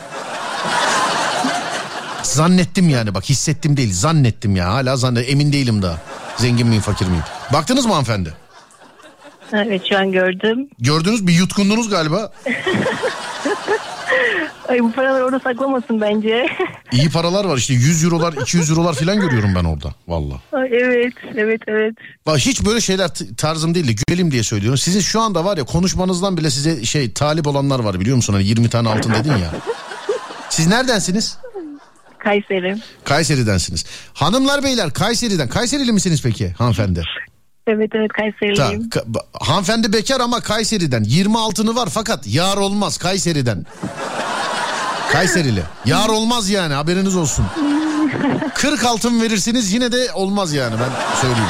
Zannettim 2.33 2.89
yani 2.89 3.13
bak 3.13 3.23
hissettim 3.23 3.77
değil 3.77 3.93
zannettim 3.93 4.55
ya 4.55 4.73
hala 4.73 4.95
zannet 4.97 5.29
emin 5.29 5.53
değilim 5.53 5.81
daha. 5.81 5.97
Zengin 6.37 6.67
miyim 6.67 6.81
fakir 6.81 7.05
miyim? 7.05 7.23
Baktınız 7.53 7.85
mı 7.85 7.91
hanımefendi? 7.91 8.33
Evet 9.53 9.81
şu 9.89 9.97
an 9.97 10.11
gördüm. 10.11 10.67
Gördünüz 10.79 11.27
bir 11.27 11.33
yutkundunuz 11.33 11.89
galiba. 11.89 12.31
Ay 14.69 14.79
bu 14.79 14.91
paraları 14.91 15.23
orada 15.25 15.39
saklamasın 15.39 16.01
bence. 16.01 16.47
İyi 16.91 17.09
paralar 17.09 17.45
var 17.45 17.57
işte 17.57 17.73
100 17.73 18.03
eurolar 18.03 18.33
200 18.33 18.69
eurolar 18.69 18.93
falan 18.93 19.19
görüyorum 19.19 19.55
ben 19.55 19.63
orada 19.63 19.93
valla. 20.07 20.35
Evet 20.53 21.13
evet 21.35 21.61
evet. 21.67 21.93
Bak 22.25 22.37
hiç 22.37 22.65
böyle 22.65 22.81
şeyler 22.81 23.09
tarzım 23.37 23.75
değil 23.75 23.87
de 23.87 23.91
gülelim 24.07 24.31
diye 24.31 24.43
söylüyorum. 24.43 24.77
Sizin 24.77 24.99
şu 24.99 25.21
anda 25.21 25.45
var 25.45 25.57
ya 25.57 25.63
konuşmanızdan 25.63 26.37
bile 26.37 26.49
size 26.51 26.85
şey 26.85 27.13
talip 27.13 27.47
olanlar 27.47 27.79
var 27.79 27.99
biliyor 27.99 28.15
musun? 28.15 28.33
Hani 28.33 28.45
20 28.45 28.69
tane 28.69 28.89
altın 28.89 29.13
dedin 29.13 29.31
ya. 29.37 29.51
Siz 30.49 30.67
neredensiniz? 30.67 31.37
Kayseri. 32.23 32.77
Kayseri'densiniz. 33.03 33.85
Hanımlar 34.13 34.63
beyler 34.63 34.93
Kayseri'den. 34.93 35.49
Kayserili 35.49 35.91
misiniz 35.91 36.21
peki 36.23 36.51
hanımefendi? 36.57 37.03
Evet 37.67 37.89
evet. 37.95 38.11
Kayseriliyim. 38.13 38.89
Ka- 38.89 39.05
ba- 39.13 39.25
hanımefendi 39.45 39.93
bekar 39.93 40.19
ama 40.19 40.39
Kayseri'den. 40.41 41.03
20 41.03 41.37
altını 41.37 41.75
var 41.75 41.89
fakat 41.93 42.27
yar 42.27 42.57
olmaz 42.57 42.97
Kayseri'den. 42.97 43.65
Kayserili. 45.11 45.63
Yar 45.85 46.09
olmaz 46.09 46.49
yani 46.49 46.73
haberiniz 46.73 47.15
olsun. 47.15 47.45
40 48.55 48.85
altın 48.85 49.21
verirsiniz 49.21 49.73
yine 49.73 49.91
de 49.91 50.11
olmaz 50.13 50.53
yani 50.53 50.75
ben 50.79 51.19
söyleyeyim. 51.21 51.49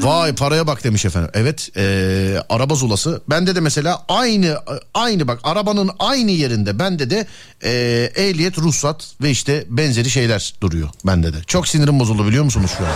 Vay 0.00 0.34
paraya 0.34 0.66
bak 0.66 0.84
demiş 0.84 1.04
efendim. 1.04 1.30
Evet 1.34 1.68
eee, 1.76 2.42
araba 2.48 2.74
zulası. 2.74 3.22
Bende 3.30 3.56
de 3.56 3.60
mesela 3.60 4.02
aynı 4.08 4.58
aynı 4.94 5.28
bak 5.28 5.40
arabanın 5.44 5.90
aynı 5.98 6.30
yerinde 6.30 6.78
bende 6.78 7.10
de 7.10 7.26
eee, 7.64 8.04
ehliyet, 8.16 8.58
ruhsat 8.58 9.14
ve 9.22 9.30
işte 9.30 9.64
benzeri 9.68 10.10
şeyler 10.10 10.54
duruyor 10.60 10.88
bende 11.06 11.32
de. 11.32 11.36
Çok 11.46 11.68
sinirim 11.68 12.00
bozuldu 12.00 12.26
biliyor 12.26 12.44
musunuz 12.44 12.70
şu 12.78 12.84
an? 12.86 12.92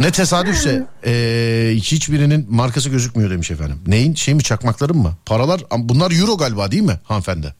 Ne 0.00 0.10
tesadüfse 0.10 0.86
eee, 1.06 1.74
hiçbirinin 1.76 2.46
markası 2.50 2.88
gözükmüyor 2.90 3.30
demiş 3.30 3.50
efendim. 3.50 3.78
Neyin 3.86 4.14
şey 4.14 4.34
mi 4.34 4.42
çakmakların 4.42 4.96
mı? 4.96 5.14
Paralar 5.26 5.60
bunlar 5.78 6.10
euro 6.20 6.36
galiba 6.38 6.70
değil 6.70 6.82
mi 6.82 7.00
hanımefendi? 7.04 7.54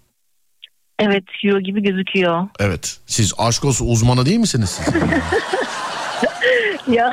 Evet 0.99 1.25
euro 1.45 1.61
gibi 1.61 1.83
gözüküyor. 1.83 2.47
Evet. 2.61 2.97
Siz 3.07 3.33
aşk 3.39 3.65
olsun 3.65 3.87
uzmanı 3.89 4.27
değil 4.27 4.39
misiniz 4.39 4.71
siz? 4.71 4.95
Ya 6.89 7.13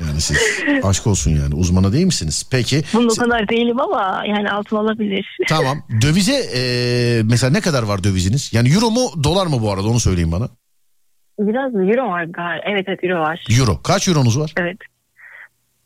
Yani 0.00 0.20
siz 0.20 0.38
aşk 0.82 1.06
olsun 1.06 1.30
yani 1.30 1.54
uzmanı 1.54 1.92
değil 1.92 2.06
misiniz? 2.06 2.46
Peki 2.50 2.82
bunun 2.94 3.08
o 3.08 3.14
kadar 3.14 3.48
değilim 3.48 3.80
ama 3.80 4.22
yani 4.26 4.50
altın 4.50 4.76
olabilir. 4.76 5.36
tamam 5.48 5.82
dövize 6.02 6.32
eee, 6.54 7.22
mesela 7.24 7.50
ne 7.52 7.60
kadar 7.60 7.82
var 7.82 8.04
döviziniz? 8.04 8.52
Yani 8.52 8.74
euro 8.74 8.90
mu 8.90 9.24
dolar 9.24 9.46
mı 9.46 9.62
bu 9.62 9.72
arada 9.72 9.88
onu 9.88 10.00
söyleyin 10.00 10.32
bana. 10.32 10.48
Biraz 11.38 11.74
euro 11.74 12.08
var 12.08 12.24
galiba. 12.24 12.62
Evet 12.66 12.84
evet 12.88 13.04
euro 13.04 13.20
var. 13.20 13.44
Euro. 13.60 13.82
Kaç 13.82 14.08
euronuz 14.08 14.38
var? 14.40 14.52
Evet. 14.56 14.76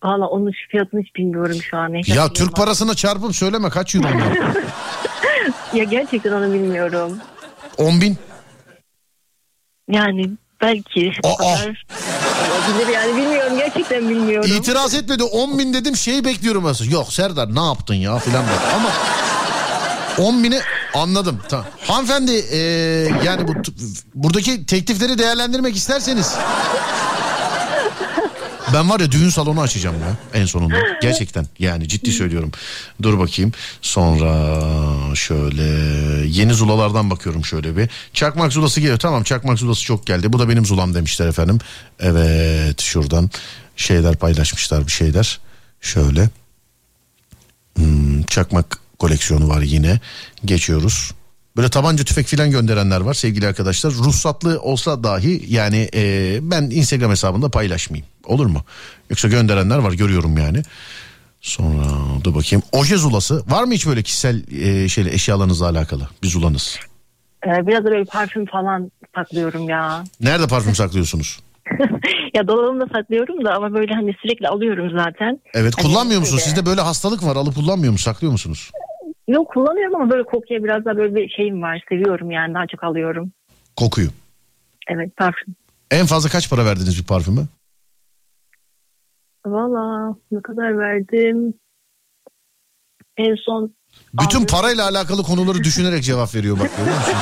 Valla 0.04 0.26
onun 0.26 0.52
fiyatını 0.70 1.00
hiç 1.02 1.14
bilmiyorum 1.16 1.62
şu 1.62 1.76
an. 1.76 1.92
Ne 1.92 2.00
Ya. 2.06 2.32
Türk 2.32 2.56
parasına 2.56 2.94
çarpıp 2.94 3.36
söyleme 3.36 3.70
kaç 3.70 3.94
euro 3.94 4.06
var? 4.06 4.38
Ya 5.74 5.84
gerçekten 5.84 6.32
onu 6.32 6.52
bilmiyorum. 6.54 7.18
10 7.78 8.00
bin. 8.00 8.16
Yani 9.90 10.30
belki 10.60 11.12
o 11.22 11.28
Aa! 11.32 11.36
kadar 11.36 11.86
olabilir 12.38 12.92
yani 12.94 13.16
bilmiyorum 13.16 13.52
gerçekten 13.58 14.08
bilmiyorum. 14.08 14.50
İtiraz 14.56 14.94
etmedi 14.94 15.22
10 15.22 15.58
bin 15.58 15.74
dedim 15.74 15.96
şeyi 15.96 16.24
bekliyorum 16.24 16.66
aslında. 16.66 16.90
Yok 16.90 17.12
Serdar 17.12 17.54
ne 17.54 17.64
yaptın 17.64 17.94
ya 17.94 18.18
filan 18.18 18.44
dedi. 18.44 18.74
Ama 18.76 18.88
10 20.28 20.44
bini 20.44 20.60
anladım. 20.94 21.40
Tamam. 21.48 21.66
Hanımefendi 21.86 22.32
eee, 22.32 23.14
yani 23.24 23.48
bu 23.48 23.52
buradaki 24.14 24.66
teklifleri 24.66 25.18
değerlendirmek 25.18 25.76
isterseniz 25.76 26.34
ben 28.74 28.90
var 28.90 29.00
ya 29.00 29.12
düğün 29.12 29.28
salonu 29.28 29.60
açacağım 29.60 29.96
ya 30.00 30.40
en 30.40 30.46
sonunda. 30.46 30.76
Gerçekten 31.02 31.46
yani 31.58 31.88
ciddi 31.88 32.12
söylüyorum. 32.12 32.52
Dur 33.02 33.18
bakayım. 33.18 33.52
Sonra 33.82 35.14
şöyle 35.14 35.62
yeni 36.26 36.54
zulalardan 36.54 37.10
bakıyorum 37.10 37.44
şöyle 37.44 37.76
bir. 37.76 37.88
Çakmak 38.12 38.52
zulası 38.52 38.80
geliyor. 38.80 38.98
Tamam 38.98 39.22
çakmak 39.22 39.58
zulası 39.58 39.84
çok 39.84 40.06
geldi. 40.06 40.32
Bu 40.32 40.38
da 40.38 40.48
benim 40.48 40.66
zulam 40.66 40.94
demişler 40.94 41.26
efendim. 41.26 41.58
Evet 42.00 42.80
şuradan 42.80 43.30
şeyler 43.76 44.16
paylaşmışlar 44.16 44.86
bir 44.86 44.92
şeyler. 44.92 45.40
Şöyle. 45.80 46.28
Hmm, 47.76 48.22
çakmak 48.22 48.78
koleksiyonu 48.98 49.48
var 49.48 49.62
yine. 49.62 50.00
Geçiyoruz. 50.44 51.12
Böyle 51.56 51.68
tabanca 51.68 52.04
tüfek 52.04 52.26
filan 52.26 52.50
gönderenler 52.50 53.00
var 53.00 53.14
sevgili 53.14 53.46
arkadaşlar. 53.46 53.92
Ruhsatlı 53.92 54.60
olsa 54.60 55.04
dahi 55.04 55.44
yani 55.48 55.88
e, 55.94 56.38
ben 56.42 56.62
Instagram 56.62 57.10
hesabında 57.10 57.48
paylaşmayayım. 57.48 58.06
Olur 58.28 58.46
mu? 58.46 58.60
Yoksa 59.10 59.28
gönderenler 59.28 59.78
var 59.78 59.92
görüyorum 59.92 60.38
yani. 60.38 60.62
Sonra 61.40 61.84
dur 62.24 62.34
bakayım. 62.34 62.62
Oje 62.72 62.96
zulası 62.96 63.42
var 63.50 63.64
mı 63.64 63.72
hiç 63.74 63.86
böyle 63.86 64.02
kişisel 64.02 64.42
e, 64.52 64.88
şeyle 64.88 65.12
eşyalarınızla 65.14 65.68
alakalı 65.68 66.08
bir 66.22 66.28
zulanız? 66.28 66.78
Ee, 67.46 67.66
biraz 67.66 67.84
da 67.84 67.90
böyle 67.90 68.04
parfüm 68.04 68.46
falan 68.46 68.90
saklıyorum 69.14 69.68
ya. 69.68 70.04
Nerede 70.20 70.46
parfüm 70.46 70.74
saklıyorsunuz? 70.74 71.40
ya 72.34 72.48
dolabımda 72.48 72.86
saklıyorum 72.92 73.44
da 73.44 73.54
ama 73.54 73.74
böyle 73.74 73.94
hani 73.94 74.14
sürekli 74.22 74.48
alıyorum 74.48 74.90
zaten. 74.98 75.40
Evet 75.54 75.74
Hani 75.78 75.86
kullanmıyor 75.86 76.20
musunuz? 76.20 76.42
Sizde 76.42 76.66
böyle 76.66 76.80
hastalık 76.80 77.24
var 77.24 77.36
alıp 77.36 77.54
kullanmıyor 77.54 77.92
musunuz? 77.92 78.14
Saklıyor 78.14 78.32
musunuz? 78.32 78.70
Yok 79.28 79.50
kullanıyorum 79.52 79.94
ama 79.94 80.10
böyle 80.10 80.22
kokuya 80.22 80.64
biraz 80.64 80.84
daha 80.84 80.96
böyle 80.96 81.14
bir 81.14 81.28
şeyim 81.28 81.62
var. 81.62 81.82
Seviyorum 81.88 82.30
yani 82.30 82.54
daha 82.54 82.66
çok 82.66 82.84
alıyorum. 82.84 83.32
Kokuyu. 83.76 84.08
Evet 84.88 85.16
parfüm. 85.16 85.54
En 85.90 86.06
fazla 86.06 86.28
kaç 86.28 86.50
para 86.50 86.64
verdiniz 86.64 86.98
bir 86.98 87.06
parfüme? 87.06 87.40
Valla 89.52 90.14
ne 90.30 90.42
kadar 90.42 90.78
verdim? 90.78 91.54
En 93.16 93.34
son 93.34 93.74
Bütün 94.14 94.46
parayla 94.46 94.88
alakalı 94.88 95.22
konuları 95.22 95.64
düşünerek 95.64 96.04
cevap 96.04 96.34
veriyor 96.34 96.58
bak 96.60 96.70
görüyor 96.76 96.96
musunuz? 96.96 97.18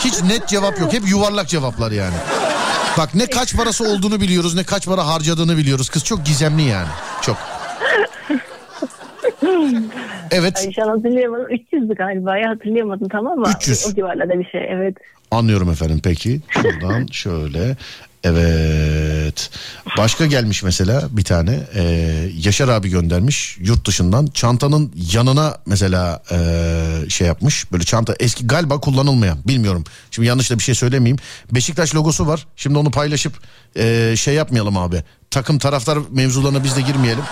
Hiç 0.00 0.22
net 0.22 0.48
cevap 0.48 0.80
yok. 0.80 0.92
Hep 0.92 1.08
yuvarlak 1.08 1.48
cevaplar 1.48 1.92
yani. 1.92 2.14
Bak 2.98 3.14
ne 3.14 3.26
kaç 3.26 3.56
parası 3.56 3.84
olduğunu 3.84 4.20
biliyoruz 4.20 4.54
ne 4.54 4.64
kaç 4.64 4.86
para 4.86 5.06
harcadığını 5.06 5.56
biliyoruz. 5.56 5.90
Kız 5.90 6.04
çok 6.04 6.26
gizemli 6.26 6.62
yani. 6.62 6.88
Çok. 7.22 7.36
Evet 10.30 10.56
ay, 10.56 10.72
şu 10.72 10.82
an 10.82 10.88
hatırlayamadım. 10.88 11.46
300'dü 11.46 11.94
galiba 11.94 12.36
ya 12.36 12.50
hatırlayamadım 12.50 13.08
tamam 13.08 13.38
mı? 13.38 13.50
300. 13.56 13.86
O 13.90 13.94
civarlarda 13.94 14.38
bir 14.38 14.44
şey 14.44 14.66
evet. 14.70 14.96
anlıyorum 15.30 15.70
efendim 15.70 16.00
peki. 16.04 16.40
Şuradan 16.48 17.06
şöyle. 17.06 17.76
Evet. 18.26 19.50
Başka 19.98 20.26
gelmiş 20.26 20.62
mesela 20.62 21.08
bir 21.10 21.24
tane 21.24 21.60
ee, 21.74 21.82
Yaşar 22.36 22.68
abi 22.68 22.88
göndermiş 22.88 23.56
yurt 23.60 23.86
dışından 23.86 24.26
çantanın 24.26 24.92
yanına 25.12 25.58
mesela 25.66 26.22
ee, 26.32 27.08
şey 27.08 27.26
yapmış 27.26 27.72
böyle 27.72 27.84
çanta 27.84 28.14
eski 28.20 28.46
galiba 28.46 28.80
kullanılmayan 28.80 29.38
bilmiyorum 29.48 29.84
şimdi 30.10 30.28
yanlış 30.28 30.50
da 30.50 30.58
bir 30.58 30.62
şey 30.62 30.74
söylemeyeyim 30.74 31.18
Beşiktaş 31.52 31.94
logosu 31.94 32.26
var 32.26 32.46
şimdi 32.56 32.78
onu 32.78 32.90
paylaşıp 32.90 33.32
ee, 33.76 34.14
şey 34.16 34.34
yapmayalım 34.34 34.76
abi 34.76 35.02
takım 35.30 35.58
taraftar 35.58 35.98
mevzularına 36.10 36.64
biz 36.64 36.76
de 36.76 36.80
girmeyelim 36.80 37.24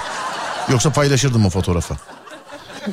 yoksa 0.69 0.93
paylaşırdım 0.93 1.47
o 1.47 1.51
fotoğrafı. 1.51 1.95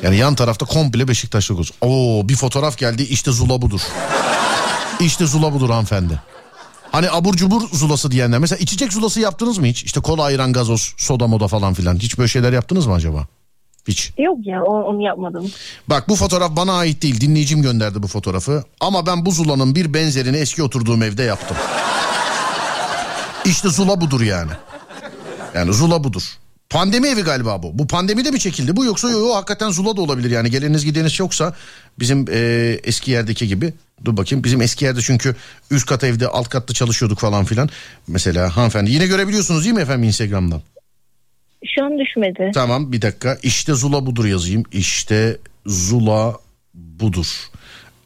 Yani 0.02 0.16
yan 0.16 0.34
tarafta 0.34 0.66
komple 0.66 1.08
Beşiktaş 1.08 1.50
logosu. 1.50 1.74
Oo 1.80 2.28
bir 2.28 2.36
fotoğraf 2.36 2.78
geldi 2.78 3.02
işte 3.02 3.32
Zula 3.32 3.62
budur. 3.62 3.80
İşte 5.00 5.26
Zula 5.26 5.52
budur 5.52 5.70
hanımefendi. 5.70 6.31
Hani 6.92 7.10
abur 7.10 7.34
cubur 7.34 7.62
zulası 7.72 8.10
diyenler. 8.10 8.38
Mesela 8.38 8.58
içecek 8.58 8.92
zulası 8.92 9.20
yaptınız 9.20 9.58
mı 9.58 9.66
hiç? 9.66 9.84
İşte 9.84 10.00
kola, 10.00 10.22
ayran, 10.22 10.52
gazoz, 10.52 10.94
soda 10.98 11.26
moda 11.26 11.48
falan 11.48 11.74
filan. 11.74 11.96
Hiç 11.96 12.18
böyle 12.18 12.28
şeyler 12.28 12.52
yaptınız 12.52 12.86
mı 12.86 12.94
acaba? 12.94 13.26
Hiç. 13.88 14.12
Yok 14.18 14.38
ya 14.42 14.62
onu 14.64 15.02
yapmadım. 15.02 15.50
Bak 15.88 16.08
bu 16.08 16.16
fotoğraf 16.16 16.56
bana 16.56 16.72
ait 16.72 17.02
değil. 17.02 17.20
Dinleyicim 17.20 17.62
gönderdi 17.62 18.02
bu 18.02 18.06
fotoğrafı. 18.06 18.64
Ama 18.80 19.06
ben 19.06 19.26
bu 19.26 19.30
zulanın 19.30 19.74
bir 19.74 19.94
benzerini 19.94 20.36
eski 20.36 20.62
oturduğum 20.62 21.02
evde 21.02 21.22
yaptım. 21.22 21.56
İşte 23.44 23.68
zula 23.68 24.00
budur 24.00 24.20
yani. 24.20 24.50
Yani 25.54 25.72
zula 25.72 26.04
budur. 26.04 26.22
Pandemi 26.70 27.08
evi 27.08 27.22
galiba 27.22 27.62
bu. 27.62 27.78
Bu 27.78 27.86
pandemide 27.86 28.30
mi 28.30 28.40
çekildi 28.40 28.76
bu 28.76 28.84
yoksa 28.84 29.10
yok 29.10 29.34
hakikaten 29.34 29.70
zula 29.70 29.96
da 29.96 30.00
olabilir 30.00 30.30
yani. 30.30 30.50
Geleniz 30.50 30.84
gideniniz 30.84 31.20
yoksa 31.20 31.54
bizim 31.98 32.26
e, 32.30 32.38
eski 32.84 33.10
yerdeki 33.10 33.48
gibi. 33.48 33.74
Dur 34.04 34.16
bakayım 34.16 34.44
bizim 34.44 34.62
eski 34.62 34.84
yerde 34.84 35.00
çünkü 35.02 35.36
üst 35.70 35.86
kat 35.86 36.04
evde 36.04 36.28
alt 36.28 36.48
katta 36.48 36.74
çalışıyorduk 36.74 37.18
falan 37.18 37.44
filan. 37.44 37.68
Mesela 38.08 38.56
hanımefendi 38.56 38.90
yine 38.90 39.06
görebiliyorsunuz 39.06 39.64
değil 39.64 39.74
mi 39.74 39.82
efendim 39.82 40.04
Instagram'dan? 40.04 40.62
Şu 41.76 41.84
an 41.84 41.98
düşmedi. 41.98 42.50
Tamam 42.54 42.92
bir 42.92 43.02
dakika. 43.02 43.38
İşte 43.42 43.74
Zula 43.74 44.06
budur 44.06 44.24
yazayım. 44.24 44.62
İşte 44.72 45.38
Zula 45.66 46.36
budur. 46.74 47.26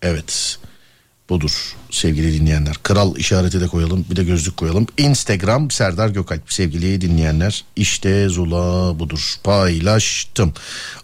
Evet. 0.03 0.59
budur 1.29 1.77
sevgili 1.91 2.41
dinleyenler. 2.41 2.77
Kral 2.83 3.17
işareti 3.17 3.61
de 3.61 3.67
koyalım 3.67 4.07
bir 4.11 4.17
de 4.17 4.25
gözlük 4.25 4.57
koyalım. 4.57 4.87
Instagram 4.99 5.71
Serdar 5.71 6.09
Gökalp 6.09 6.53
sevgili 6.53 7.01
dinleyenler. 7.01 7.65
İşte 7.77 8.29
Zula 8.29 8.99
budur 8.99 9.35
paylaştım. 9.45 10.55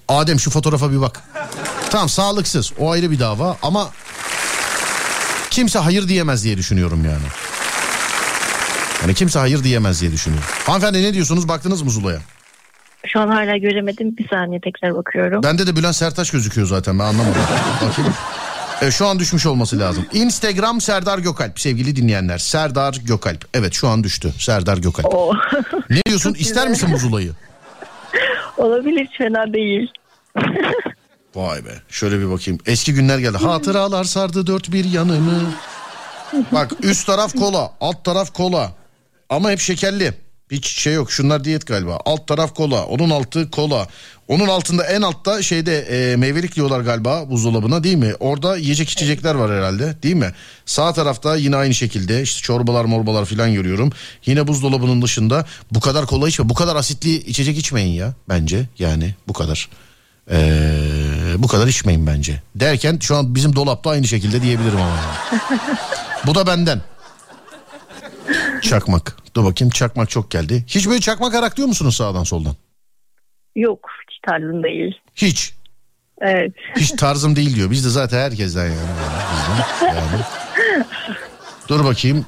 Adem 0.09 0.41
şu 0.41 0.51
fotoğrafa 0.51 0.93
bir 0.93 1.01
bak. 1.01 1.23
Tamam 1.91 2.09
sağlıksız 2.09 2.73
o 2.79 2.91
ayrı 2.91 3.11
bir 3.11 3.19
dava 3.19 3.57
ama 3.63 3.91
kimse 5.53 5.79
hayır 5.79 6.09
diyemez 6.09 6.45
diye 6.45 6.57
düşünüyorum 6.59 7.05
yani. 7.05 7.25
Yani 9.03 9.15
kimse 9.15 9.39
hayır 9.39 9.65
diyemez 9.65 10.01
diye 10.01 10.13
düşünüyorum. 10.13 10.49
Hanımefendi 10.67 11.03
ne 11.03 11.15
diyorsunuz 11.15 11.49
baktınız 11.49 11.83
mı 11.83 11.91
Zula'ya? 11.91 12.19
Şu 13.07 13.21
an 13.21 13.29
hala 13.29 13.57
göremedim. 13.57 14.17
Bir 14.17 14.29
saniye 14.29 14.61
tekrar 14.61 14.95
bakıyorum. 14.95 15.43
Bende 15.43 15.67
de 15.67 15.77
Bülent 15.77 15.97
Sertaç 15.97 16.31
gözüküyor 16.31 16.67
zaten 16.67 16.99
ben 16.99 17.05
anlamadım. 17.05 17.43
Bakayım. 17.89 18.15
E, 18.83 18.91
şu 18.91 19.07
an 19.07 19.19
düşmüş 19.19 19.47
olması 19.47 19.79
lazım. 19.79 20.07
Instagram 20.13 20.81
Serdar 20.81 21.19
Gökalp 21.19 21.61
sevgili 21.61 21.97
dinleyenler. 21.97 22.39
Serdar 22.39 22.99
Gökalp. 23.05 23.45
Evet 23.55 23.73
şu 23.73 23.89
an 23.89 24.05
düştü. 24.05 24.33
Serdar 24.39 24.79
Gökalp. 24.79 25.15
Oo. 25.15 25.35
Ne 25.91 26.01
diyorsun? 26.07 26.31
Çok 26.33 26.41
İster 26.41 26.55
güzel. 26.67 26.71
misin 26.71 26.89
bu 26.93 26.99
Zula'yı? 26.99 27.33
Olabilir 28.57 29.09
fena 29.19 29.53
değil. 29.53 29.91
Vay 31.35 31.65
be. 31.65 31.83
Şöyle 31.89 32.19
bir 32.21 32.31
bakayım. 32.31 32.61
Eski 32.67 32.95
günler 32.95 33.19
geldi. 33.19 33.39
Hatıralar 33.39 34.05
sardı 34.05 34.47
dört 34.47 34.73
bir 34.73 34.85
yanımı. 34.85 35.55
Bak 36.53 36.73
üst 36.83 37.07
taraf 37.07 37.33
kola, 37.33 37.73
alt 37.81 38.05
taraf 38.05 38.35
kola. 38.35 38.73
Ama 39.29 39.51
hep 39.51 39.61
şekerli. 39.61 40.15
Hiç 40.51 40.67
şey 40.67 40.95
yok. 40.95 41.13
Şunlar 41.13 41.45
diyet 41.45 41.67
galiba. 41.67 41.99
Alt 42.05 42.27
taraf 42.27 42.55
kola, 42.55 42.85
onun 42.85 43.11
altı 43.11 43.51
kola. 43.51 43.89
Onun 44.29 44.49
altında 44.49 44.85
en 44.85 45.03
altta 45.03 45.43
şeyde 45.43 45.79
e, 45.79 46.17
meyvelik 46.17 46.57
diyorlar 46.57 46.81
galiba 46.81 47.31
buzdolabına 47.31 47.85
değil 47.85 47.97
mi? 47.97 48.15
Orada 48.21 48.57
yiyecek 48.57 48.91
içecekler 48.91 49.35
var 49.35 49.53
herhalde 49.53 50.03
değil 50.03 50.15
mi? 50.15 50.33
Sağ 50.67 50.93
tarafta 50.93 51.37
yine 51.37 51.57
aynı 51.57 51.75
şekilde 51.75 52.23
işte 52.23 52.41
çorbalar 52.41 52.85
morbalar 52.85 53.25
falan 53.25 53.55
görüyorum. 53.55 53.93
Yine 54.27 54.47
buzdolabının 54.47 55.03
dışında 55.03 55.47
bu 55.71 55.81
kadar 55.81 56.07
kola 56.07 56.29
içme. 56.29 56.49
Bu 56.49 56.55
kadar 56.55 56.77
asitli 56.77 57.15
içecek 57.15 57.59
içmeyin 57.59 57.95
ya 57.95 58.15
bence 58.29 58.69
yani 58.79 59.15
bu 59.29 59.33
kadar. 59.33 59.69
Ee, 60.31 61.35
bu 61.39 61.49
kadar 61.49 61.67
içmeyin 61.67 62.07
bence. 62.07 62.43
Derken 62.55 62.99
şu 63.01 63.17
an 63.17 63.35
bizim 63.35 63.57
dolapta 63.57 63.91
aynı 63.91 64.07
şekilde 64.07 64.43
diyebilirim 64.43 64.79
ama. 64.81 64.97
Bu 66.27 66.35
da 66.35 66.47
benden. 66.47 66.81
Çakmak. 68.63 69.17
Dur 69.37 69.45
bakayım 69.45 69.71
çakmak 69.71 70.11
çok 70.11 70.31
geldi. 70.31 70.65
Hiç 70.67 70.89
böyle 70.89 71.01
çakmak 71.01 71.35
araklıyor 71.35 71.69
musunuz 71.69 71.97
sağdan 71.97 72.25
soldan? 72.25 72.55
Yok 73.57 73.89
hiç 74.11 74.19
tarzım 74.27 74.63
değil. 74.63 74.95
Hiç. 75.15 75.55
Evet. 76.21 76.53
Hiç 76.77 76.91
tarzım 76.91 77.37
değil 77.37 77.57
diyor. 77.57 77.71
Biz 77.71 77.85
de 77.85 77.89
zaten 77.89 78.19
herkesten 78.19 78.65
yani. 78.65 78.77
Yani. 79.83 80.23
Dur 81.69 81.85
bakayım. 81.85 82.25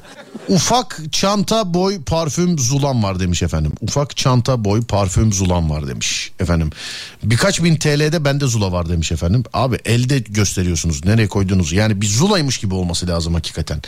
Ufak 0.49 1.01
çanta 1.13 1.75
boy 1.75 2.03
parfüm 2.03 2.59
zulam 2.59 3.03
var 3.03 3.21
demiş 3.21 3.43
efendim. 3.43 3.73
Ufak 3.81 4.17
çanta 4.17 4.65
boy 4.65 4.83
parfüm 4.83 5.33
zulam 5.33 5.71
var 5.71 5.89
demiş 5.89 6.33
efendim. 6.41 6.71
Birkaç 7.23 7.63
bin 7.63 7.77
TL'de 7.77 8.25
bende 8.25 8.47
zula 8.47 8.73
var 8.73 8.89
demiş 8.89 9.13
efendim. 9.13 9.45
Abi 9.53 9.79
elde 9.85 10.19
gösteriyorsunuz 10.19 11.05
nereye 11.05 11.29
koydunuz. 11.29 11.73
Yani 11.73 12.01
bir 12.01 12.07
zulaymış 12.07 12.59
gibi 12.59 12.75
olması 12.75 13.09
lazım 13.09 13.35
hakikaten. 13.35 13.83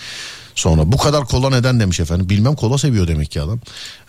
Sonra 0.54 0.92
bu 0.92 0.96
kadar 0.96 1.24
kola 1.24 1.50
neden 1.50 1.80
demiş 1.80 2.00
efendim. 2.00 2.28
Bilmem 2.28 2.54
kola 2.54 2.78
seviyor 2.78 3.09
demek 3.09 3.30
ki 3.30 3.40
adam. 3.40 3.61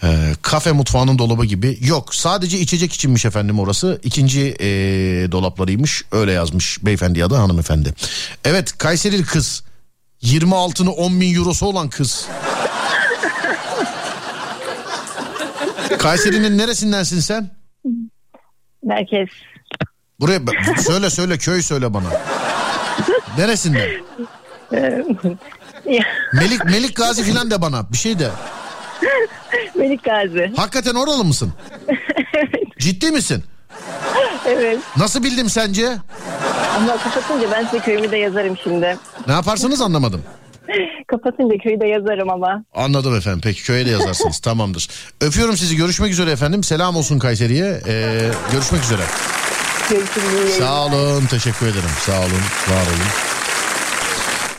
Ee, 0.03 0.35
kafe 0.41 0.71
mutfağının 0.71 1.17
dolabı 1.17 1.45
gibi. 1.45 1.77
Yok 1.81 2.15
sadece 2.15 2.59
içecek 2.59 2.93
içinmiş 2.93 3.25
efendim 3.25 3.59
orası. 3.59 3.99
İkinci 4.03 4.55
ee, 4.59 4.65
dolaplarıymış. 5.31 6.03
Öyle 6.11 6.31
yazmış 6.31 6.85
beyefendi 6.85 7.19
ya 7.19 7.29
da 7.29 7.39
hanımefendi. 7.39 7.93
Evet 8.45 8.77
Kayserili 8.77 9.23
kız. 9.23 9.63
20 10.21 10.55
altını 10.55 10.91
10 10.91 11.21
bin 11.21 11.35
eurosu 11.35 11.65
olan 11.65 11.89
kız. 11.89 12.27
Kayseri'nin 15.99 16.57
neresindensin 16.57 17.19
sen? 17.19 17.49
Merkez. 18.83 19.29
Buraya 20.19 20.39
söyle 20.81 21.09
söyle 21.09 21.37
köy 21.37 21.61
söyle 21.61 21.93
bana. 21.93 22.09
Neresinden? 23.37 23.89
Melik 26.33 26.65
Melik 26.65 26.95
Gazi 26.95 27.23
filan 27.23 27.51
de 27.51 27.61
bana 27.61 27.91
bir 27.91 27.97
şey 27.97 28.19
de. 28.19 28.29
Melik 29.75 30.03
Gazi. 30.03 30.53
Hakikaten 30.55 30.95
oralı 30.95 31.23
mısın? 31.23 31.53
Ciddi 32.79 33.11
misin? 33.11 33.43
Evet. 34.45 34.79
Nasıl 34.97 35.23
bildim 35.23 35.49
sence? 35.49 35.97
Ama 36.77 36.97
kapatınca 36.97 37.51
ben 37.51 37.65
size 37.65 37.79
köyümü 37.79 38.11
de 38.11 38.17
yazarım 38.17 38.57
şimdi. 38.63 38.97
Ne 39.27 39.33
yaparsınız 39.33 39.81
anlamadım. 39.81 40.21
Kapatınca 41.07 41.57
köyü 41.57 41.79
de 41.79 41.87
yazarım 41.87 42.29
ama. 42.29 42.63
Anladım 42.75 43.15
efendim. 43.17 43.41
Peki 43.43 43.63
köye 43.63 43.85
de 43.85 43.89
yazarsınız. 43.89 44.39
Tamamdır. 44.43 44.87
Öpüyorum 45.21 45.57
sizi. 45.57 45.75
Görüşmek 45.75 46.11
üzere 46.11 46.31
efendim. 46.31 46.63
Selam 46.63 46.95
olsun 46.95 47.19
Kayseri'ye. 47.19 47.81
Ee, 47.87 48.29
görüşmek 48.51 48.83
üzere. 48.83 49.01
Görüşürüz. 49.89 50.53
Sağ 50.57 50.85
olun. 50.85 51.25
Teşekkür 51.25 51.67
ederim. 51.67 51.89
Sağ 52.05 52.19
olun. 52.19 52.41
Var 52.69 52.81
olun. 52.87 53.26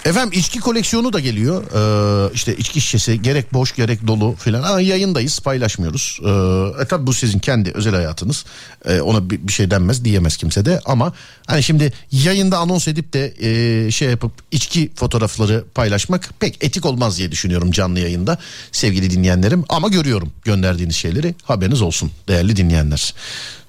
Efendim 0.09 0.39
içki 0.39 0.61
koleksiyonu 0.61 1.13
da 1.13 1.21
geliyor. 1.21 1.63
Ee, 1.63 2.33
işte 2.35 2.57
içki 2.57 2.81
şişesi 2.81 3.23
gerek 3.23 3.53
boş 3.53 3.75
gerek 3.75 4.07
dolu 4.07 4.35
filan. 4.39 4.63
Ama 4.63 4.81
yayındayız 4.81 5.41
paylaşmıyoruz. 5.41 6.21
Ee, 6.23 6.83
e 6.83 6.85
tabi 6.85 7.07
bu 7.07 7.13
sizin 7.13 7.39
kendi 7.39 7.71
özel 7.71 7.95
hayatınız. 7.95 8.45
Ee, 8.85 9.01
ona 9.01 9.31
bir, 9.31 9.49
bir 9.49 9.53
şey 9.53 9.71
denmez 9.71 10.05
diyemez 10.05 10.37
kimse 10.37 10.65
de. 10.65 10.81
Ama 10.85 11.13
hani 11.47 11.63
şimdi 11.63 11.93
yayında 12.13 12.59
anons 12.59 12.89
edip 12.89 13.13
de 13.13 13.35
e, 13.41 13.91
şey 13.91 14.11
yapıp 14.11 14.33
içki 14.51 14.91
fotoğrafları 14.95 15.65
paylaşmak 15.75 16.31
pek 16.41 16.65
etik 16.65 16.87
olmaz 16.87 17.19
diye 17.19 17.33
düşünüyorum 17.33 17.71
canlı 17.71 18.01
yayında. 18.01 18.39
Sevgili 18.73 19.11
dinleyenlerim 19.11 19.65
ama 19.69 19.89
görüyorum 19.89 20.33
gönderdiğiniz 20.45 20.97
şeyleri 20.97 21.35
haberiniz 21.45 21.83
olsun 21.83 22.11
değerli 22.29 22.57
dinleyenler. 22.57 23.15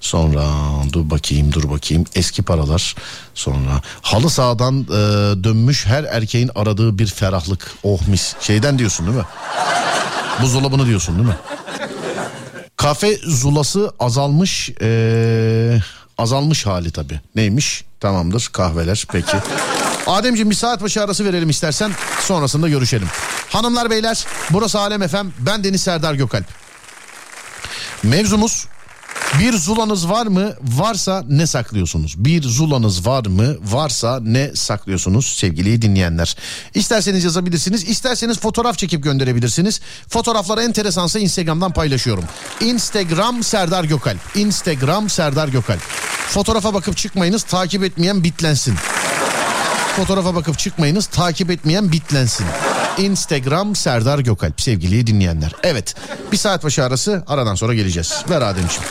Sonra 0.00 0.44
dur 0.92 1.10
bakayım 1.10 1.52
dur 1.52 1.70
bakayım. 1.70 2.04
Eski 2.14 2.42
paralar. 2.42 2.94
Sonra 3.34 3.82
halı 4.02 4.30
sahadan 4.30 4.80
e, 4.82 4.94
dönmüş 5.44 5.86
her 5.86 6.04
erkeğin 6.04 6.50
aradığı 6.54 6.98
bir 6.98 7.06
ferahlık. 7.06 7.72
Oh 7.82 8.06
mis. 8.06 8.34
Şeyden 8.40 8.78
diyorsun 8.78 9.06
değil 9.06 9.18
mi? 9.18 9.24
Buzdolabını 10.42 10.86
diyorsun 10.86 11.16
değil 11.16 11.28
mi? 11.28 11.36
Kafe 12.76 13.18
zulası 13.26 13.92
azalmış 14.00 14.70
e, 14.82 15.80
azalmış 16.18 16.66
hali 16.66 16.90
tabi 16.90 17.20
neymiş? 17.34 17.84
Tamamdır. 18.00 18.48
Kahveler. 18.52 19.04
Peki. 19.12 19.36
Ademciğim 20.06 20.50
bir 20.50 20.54
saat 20.54 20.82
başı 20.82 21.02
arası 21.02 21.24
verelim 21.24 21.50
istersen. 21.50 21.92
Sonrasında 22.20 22.68
görüşelim. 22.68 23.08
Hanımlar 23.48 23.90
beyler. 23.90 24.24
Burası 24.50 24.78
Alem 24.78 25.08
FM 25.08 25.26
ben 25.38 25.64
Deniz 25.64 25.80
Serdar 25.82 26.14
Gökalp. 26.14 26.46
Mevzumuz 28.02 28.66
bir 29.38 29.52
zulanız 29.52 30.08
var 30.08 30.26
mı? 30.26 30.54
Varsa 30.62 31.24
ne 31.28 31.46
saklıyorsunuz? 31.46 32.14
Bir 32.18 32.42
zulanız 32.42 33.06
var 33.06 33.26
mı? 33.26 33.56
Varsa 33.62 34.20
ne 34.22 34.50
saklıyorsunuz 34.54 35.26
sevgili 35.26 35.82
dinleyenler? 35.82 36.36
İsterseniz 36.74 37.24
yazabilirsiniz, 37.24 37.88
isterseniz 37.88 38.38
fotoğraf 38.38 38.78
çekip 38.78 39.04
gönderebilirsiniz. 39.04 39.80
Fotoğraflar 40.08 40.58
enteresansa 40.58 41.18
Instagram'dan 41.18 41.72
paylaşıyorum. 41.72 42.24
Instagram 42.60 43.42
Serdar 43.42 43.84
Gökalp. 43.84 44.20
Instagram 44.34 45.10
Serdar 45.10 45.48
Gökalp. 45.48 45.80
Fotoğrafa 46.28 46.74
bakıp 46.74 46.96
çıkmayınız, 46.96 47.42
takip 47.42 47.84
etmeyen 47.84 48.24
bitlensin. 48.24 48.74
Fotoğrafa 49.96 50.34
bakıp 50.34 50.58
çıkmayınız, 50.58 51.06
takip 51.06 51.50
etmeyen 51.50 51.92
bitlensin. 51.92 52.46
Instagram 52.98 53.76
Serdar 53.76 54.18
Gökalp 54.18 54.60
sevgili 54.60 55.06
dinleyenler. 55.06 55.52
Evet 55.62 55.94
bir 56.32 56.36
saat 56.36 56.64
başı 56.64 56.84
arası 56.84 57.24
aradan 57.26 57.54
sonra 57.54 57.74
geleceğiz. 57.74 58.24
Ver 58.30 58.42
Ademciğim. 58.42 58.84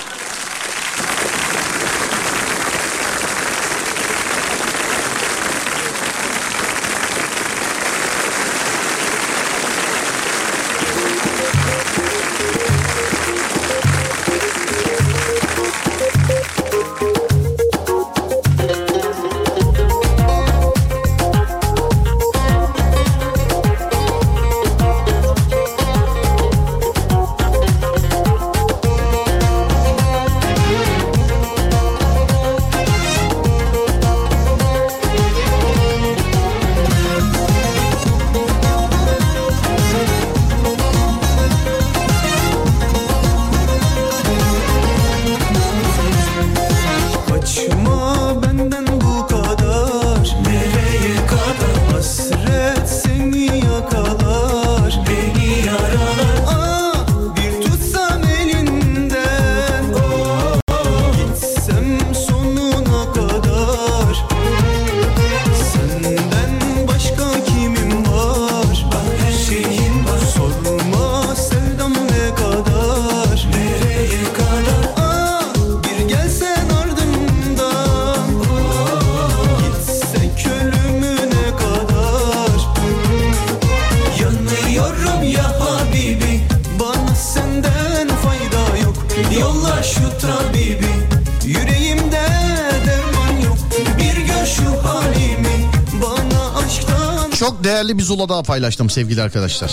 Zula 98.10 98.30
daha 98.30 98.44
paylaştım 98.44 98.90
sevgili 98.90 99.22
arkadaşlar. 99.22 99.72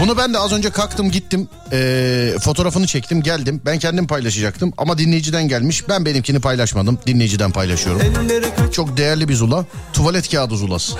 Bunu 0.00 0.16
ben 0.18 0.34
de 0.34 0.38
az 0.38 0.52
önce 0.52 0.70
kalktım 0.70 1.10
gittim 1.10 1.48
eee, 1.72 2.38
fotoğrafını 2.38 2.86
çektim 2.86 3.22
geldim 3.22 3.62
ben 3.66 3.78
kendim 3.78 4.06
paylaşacaktım 4.06 4.72
ama 4.78 4.98
dinleyiciden 4.98 5.48
gelmiş 5.48 5.88
ben 5.88 6.04
benimkini 6.06 6.40
paylaşmadım 6.40 6.98
dinleyiciden 7.06 7.50
paylaşıyorum. 7.50 8.02
Çok 8.72 8.96
değerli 8.96 9.28
bir 9.28 9.34
zula 9.34 9.64
tuvalet 9.92 10.30
kağıdı 10.30 10.56
zulası. 10.56 10.92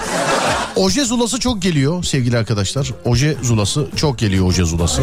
Oje 0.77 1.05
zulası 1.05 1.41
çok 1.41 1.63
geliyor 1.63 2.05
sevgili 2.05 2.39
arkadaşlar. 2.39 2.91
Oje 3.05 3.37
zulası 3.43 3.87
çok 3.97 4.19
geliyor 4.19 4.47
oje 4.47 4.65
zulası. 4.65 5.03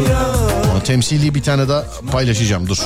Ama 0.70 0.82
temsili 0.82 1.34
bir 1.34 1.42
tane 1.42 1.68
daha 1.68 1.84
paylaşacağım 2.12 2.68
dur. 2.68 2.78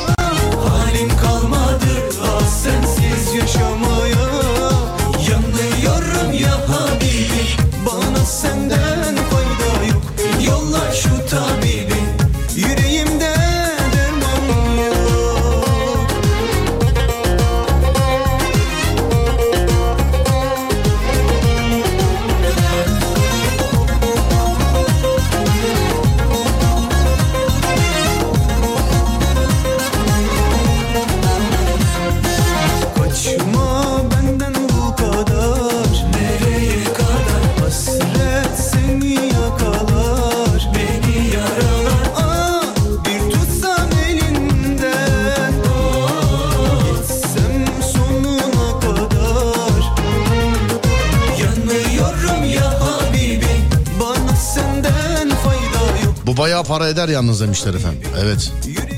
Para 56.75 56.89
eder 56.89 57.09
yalnız 57.09 57.41
demişler 57.41 57.75
efendim. 57.75 58.03
Evet. 58.23 58.53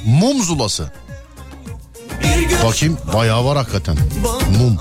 Mum 0.07 0.43
zulası. 0.43 0.91
Bakayım 2.64 2.99
bayağı 3.14 3.45
var 3.45 3.57
hakikaten. 3.57 3.97
Mum. 4.59 4.77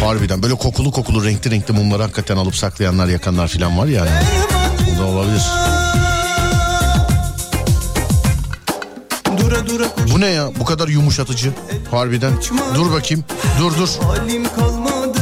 Harbiden 0.00 0.42
böyle 0.42 0.54
kokulu 0.54 0.90
kokulu 0.90 1.24
renkli 1.24 1.50
renkli 1.50 1.74
mumları 1.74 2.02
hakikaten 2.02 2.36
alıp 2.36 2.56
saklayanlar 2.56 3.06
yakanlar 3.06 3.48
falan 3.48 3.78
var 3.78 3.86
ya. 3.86 4.06
Yani. 4.06 4.26
Bu 4.94 5.02
da 5.02 5.06
olabilir. 5.06 5.42
Bu 10.14 10.20
ne 10.20 10.26
ya 10.26 10.50
bu 10.60 10.64
kadar 10.64 10.88
yumuşatıcı 10.88 11.52
harbiden. 11.90 12.32
Dur 12.74 12.92
bakayım 12.92 13.24
dur 13.58 13.72
dur. 13.78 13.88
Halim 14.02 14.44
kalmadı 14.56 15.20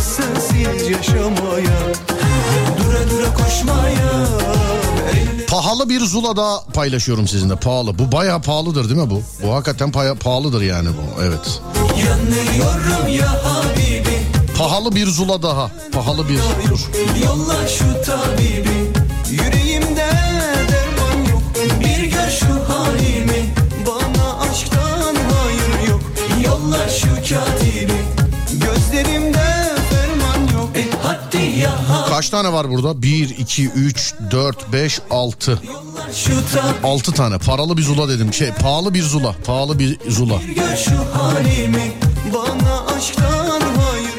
sensiz 0.00 0.88
yaşamaya 0.88 1.80
Dura 2.78 3.10
dura 3.10 3.34
koşmaya 3.34 4.26
Pahalı 5.54 5.88
bir 5.88 6.00
zula 6.00 6.36
daha 6.36 6.64
paylaşıyorum 6.64 7.28
sizinle 7.28 7.56
pahalı. 7.56 7.98
Bu 7.98 8.12
bayağı 8.12 8.42
pahalıdır 8.42 8.84
değil 8.88 9.00
mi 9.00 9.10
bu? 9.10 9.22
Bu 9.42 9.54
hakikaten 9.54 9.92
paya- 9.92 10.14
pahalıdır 10.14 10.62
yani 10.62 10.88
bu 10.88 11.22
evet. 11.22 11.60
yanıyorum 11.98 13.08
ya 13.08 13.44
Habibi 13.44 14.18
Pahalı 14.58 14.94
bir 14.94 15.06
zula 15.06 15.42
daha. 15.42 15.70
Pahalı 15.92 16.28
bir 16.28 16.38
dur. 16.70 16.80
Yolla 17.26 17.68
şu 17.68 17.84
tabibi 18.06 18.92
Kaç 32.24 32.30
tane 32.30 32.52
var 32.52 32.70
burada? 32.70 33.02
1, 33.02 33.38
2, 33.38 33.68
3, 33.68 34.14
4, 34.30 34.72
5, 34.72 35.00
6. 35.10 35.50
Yolla 35.50 36.12
şu 36.12 36.30
tabibi 36.30 36.86
6 36.86 37.12
tane. 37.12 37.38
Paralı 37.38 37.76
bir 37.76 37.82
zula 37.82 38.08
dedim. 38.08 38.34
Şey 38.34 38.50
pahalı 38.50 38.94
bir 38.94 39.02
zula. 39.02 39.34
Pahalı 39.46 39.78
bir 39.78 39.98
zula. 40.08 40.40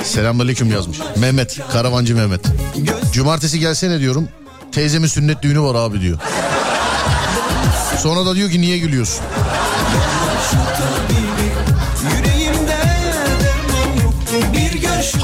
Selamünaleyküm 0.04 0.72
yazmış. 0.72 0.98
Mehmet. 1.18 1.60
Karavancı 1.72 2.16
Mehmet. 2.16 2.42
Cumartesi 3.14 3.60
gelsene 3.60 4.00
diyorum. 4.00 4.30
Teyzemin 4.72 5.08
sünnet 5.08 5.42
düğünü 5.42 5.62
var 5.62 5.76
abi 5.76 6.02
diyor. 6.02 6.20
Sonra 7.98 8.26
da 8.26 8.36
diyor 8.36 8.52
ki 8.52 8.62
niye 8.62 8.78
gülüyorsun? 8.78 9.22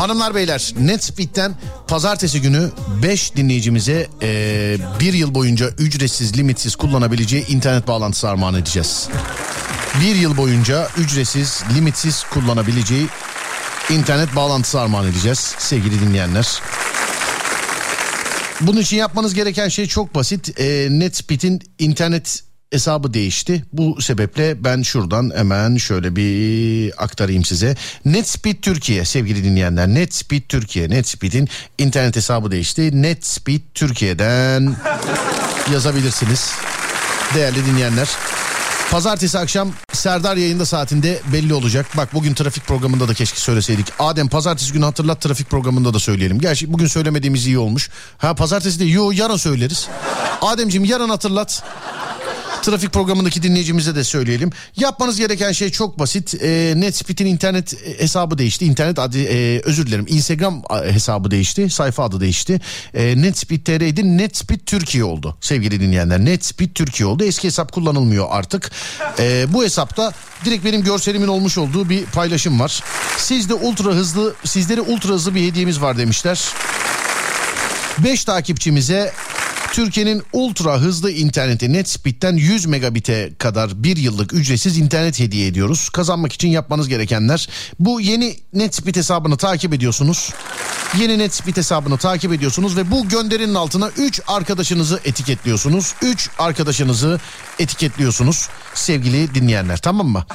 Hanımlar 0.01 0.35
beyler 0.35 0.73
Netspeed'den 0.79 1.55
pazartesi 1.87 2.41
günü 2.41 2.71
5 3.03 3.35
dinleyicimize 3.35 4.07
eee, 4.21 4.77
bir 4.99 5.13
yıl 5.13 5.35
boyunca 5.35 5.69
ücretsiz 5.69 6.37
limitsiz 6.37 6.75
kullanabileceği 6.75 7.47
internet 7.47 7.87
bağlantısı 7.87 8.29
armağan 8.29 8.55
edeceğiz. 8.55 9.09
Bir 10.01 10.15
yıl 10.15 10.37
boyunca 10.37 10.87
ücretsiz 10.97 11.63
limitsiz 11.75 12.23
kullanabileceği 12.23 13.07
internet 13.89 14.35
bağlantısı 14.35 14.81
armağan 14.81 15.07
edeceğiz 15.07 15.55
sevgili 15.57 16.01
dinleyenler. 16.01 16.61
Bunun 18.61 18.81
için 18.81 18.97
yapmanız 18.97 19.33
gereken 19.33 19.67
şey 19.67 19.87
çok 19.87 20.15
basit. 20.15 20.59
Ee, 20.59 20.87
Netspeed'in 20.91 21.61
internet 21.79 22.43
hesabı 22.72 23.13
değişti. 23.13 23.65
Bu 23.74 24.01
sebeple 24.01 24.63
ben 24.63 24.82
şuradan 24.82 25.32
hemen 25.36 25.78
şöyle 25.78 26.15
bir 26.15 27.03
aktarayım 27.03 27.45
size. 27.45 27.76
Netspeed 28.05 28.55
Türkiye 28.61 29.05
sevgili 29.05 29.43
dinleyenler. 29.43 29.88
Netspeed 29.88 30.41
Türkiye. 30.49 30.89
Netspeed'in 30.89 31.49
internet 31.78 32.15
hesabı 32.15 32.51
değişti. 32.51 33.01
Netspeed 33.01 33.61
Türkiye'den 33.74 34.76
yazabilirsiniz. 35.74 36.51
Değerli 37.36 37.65
dinleyenler. 37.65 38.09
Pazartesi 38.91 39.39
akşam 39.39 39.72
Serdar 39.93 40.38
yayında 40.38 40.65
saatinde 40.65 41.19
belli 41.34 41.53
olacak. 41.53 41.86
Bak 41.97 42.13
bugün 42.13 42.34
trafik 42.34 42.67
programında 42.67 43.07
da 43.07 43.13
keşke 43.13 43.39
söyleseydik. 43.39 43.88
Adem 43.99 44.28
pazartesi 44.28 44.74
günü 44.74 44.86
hatırlat 44.86 45.22
trafik 45.22 45.49
programında 45.49 45.93
da 45.93 45.99
söyleyelim. 45.99 46.39
Gerçi 46.39 46.74
bugün 46.74 46.88
söylemediğimiz 46.88 47.47
iyi 47.47 47.57
olmuş. 47.57 47.89
Ha 48.17 48.36
pazartesi 48.36 48.80
de 48.80 48.86
yo 48.86 49.11
yarın 49.11 49.38
söyleriz. 49.38 49.88
Ademciğim 50.41 50.86
yarın 50.86 51.09
hatırlat. 51.09 51.63
Trafik 52.62 52.93
programındaki 52.93 53.43
dinleyicimize 53.43 53.95
de 53.95 54.03
söyleyelim. 54.03 54.49
Yapmanız 54.76 55.18
gereken 55.18 55.51
şey 55.51 55.70
çok 55.70 55.99
basit. 55.99 56.43
E, 56.43 56.74
Netspeed'in 56.78 57.26
internet 57.26 57.76
hesabı 57.99 58.38
değişti. 58.38 58.66
İnternet 58.66 58.99
adı 58.99 59.24
e, 59.24 59.62
özür 59.66 59.88
dilerim. 59.88 60.05
Instagram 60.09 60.64
hesabı 60.84 61.32
değişti. 61.32 61.70
Sayfa 61.70 62.03
adı 62.03 62.20
değişti. 62.20 62.62
E, 62.93 63.22
Netspeed 63.22 63.66
TR'ydi. 63.66 64.18
Netspeed 64.18 64.59
Türkiye 64.66 65.03
oldu. 65.03 65.38
Sevgili 65.41 65.82
dinleyenler. 65.82 66.26
Netspeed 66.26 66.70
Türkiye 66.76 67.07
oldu. 67.07 67.24
Eski 67.24 67.47
hesap 67.47 67.72
kullanılmıyor 67.72 68.28
artık. 68.30 68.72
E, 69.20 69.45
bu 69.53 69.64
hesapta 69.64 70.12
direkt 70.45 70.66
benim 70.66 70.84
görselimin 70.84 71.28
olmuş 71.28 71.57
olduğu 71.57 71.89
bir 71.89 72.05
paylaşım 72.05 72.59
var. 72.59 72.84
Sizde 73.18 73.53
ultra 73.53 73.89
hızlı 73.89 74.36
sizlere 74.45 74.82
ultra 74.82 75.09
hızlı 75.09 75.36
bir 75.36 75.47
hediyemiz 75.51 75.82
var 75.82 75.97
demişler. 75.97 76.41
5 77.97 78.26
takipçimize 78.26 79.14
Türkiye'nin 79.72 80.24
ultra 80.34 80.78
hızlı 80.78 81.11
interneti 81.11 81.74
Netspeed'den 81.74 82.36
100 82.36 82.65
megabit'e 82.65 83.34
kadar 83.38 83.84
bir 83.84 83.97
yıllık 83.97 84.34
ücretsiz 84.34 84.78
internet 84.78 85.19
hediye 85.19 85.47
ediyoruz. 85.47 85.89
Kazanmak 85.89 86.34
için 86.34 86.47
yapmanız 86.47 86.88
gerekenler 86.88 87.49
bu 87.80 88.01
yeni 88.01 88.36
Netspeed 88.53 88.95
hesabını 88.95 89.38
takip 89.38 89.74
ediyorsunuz. 89.74 90.34
Yeni 90.99 91.19
Netspeed 91.19 91.57
hesabını 91.57 91.97
takip 91.97 92.34
ediyorsunuz 92.34 92.78
ve 92.78 92.91
bu 92.91 93.09
gönderinin 93.09 93.55
altına 93.55 93.89
3 93.97 94.22
arkadaşınızı 94.28 94.99
etiketliyorsunuz. 95.05 95.93
3 96.01 96.30
arkadaşınızı 96.39 97.19
etiketliyorsunuz 97.59 98.49
sevgili 98.74 99.36
dinleyenler 99.36 99.78
tamam 99.78 100.07
mı? 100.07 100.26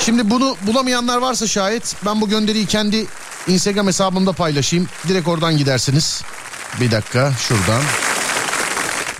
Şimdi 0.00 0.30
bunu 0.30 0.56
bulamayanlar 0.66 1.18
varsa 1.18 1.46
şayet 1.46 1.96
ben 2.06 2.20
bu 2.20 2.28
gönderiyi 2.28 2.66
kendi 2.66 3.06
Instagram 3.48 3.86
hesabımda 3.86 4.32
paylaşayım. 4.32 4.88
Direkt 5.08 5.28
oradan 5.28 5.56
gidersiniz. 5.56 6.22
Bir 6.80 6.90
dakika 6.90 7.32
şuradan. 7.48 7.82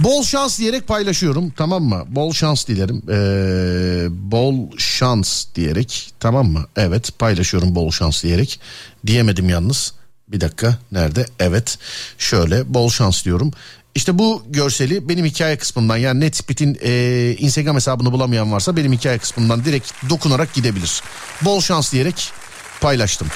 Bol 0.00 0.22
şans 0.22 0.58
diyerek 0.58 0.88
paylaşıyorum 0.88 1.50
tamam 1.56 1.82
mı? 1.82 2.04
Bol 2.08 2.32
şans 2.32 2.66
dilerim. 2.66 3.02
Ee, 3.10 4.06
bol 4.30 4.54
şans 4.78 5.44
diyerek 5.54 6.12
tamam 6.20 6.46
mı? 6.46 6.66
Evet 6.76 7.18
paylaşıyorum 7.18 7.74
bol 7.74 7.90
şans 7.90 8.22
diyerek. 8.22 8.60
Diyemedim 9.06 9.48
yalnız. 9.48 9.92
Bir 10.28 10.40
dakika 10.40 10.78
nerede? 10.92 11.26
Evet 11.38 11.78
şöyle 12.18 12.74
bol 12.74 12.90
şans 12.90 13.24
diyorum. 13.24 13.50
İşte 13.94 14.18
bu 14.18 14.42
görseli 14.48 15.08
benim 15.08 15.24
hikaye 15.24 15.58
kısmından 15.58 15.96
yani 15.96 16.20
Netspit'in 16.20 16.78
e, 16.82 17.36
Instagram 17.38 17.76
hesabını 17.76 18.12
bulamayan 18.12 18.52
varsa 18.52 18.76
benim 18.76 18.92
hikaye 18.92 19.18
kısmından 19.18 19.64
direkt 19.64 19.92
dokunarak 20.10 20.54
gidebilir. 20.54 21.02
Bol 21.44 21.60
şans 21.60 21.92
diyerek 21.92 22.32
paylaştım. 22.80 23.28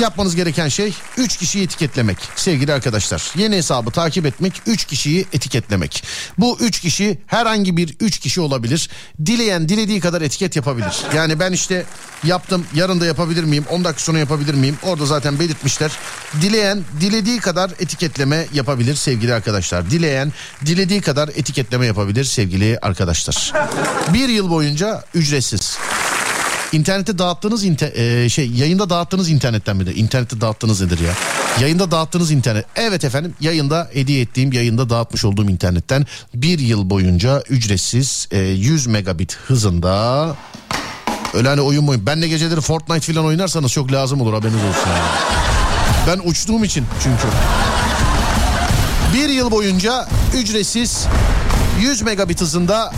Yapmanız 0.00 0.36
gereken 0.36 0.68
şey 0.68 0.94
3 1.16 1.36
kişiyi 1.36 1.64
etiketlemek 1.64 2.18
sevgili 2.36 2.72
arkadaşlar. 2.72 3.32
Yeni 3.36 3.56
hesabı 3.56 3.90
takip 3.90 4.26
etmek 4.26 4.62
3 4.66 4.84
kişiyi 4.84 5.26
etiketlemek. 5.32 6.04
Bu 6.38 6.58
3 6.60 6.80
kişi 6.80 7.18
herhangi 7.26 7.76
bir 7.76 7.96
3 8.00 8.18
kişi 8.18 8.40
olabilir. 8.40 8.90
Dileyen 9.26 9.68
dilediği 9.68 10.00
kadar 10.00 10.22
etiket 10.22 10.56
yapabilir. 10.56 10.96
Yani 11.14 11.40
ben 11.40 11.52
işte 11.52 11.84
yaptım 12.24 12.66
yarın 12.74 13.00
da 13.00 13.06
yapabilir 13.06 13.44
miyim 13.44 13.64
10 13.70 13.84
dakika 13.84 14.04
sonra 14.04 14.18
yapabilir 14.18 14.54
miyim 14.54 14.78
orada 14.82 15.06
zaten 15.06 15.40
belirtmişler. 15.40 15.90
Dileyen 16.42 16.84
dilediği 17.00 17.40
kadar 17.40 17.70
etiketleme 17.70 18.46
yapabilir 18.52 18.94
sevgili 18.94 19.34
arkadaşlar. 19.34 19.90
Dileyen 19.90 20.32
dilediği 20.66 21.00
kadar 21.00 21.28
etiketleme 21.28 21.86
yapabilir 21.86 22.24
sevgili 22.24 22.78
arkadaşlar. 22.82 23.52
Bir 24.14 24.28
yıl 24.28 24.50
boyunca 24.50 25.04
ücretsiz. 25.14 25.78
İnternette 26.72 27.18
dağıttığınız 27.18 27.64
inte- 27.64 28.22
e, 28.24 28.28
şey 28.28 28.50
yayında 28.50 28.90
dağıttığınız 28.90 29.30
internetten 29.30 29.76
mi 29.76 29.86
de 29.86 29.94
internette 29.94 30.40
dağıttığınız 30.40 30.80
nedir 30.80 30.98
ya? 31.00 31.12
Yayında 31.60 31.90
dağıttığınız 31.90 32.30
internet. 32.30 32.66
Evet 32.76 33.04
efendim 33.04 33.34
yayında 33.40 33.88
hediye 33.92 34.20
ettiğim 34.20 34.52
yayında 34.52 34.90
dağıtmış 34.90 35.24
olduğum 35.24 35.50
internetten 35.50 36.06
bir 36.34 36.58
yıl 36.58 36.90
boyunca 36.90 37.42
ücretsiz 37.50 38.28
e, 38.30 38.38
100 38.38 38.86
megabit 38.86 39.36
hızında 39.36 40.36
öyle 41.34 41.48
hani 41.48 41.60
oyun 41.60 41.86
boyun. 41.86 42.06
Ben 42.06 42.22
de 42.22 42.28
geceleri 42.28 42.60
Fortnite 42.60 43.12
falan 43.12 43.26
oynarsanız 43.26 43.72
çok 43.72 43.92
lazım 43.92 44.20
olur 44.20 44.32
haberiniz 44.34 44.64
olsun. 44.64 44.90
Yani. 44.90 45.08
Ben 46.06 46.30
uçtuğum 46.30 46.64
için 46.64 46.84
çünkü. 47.02 47.28
Bir 49.14 49.28
yıl 49.28 49.50
boyunca 49.50 50.08
ücretsiz 50.36 51.06
100 51.80 52.02
megabit 52.02 52.40
hızında 52.40 52.92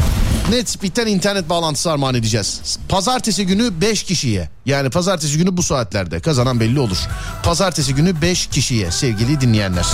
Netspeed'den 0.50 1.06
internet 1.06 1.48
bağlantısı 1.48 1.90
armağan 1.92 2.14
edeceğiz. 2.14 2.78
Pazartesi 2.88 3.46
günü 3.46 3.80
5 3.80 4.02
kişiye 4.02 4.48
yani 4.66 4.90
pazartesi 4.90 5.38
günü 5.38 5.56
bu 5.56 5.62
saatlerde 5.62 6.20
kazanan 6.20 6.60
belli 6.60 6.80
olur. 6.80 6.98
Pazartesi 7.42 7.94
günü 7.94 8.22
5 8.22 8.46
kişiye 8.46 8.90
sevgili 8.90 9.40
dinleyenler. 9.40 9.86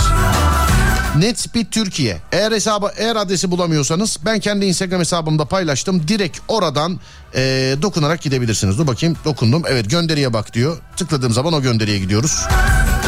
Netspeed 1.17 1.65
Türkiye. 1.71 2.17
Eğer 2.31 2.51
hesabı 2.51 2.91
eğer 2.97 3.15
adresi 3.15 3.51
bulamıyorsanız 3.51 4.17
ben 4.25 4.39
kendi 4.39 4.65
Instagram 4.65 4.99
hesabımda 4.99 5.45
paylaştım. 5.45 6.07
Direkt 6.07 6.39
oradan 6.47 6.99
eee, 7.35 7.81
dokunarak 7.81 8.21
gidebilirsiniz. 8.21 8.77
Dur 8.77 8.87
bakayım 8.87 9.17
dokundum. 9.25 9.63
Evet 9.67 9.89
gönderiye 9.89 10.33
bak 10.33 10.53
diyor. 10.53 10.77
Tıkladığım 10.97 11.33
zaman 11.33 11.53
o 11.53 11.61
gönderiye 11.61 11.99
gidiyoruz. 11.99 12.39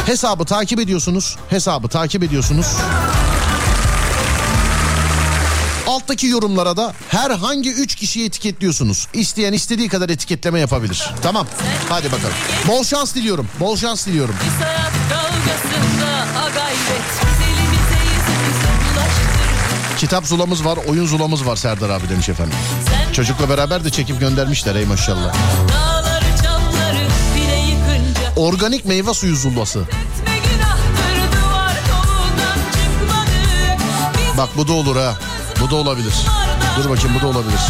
Hesabı 0.06 0.44
takip 0.44 0.80
ediyorsunuz. 0.80 1.36
Hesabı 1.50 1.88
takip 1.88 2.22
ediyorsunuz. 2.22 2.66
Alttaki 5.90 6.26
yorumlara 6.26 6.76
da 6.76 6.94
herhangi 7.08 7.72
3 7.72 7.94
kişiyi 7.94 8.26
etiketliyorsunuz. 8.26 9.08
İsteyen 9.14 9.52
istediği 9.52 9.88
kadar 9.88 10.08
etiketleme 10.08 10.60
yapabilir. 10.60 11.10
Tamam. 11.22 11.46
Hadi 11.88 12.12
bakalım. 12.12 12.34
Bol 12.68 12.84
şans 12.84 13.14
diliyorum. 13.14 13.48
Bol 13.60 13.76
şans 13.76 14.06
diliyorum. 14.06 14.34
Biz 14.44 14.66
hayat 14.66 14.92
gayret 16.54 17.02
Kitap 19.98 20.26
zulamız 20.26 20.64
var, 20.64 20.78
oyun 20.88 21.06
zulamız 21.06 21.46
var 21.46 21.56
Serdar 21.56 21.90
abi 21.90 22.08
demiş 22.08 22.28
efendim. 22.28 22.58
Çocukla 23.12 23.48
beraber 23.48 23.84
de 23.84 23.90
çekip 23.90 24.20
göndermişler 24.20 24.74
ey 24.74 24.84
maşallah. 24.84 25.34
Organik 28.36 28.84
meyve 28.84 29.14
suyu 29.14 29.36
zulası. 29.36 29.84
Bak 34.38 34.48
bu 34.56 34.68
da 34.68 34.72
olur 34.72 34.96
ha. 34.96 35.18
Bu 35.60 35.70
da 35.70 35.76
olabilir. 35.76 36.14
Dur 36.76 36.90
bakayım 36.90 37.16
bu 37.18 37.22
da 37.22 37.26
olabilir. 37.26 37.60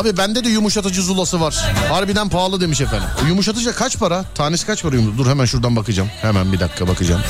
Abi 0.00 0.16
bende 0.16 0.44
de 0.44 0.48
yumuşatıcı 0.48 1.02
zulası 1.02 1.40
var. 1.40 1.56
Harbiden 1.88 2.28
pahalı 2.28 2.60
demiş 2.60 2.80
efendim. 2.80 3.08
Yumuşatıcı 3.28 3.74
kaç 3.76 3.98
para? 3.98 4.24
Tanesi 4.34 4.66
kaç 4.66 4.82
para 4.82 4.94
yumuşatıcı? 4.96 5.24
Dur 5.24 5.30
hemen 5.30 5.44
şuradan 5.44 5.76
bakacağım. 5.76 6.08
Hemen 6.22 6.52
bir 6.52 6.60
dakika 6.60 6.88
bakacağım. 6.88 7.20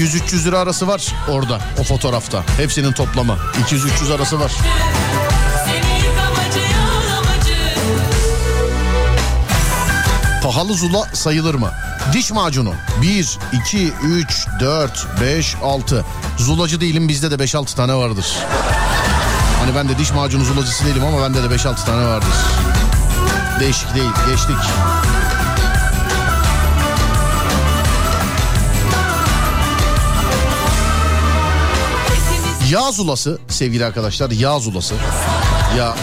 200-300 0.00 0.44
lira 0.44 0.58
arası 0.58 0.88
var 0.88 1.14
orada 1.28 1.58
o 1.80 1.82
fotoğrafta. 1.84 2.44
Hepsinin 2.56 2.92
toplamı. 2.92 3.36
200-300 3.66 4.14
arası 4.14 4.40
var. 4.40 4.52
Pahalı 10.42 10.74
zula 10.74 11.04
sayılır 11.12 11.54
mı? 11.54 11.70
Diş 12.12 12.30
macunu 12.30 12.72
1, 13.02 13.38
2, 13.52 13.92
3, 14.04 14.46
4, 14.60 15.06
5, 15.20 15.56
6. 15.62 16.04
Zulacı 16.38 16.80
değilim 16.80 17.08
bizde 17.08 17.30
de 17.30 17.44
5-6 17.44 17.76
tane 17.76 17.94
vardır. 17.94 18.26
Hani 19.60 19.74
ben 19.76 19.88
de 19.88 19.98
diş 19.98 20.12
macunu 20.12 20.44
zulacısı 20.44 20.84
değilim 20.84 21.04
ama 21.04 21.22
bende 21.22 21.50
de 21.50 21.54
5-6 21.54 21.84
tane 21.86 22.06
vardır. 22.06 22.34
Değişik 23.60 23.94
değil 23.94 24.10
geçtik. 24.30 24.56
Yağ 32.70 32.92
zulası 32.92 33.38
sevgili 33.48 33.84
arkadaşlar 33.84 34.30
yağ 34.30 34.58
zulası. 34.58 34.94
Ya 35.78 35.96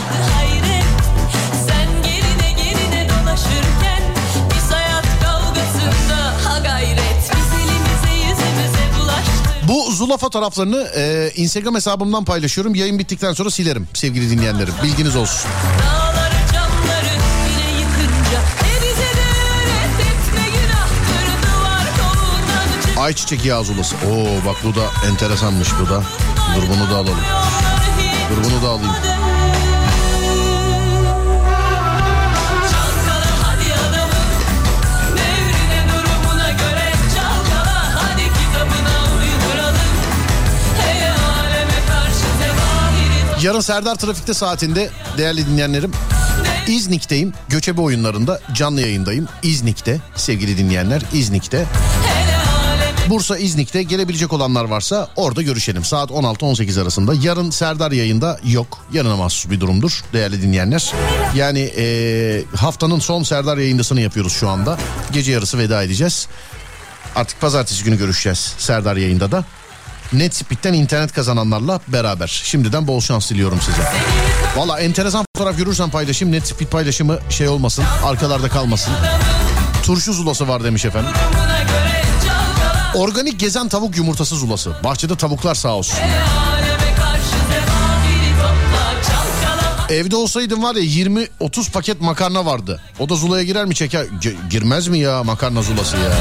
Bu 9.67 9.91
Zula 9.91 10.17
fotoğraflarını 10.17 10.87
e, 10.95 11.31
Instagram 11.35 11.75
hesabımdan 11.75 12.25
paylaşıyorum. 12.25 12.75
Yayın 12.75 12.99
bittikten 12.99 13.33
sonra 13.33 13.51
silerim 13.51 13.87
sevgili 13.93 14.29
dinleyenlerim. 14.29 14.73
Bilginiz 14.83 15.15
olsun. 15.15 15.49
Ayçiçek 22.99 23.45
yağı 23.45 23.63
zulası. 23.63 23.95
Oo 23.95 24.45
bak 24.45 24.55
bu 24.63 24.75
da 24.75 25.07
enteresanmış 25.11 25.69
bu 25.81 25.89
da. 25.89 26.03
Dur 26.57 26.63
bunu 26.69 26.89
da 26.89 26.95
alalım. 26.95 27.17
Dur 28.29 28.43
bunu 28.43 28.63
da 28.63 28.69
alayım. 28.69 28.91
Yarın 43.41 43.59
Serdar 43.59 43.95
Trafik'te 43.95 44.33
saatinde 44.33 44.89
değerli 45.17 45.47
dinleyenlerim 45.47 45.91
İznik'teyim. 46.67 47.33
Göçebe 47.49 47.81
oyunlarında 47.81 48.39
canlı 48.53 48.81
yayındayım. 48.81 49.27
İznik'te 49.43 49.99
sevgili 50.15 50.57
dinleyenler 50.57 51.01
İznik'te. 51.13 51.65
Bursa 53.09 53.37
İznik'te 53.37 53.83
gelebilecek 53.83 54.33
olanlar 54.33 54.65
varsa 54.65 55.07
orada 55.15 55.41
görüşelim. 55.41 55.83
Saat 55.83 56.09
16-18 56.11 56.81
arasında. 56.81 57.13
Yarın 57.21 57.49
Serdar 57.49 57.91
yayında 57.91 58.39
yok. 58.43 58.77
Yarına 58.93 59.15
mahsus 59.15 59.51
bir 59.51 59.59
durumdur 59.59 60.03
değerli 60.13 60.41
dinleyenler. 60.41 60.93
Yani 61.35 61.59
eee, 61.59 62.43
haftanın 62.55 62.99
son 62.99 63.23
Serdar 63.23 63.57
yayındasını 63.57 64.01
yapıyoruz 64.01 64.33
şu 64.33 64.49
anda. 64.49 64.77
Gece 65.11 65.31
yarısı 65.31 65.57
veda 65.57 65.83
edeceğiz. 65.83 66.27
Artık 67.15 67.41
pazartesi 67.41 67.83
günü 67.83 67.97
görüşeceğiz 67.97 68.53
Serdar 68.57 68.95
yayında 68.97 69.31
da. 69.31 69.45
Netspeed'den 70.13 70.73
internet 70.73 71.13
kazananlarla 71.13 71.79
beraber. 71.87 72.41
Şimdiden 72.43 72.87
bol 72.87 73.01
şans 73.01 73.29
diliyorum 73.31 73.59
size. 73.61 73.81
Valla 74.57 74.79
enteresan 74.79 75.25
fotoğraf 75.35 75.57
görürsen 75.57 75.89
paylaşayım. 75.89 76.35
Netspeed 76.35 76.67
paylaşımı 76.67 77.19
şey 77.29 77.47
olmasın. 77.47 77.85
Arkalarda 78.05 78.49
kalmasın. 78.49 78.93
Turşu 79.83 80.13
zulası 80.13 80.47
var 80.47 80.63
demiş 80.63 80.85
efendim. 80.85 81.11
Organik 82.95 83.39
gezen 83.39 83.69
tavuk 83.69 83.97
yumurtası 83.97 84.35
zulası. 84.35 84.71
Bahçede 84.83 85.15
tavuklar 85.15 85.55
sağ 85.55 85.73
olsun. 85.75 85.99
Evde 89.89 90.15
olsaydım 90.15 90.63
var 90.63 90.75
ya 90.75 90.81
20-30 90.81 91.71
paket 91.71 92.01
makarna 92.01 92.45
vardı. 92.45 92.81
O 92.99 93.09
da 93.09 93.15
zulaya 93.15 93.43
girer 93.43 93.65
mi 93.65 93.75
çeker? 93.75 94.05
Ge- 94.05 94.49
girmez 94.49 94.87
mi 94.87 94.99
ya 94.99 95.23
makarna 95.23 95.61
zulası 95.61 95.97
ya? 95.97 96.11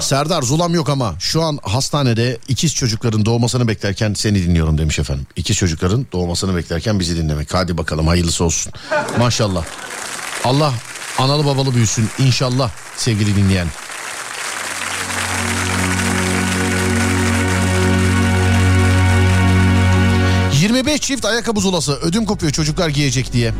Serdar 0.00 0.42
Zulam 0.42 0.74
yok 0.74 0.88
ama 0.88 1.14
şu 1.18 1.42
an 1.42 1.58
hastanede 1.62 2.38
ikiz 2.48 2.74
çocukların 2.74 3.24
doğmasını 3.24 3.68
beklerken 3.68 4.14
seni 4.14 4.42
dinliyorum 4.42 4.78
demiş 4.78 4.98
efendim. 4.98 5.26
İkiz 5.36 5.56
çocukların 5.56 6.06
doğmasını 6.12 6.56
beklerken 6.56 7.00
bizi 7.00 7.16
dinlemek. 7.16 7.54
Hadi 7.54 7.78
bakalım 7.78 8.06
hayırlısı 8.06 8.44
olsun. 8.44 8.72
Maşallah. 9.18 9.64
Allah 10.44 10.72
analı 11.18 11.44
babalı 11.44 11.74
büyüsün 11.74 12.08
inşallah 12.18 12.70
sevgili 12.96 13.36
dinleyen. 13.36 13.66
...25 20.62 20.98
çift 20.98 21.24
ayakkabı 21.24 21.60
zulası 21.60 21.92
ödüm 21.92 22.24
kopuyor 22.24 22.52
çocuklar 22.52 22.88
giyecek 22.88 23.32
diye. 23.32 23.54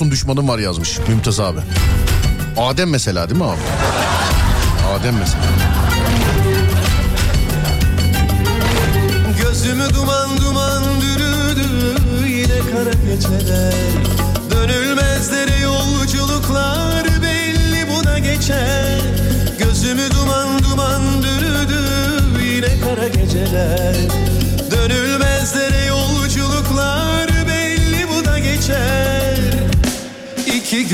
Dostum 0.00 0.10
düşmanım 0.10 0.48
var 0.48 0.58
yazmış 0.58 0.98
Mümtaz 1.08 1.40
abi. 1.40 1.60
Adem 2.56 2.90
mesela 2.90 3.30
değil 3.30 3.40
mi 3.40 3.46
abi? 3.46 3.60
Adem 4.94 5.14
mesela. 5.18 5.42
Gözümü 9.42 9.94
duman 9.94 10.40
duman 10.40 10.82
bürüdü 11.00 11.68
yine 12.28 12.58
kara 12.72 12.90
geceler 12.90 13.74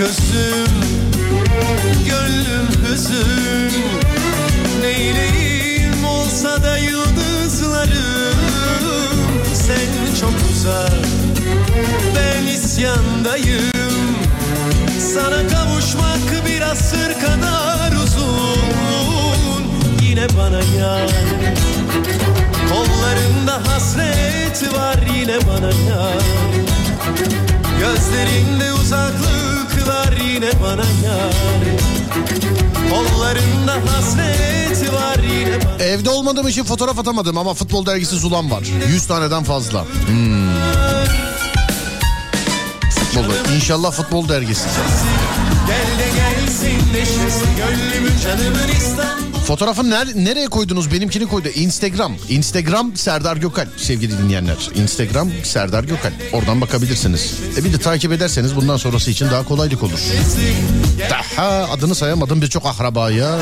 gözüm 0.06 0.66
gönlüm 2.08 2.68
hüzün. 2.84 3.72
Neyleyim 4.80 6.04
olsa 6.04 6.62
da 6.62 6.78
yıldızlarım. 6.78 8.38
Sen 9.54 10.14
çok 10.20 10.34
uzak 10.50 11.06
ben 12.16 12.46
isyandayım. 12.46 14.16
Sana 15.14 15.48
kavuşmak 15.48 16.46
bir 16.46 16.60
asır 16.60 17.12
kadar 17.20 17.92
uzun. 18.04 19.64
Yine 20.02 20.26
bana 20.38 20.60
yar. 20.80 21.10
Kollarında 22.70 23.72
hasret 23.72 24.74
var 24.74 24.96
yine 25.18 25.36
bana 25.36 25.70
yar. 25.90 26.22
Gözlerinde 27.80 28.72
uzaklıklar 28.72 29.55
yine 30.36 30.50
bana 30.62 30.82
yar 31.04 31.34
Kollarında 32.90 33.92
hasret 33.92 34.92
var 34.92 35.18
yine 35.38 35.64
bana 35.64 35.82
Evde 35.84 36.10
olmadığım 36.10 36.48
için 36.48 36.64
fotoğraf 36.64 36.98
atamadım 36.98 37.38
ama 37.38 37.54
futbol 37.54 37.86
dergisi 37.86 38.16
Zulan 38.16 38.50
var. 38.50 38.62
100 38.88 39.06
taneden 39.06 39.44
fazla. 39.44 39.84
Hmm. 40.06 40.54
Futbol, 42.90 43.54
İnşallah 43.56 43.92
futbol 43.92 44.28
dergisi. 44.28 44.68
Gel 45.66 45.98
de 45.98 46.08
gelsin 46.16 46.92
neşesi 46.92 47.44
Gönlümün 47.56 48.20
canımın 48.24 48.68
İstanbul 48.68 49.25
Fotoğrafı 49.46 49.82
ner- 49.82 50.24
nereye 50.24 50.46
koydunuz? 50.46 50.92
Benimkini 50.92 51.26
koydu. 51.26 51.48
Instagram. 51.48 52.12
Instagram 52.28 52.96
Serdar 52.96 53.36
Gökal 53.36 53.66
sevgili 53.76 54.18
dinleyenler. 54.18 54.56
Instagram 54.74 55.30
Serdar 55.44 55.84
Gökal. 55.84 56.12
Oradan 56.32 56.60
bakabilirsiniz. 56.60 57.34
E 57.58 57.64
bir 57.64 57.72
de 57.72 57.78
takip 57.78 58.12
ederseniz 58.12 58.56
bundan 58.56 58.76
sonrası 58.76 59.10
için 59.10 59.26
daha 59.30 59.44
kolaylık 59.44 59.82
olur. 59.82 59.98
Daha 61.10 61.48
adını 61.72 61.94
sayamadım 61.94 62.42
birçok 62.42 62.66
akrabaya. 62.66 63.38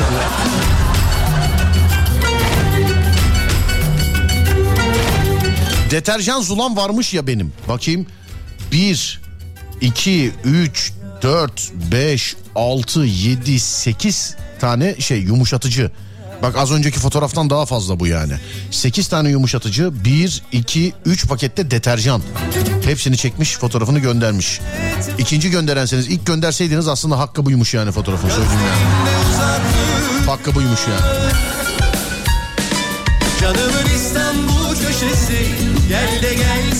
Deterjan 5.91 6.41
zulam 6.41 6.77
varmış 6.77 7.13
ya 7.13 7.27
benim. 7.27 7.53
Bakayım. 7.69 8.05
1, 8.71 9.21
2, 9.81 10.31
3, 10.43 10.93
4, 11.21 11.71
5, 11.91 12.35
6, 12.55 12.99
7, 13.05 13.59
8 13.59 14.35
tane 14.59 14.95
şey 14.99 15.19
yumuşatıcı. 15.19 15.91
Bak 16.41 16.57
az 16.57 16.71
önceki 16.71 16.99
fotoğraftan 16.99 17.49
daha 17.49 17.65
fazla 17.65 17.99
bu 17.99 18.07
yani. 18.07 18.33
8 18.71 19.07
tane 19.07 19.29
yumuşatıcı, 19.29 20.03
1, 20.05 20.43
2, 20.51 20.93
3 21.05 21.27
pakette 21.27 21.71
deterjan. 21.71 22.21
Hepsini 22.85 23.17
çekmiş, 23.17 23.57
fotoğrafını 23.57 23.99
göndermiş. 23.99 24.61
İkinci 25.17 25.49
gönderenseniz 25.49 26.07
ilk 26.07 26.25
gönderseydiniz 26.25 26.87
aslında 26.87 27.19
hakkı 27.19 27.45
buymuş 27.45 27.73
yani 27.73 27.91
fotoğrafın 27.91 28.29
söyleyeyim 28.29 28.59
yani. 28.67 30.25
Hakkı 30.25 30.55
buymuş 30.55 30.79
yani. 30.87 31.31
Canımın 33.41 33.95
İstanbul 33.95 34.75
köşesi 34.75 35.45
Gel 35.89 36.21
de 36.21 36.33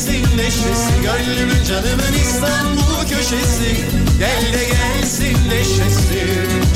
gelsin 0.06 0.38
neşesi 0.38 0.94
Gönlümün 1.04 1.64
canımın 1.64 2.14
İstanbul 2.22 3.10
köşesi. 3.10 3.86
Gel 4.20 4.54
de 4.54 4.64
gelsin 4.66 5.50
neşesi 5.50 6.28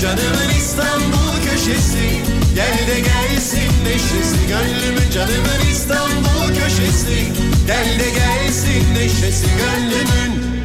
Canımın 0.02 0.50
İstanbul 0.58 1.50
köşesi. 1.52 2.22
Gel 2.56 2.88
de 2.88 3.00
gelsin 3.00 3.72
neşesi 3.86 4.48
Gönlümün 4.48 5.12
canımın 5.12 5.72
İstanbul 5.72 6.56
köşesi. 6.64 7.28
Gel 7.68 8.00
de 8.00 8.10
gelsin 8.10 8.94
neşesi 8.96 9.48
Gönlümün 9.58 10.59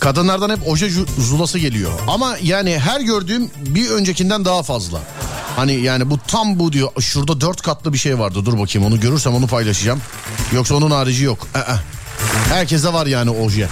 Kadınlardan 0.00 0.50
hep 0.50 0.68
oje 0.68 0.90
zulası 1.18 1.58
geliyor. 1.58 1.90
Ama 2.08 2.36
yani 2.42 2.78
her 2.78 3.00
gördüğüm 3.00 3.50
bir 3.56 3.90
öncekinden 3.90 4.44
daha 4.44 4.62
fazla. 4.62 5.00
Hani 5.56 5.72
yani 5.72 6.10
bu 6.10 6.18
tam 6.18 6.58
bu 6.58 6.72
diyor. 6.72 6.88
Şurada 7.00 7.40
dört 7.40 7.62
katlı 7.62 7.92
bir 7.92 7.98
şey 7.98 8.18
vardı. 8.18 8.44
Dur 8.44 8.58
bakayım 8.58 8.88
onu 8.88 9.00
görürsem 9.00 9.34
onu 9.34 9.46
paylaşacağım. 9.46 10.00
Yoksa 10.52 10.74
onun 10.74 10.90
harici 10.90 11.24
yok. 11.24 11.46
Aa. 11.54 11.76
Herkeste 12.48 12.92
var 12.92 13.06
yani 13.06 13.30
oje. 13.30 13.68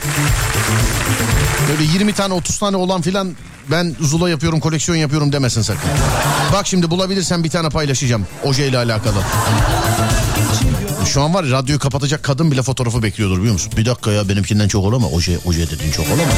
Böyle 1.69 1.83
20 1.93 2.13
tane 2.13 2.35
30 2.35 2.59
tane 2.59 2.77
olan 2.77 3.03
filan 3.03 3.37
ben 3.71 3.97
zula 4.01 4.31
yapıyorum 4.31 4.61
koleksiyon 4.61 4.99
yapıyorum 4.99 5.33
demesin 5.33 5.63
sakın. 5.63 5.91
Bak 6.53 6.67
şimdi 6.67 6.91
bulabilirsen 6.91 7.45
bir 7.45 7.51
tane 7.51 7.69
paylaşacağım 7.69 8.27
oje 8.45 8.69
ile 8.69 8.79
alakalı. 8.79 9.19
Şu 11.09 11.23
an 11.23 11.35
var 11.35 11.51
radyoyu 11.51 11.79
kapatacak 11.79 12.23
kadın 12.23 12.51
bile 12.51 12.63
fotoğrafı 12.63 13.03
bekliyordur 13.03 13.39
biliyor 13.39 13.53
musun? 13.53 13.73
Bir 13.77 13.87
dakika 13.87 14.11
ya 14.11 14.29
benimkinden 14.29 14.69
çok 14.69 14.85
olama 14.85 15.09
oje, 15.09 15.39
oje 15.47 15.71
dedin 15.71 15.91
çok 15.91 16.07
olama. 16.07 16.33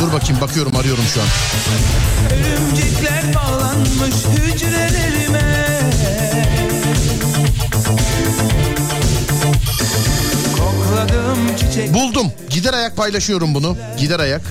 Dur 0.00 0.12
bakayım 0.12 0.40
bakıyorum 0.40 0.76
arıyorum 0.76 1.04
şu 1.14 1.20
an. 1.20 1.26
Örümcekler 2.32 3.34
bağlanmış 3.34 4.14
hücrelerime 4.38 5.54
Buldum. 11.94 12.32
Gider 12.50 12.74
ayak 12.74 12.96
paylaşıyorum 12.96 13.54
bunu. 13.54 13.76
Gider 13.98 14.20
ayak. 14.20 14.42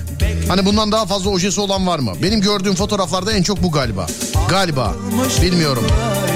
Hani 0.47 0.65
bundan 0.65 0.91
daha 0.91 1.05
fazla 1.05 1.29
ojesi 1.29 1.61
olan 1.61 1.87
var 1.87 1.99
mı? 1.99 2.13
Benim 2.23 2.41
gördüğüm 2.41 2.75
fotoğraflarda 2.75 3.33
en 3.33 3.43
çok 3.43 3.63
bu 3.63 3.71
galiba. 3.71 4.07
Galiba. 4.49 4.93
Bilmiyorum. 5.41 5.85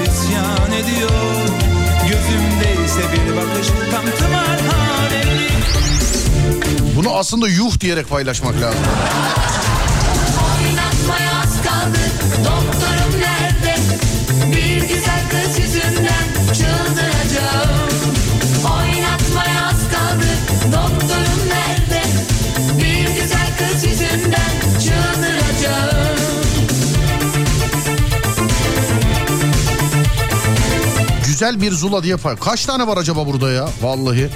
isyan 0.06 0.72
ediyor 0.72 1.10
Gözümde 2.08 2.84
ise 2.84 3.00
bir 3.12 3.36
bakış 3.36 3.66
tam 3.92 4.04
tımarhaneli 4.04 5.48
Bunu 6.96 7.16
aslında 7.16 7.48
yuh 7.48 7.80
diyerek 7.80 8.08
paylaşmak 8.08 8.54
lazım. 8.54 8.80
Oynatmaya 10.40 11.40
az 11.40 11.62
kaldı 11.62 11.98
Doktorum 12.38 13.20
nerede 13.20 13.76
Bir 14.56 14.80
güzel 14.80 15.22
kız 15.30 15.58
yüzünden 15.58 16.54
Çıldıracağım 16.54 17.07
Güzel 31.38 31.60
bir 31.60 31.72
zula 31.72 32.02
diye 32.02 32.16
pay. 32.16 32.36
Kaç 32.36 32.66
tane 32.66 32.86
var 32.86 32.96
acaba 32.96 33.26
burada 33.26 33.50
ya? 33.50 33.68
Vallahi. 33.82 34.30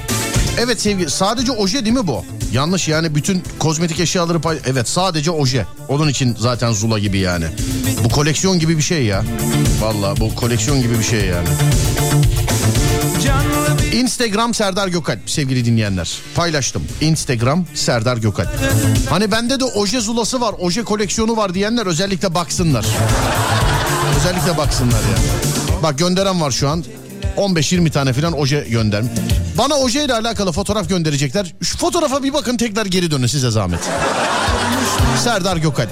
Evet 0.59 0.81
sevgili 0.81 1.11
sadece 1.11 1.53
oje 1.53 1.85
değil 1.85 1.97
mi 1.97 2.07
bu? 2.07 2.25
Yanlış 2.53 2.89
yani 2.89 3.15
bütün 3.15 3.43
kozmetik 3.59 4.01
eşyaları 4.01 4.41
pay... 4.41 4.59
Evet 4.67 4.89
sadece 4.89 5.31
oje. 5.31 5.67
Onun 5.89 6.09
için 6.09 6.37
zaten 6.39 6.73
zula 6.73 6.99
gibi 6.99 7.19
yani. 7.19 7.45
Bu 8.05 8.09
koleksiyon 8.09 8.59
gibi 8.59 8.77
bir 8.77 8.83
şey 8.83 9.05
ya. 9.05 9.25
Vallahi 9.81 10.21
bu 10.21 10.35
koleksiyon 10.35 10.83
gibi 10.83 10.99
bir 10.99 11.05
şey 11.05 11.21
yani. 11.21 11.49
Instagram 13.93 14.55
Serdar 14.55 14.89
Gökalp 14.89 15.31
sevgili 15.31 15.65
dinleyenler. 15.65 16.19
Paylaştım. 16.35 16.83
Instagram 17.01 17.67
Serdar 17.75 18.17
Gökalp. 18.17 18.51
Hani 19.11 19.31
bende 19.31 19.61
de 19.61 19.65
oje 19.65 20.01
zulası 20.01 20.41
var, 20.41 20.55
oje 20.59 20.83
koleksiyonu 20.85 21.37
var 21.37 21.55
diyenler 21.55 21.87
özellikle 21.87 22.35
baksınlar. 22.35 22.87
Özellikle 24.17 24.57
baksınlar 24.57 25.01
ya. 25.01 25.62
Bak 25.83 25.99
gönderen 25.99 26.41
var 26.41 26.51
şu 26.51 26.69
an. 26.69 26.85
15-20 27.37 27.91
tane 27.91 28.13
falan 28.13 28.33
oje 28.33 28.67
gönder. 28.71 29.05
Bana 29.59 29.75
oje 29.75 30.05
ile 30.05 30.15
alakalı 30.15 30.53
fotoğraf 30.53 30.89
gönderecekler. 30.89 31.55
Şu 31.63 31.79
fotoğrafa 31.79 32.23
bir 32.23 32.33
bakın 32.33 32.57
tekrar 32.57 32.87
geri 32.87 33.11
dönün 33.11 33.27
size 33.27 33.51
zahmet. 33.51 33.81
Serdar 35.25 35.57
Gökalp. 35.57 35.91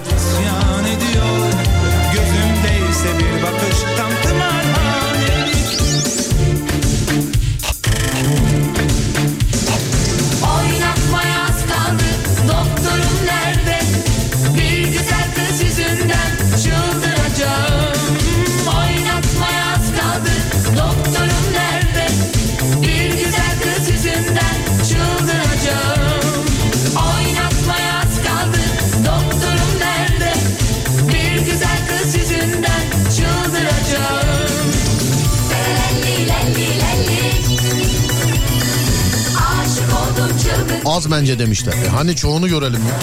Az 41.01 41.11
bence 41.11 41.39
demişler. 41.39 41.73
E 41.73 41.89
hani 41.89 42.17
çoğunu 42.17 42.49
görelim 42.49 42.81
ya. 42.89 42.95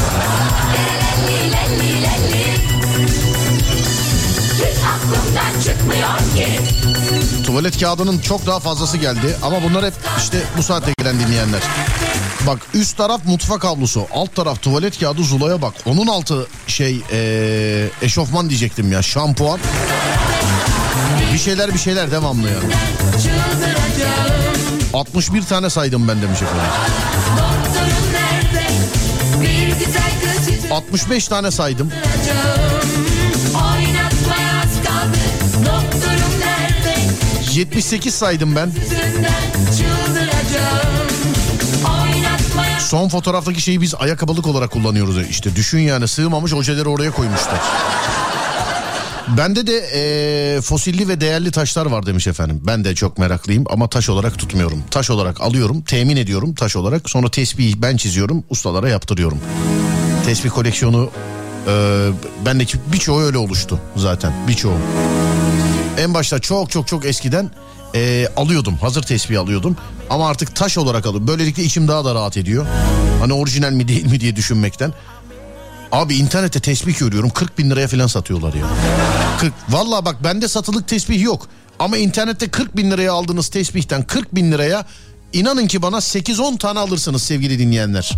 Tuvalet 7.45 7.79
kağıdının 7.79 8.19
çok 8.19 8.45
daha 8.47 8.59
fazlası 8.59 8.97
geldi 8.97 9.35
ama 9.43 9.63
bunlar 9.63 9.85
hep 9.85 9.93
işte 10.17 10.37
bu 10.57 10.63
saatte 10.63 10.93
gelen 10.97 11.19
dinleyenler. 11.19 11.61
Bak 12.47 12.59
üst 12.73 12.97
taraf 12.97 13.21
mutfak 13.25 13.63
havlusu, 13.63 14.07
alt 14.13 14.35
taraf 14.35 14.61
tuvalet 14.61 14.99
kağıdı 14.99 15.23
Zula'ya 15.23 15.61
bak. 15.61 15.73
Onun 15.85 16.07
altı 16.07 16.47
şey 16.67 17.01
eee, 17.11 17.89
eşofman 18.01 18.49
diyecektim 18.49 18.91
ya 18.91 19.01
şampuan. 19.01 19.59
Bir 21.33 21.37
şeyler 21.37 21.73
bir 21.73 21.79
şeyler 21.79 22.11
devamlı 22.11 22.47
yani. 22.47 22.73
Çıldıracağım 23.23 24.47
61 24.93 25.41
tane 25.41 25.69
saydım 25.69 26.07
ben 26.07 26.21
demiş 26.21 26.41
efendim. 26.41 26.65
Doktorum 27.37 28.13
nerede 28.13 28.67
Bir 29.41 29.85
güzel 29.85 30.11
kız 30.23 30.47
yüzünden 30.49 30.75
65 30.75 31.27
tane 31.27 31.51
saydım. 31.51 31.91
Doktorum 35.65 36.39
nerede 36.39 36.99
78 37.53 38.15
saydım 38.15 38.55
ben. 38.55 38.71
Son 42.79 43.09
fotoğraftaki 43.09 43.61
şeyi 43.61 43.81
biz 43.81 43.95
ayakkabılık 43.95 44.47
olarak 44.47 44.71
kullanıyoruz. 44.71 45.29
İşte 45.29 45.55
düşün 45.55 45.79
yani 45.79 46.07
sığmamış 46.07 46.53
ojeleri 46.53 46.89
oraya 46.89 47.11
koymuşlar. 47.11 47.59
Bende 49.27 49.67
de 49.67 49.73
eee, 49.95 50.61
fosilli 50.61 51.07
ve 51.07 51.21
değerli 51.21 51.51
taşlar 51.51 51.85
var 51.85 52.05
demiş 52.05 52.27
efendim. 52.27 52.61
Ben 52.67 52.83
de 52.85 52.95
çok 52.95 53.17
meraklıyım 53.17 53.63
ama 53.69 53.87
taş 53.89 54.09
olarak 54.09 54.37
tutmuyorum. 54.39 54.83
Taş 54.91 55.09
olarak 55.09 55.41
alıyorum, 55.41 55.81
temin 55.81 56.17
ediyorum 56.17 56.53
taş 56.53 56.75
olarak. 56.75 57.09
Sonra 57.09 57.31
tesbih 57.31 57.75
ben 57.77 57.97
çiziyorum, 57.97 58.43
ustalara 58.49 58.89
yaptırıyorum. 58.89 59.37
Tesbih 60.25 60.49
koleksiyonu 60.49 61.09
eee 61.67 61.73
bendeki 62.45 62.77
birçoğu 62.93 63.21
öyle 63.21 63.37
oluştu 63.37 63.79
zaten 63.95 64.33
birçoğu. 64.47 64.77
En 65.97 66.13
başta 66.13 66.39
çok 66.39 66.71
çok 66.71 66.87
çok 66.87 67.05
eskiden 67.05 67.51
eee, 67.93 68.27
alıyordum. 68.35 68.75
Hazır 68.77 69.03
tesbih 69.03 69.39
alıyordum. 69.41 69.77
Ama 70.09 70.27
artık 70.29 70.55
taş 70.55 70.77
olarak 70.77 71.05
alıyorum. 71.05 71.27
Böylelikle 71.27 71.63
içim 71.63 71.87
daha 71.87 72.05
da 72.05 72.15
rahat 72.15 72.37
ediyor. 72.37 72.65
Hani 73.19 73.33
orijinal 73.33 73.71
mi 73.71 73.87
değil 73.87 74.05
mi 74.11 74.19
diye 74.19 74.35
düşünmekten. 74.35 74.93
Abi 75.91 76.15
internette 76.15 76.59
tesbih 76.59 76.97
görüyorum 76.99 77.29
40 77.29 77.57
bin 77.57 77.69
liraya 77.69 77.87
falan 77.87 78.07
satıyorlar 78.07 78.53
ya. 78.53 78.65
40. 79.39 79.53
Valla 79.69 80.05
bak 80.05 80.23
bende 80.23 80.47
satılık 80.47 80.87
tesbih 80.87 81.21
yok. 81.21 81.47
Ama 81.79 81.97
internette 81.97 82.47
40 82.51 82.75
bin 82.77 82.91
liraya 82.91 83.13
aldığınız 83.13 83.47
tesbihten 83.47 84.03
40 84.03 84.35
bin 84.35 84.51
liraya 84.51 84.85
inanın 85.33 85.67
ki 85.67 85.81
bana 85.81 85.97
8-10 85.97 86.57
tane 86.57 86.79
alırsınız 86.79 87.23
sevgili 87.23 87.59
dinleyenler. 87.59 88.11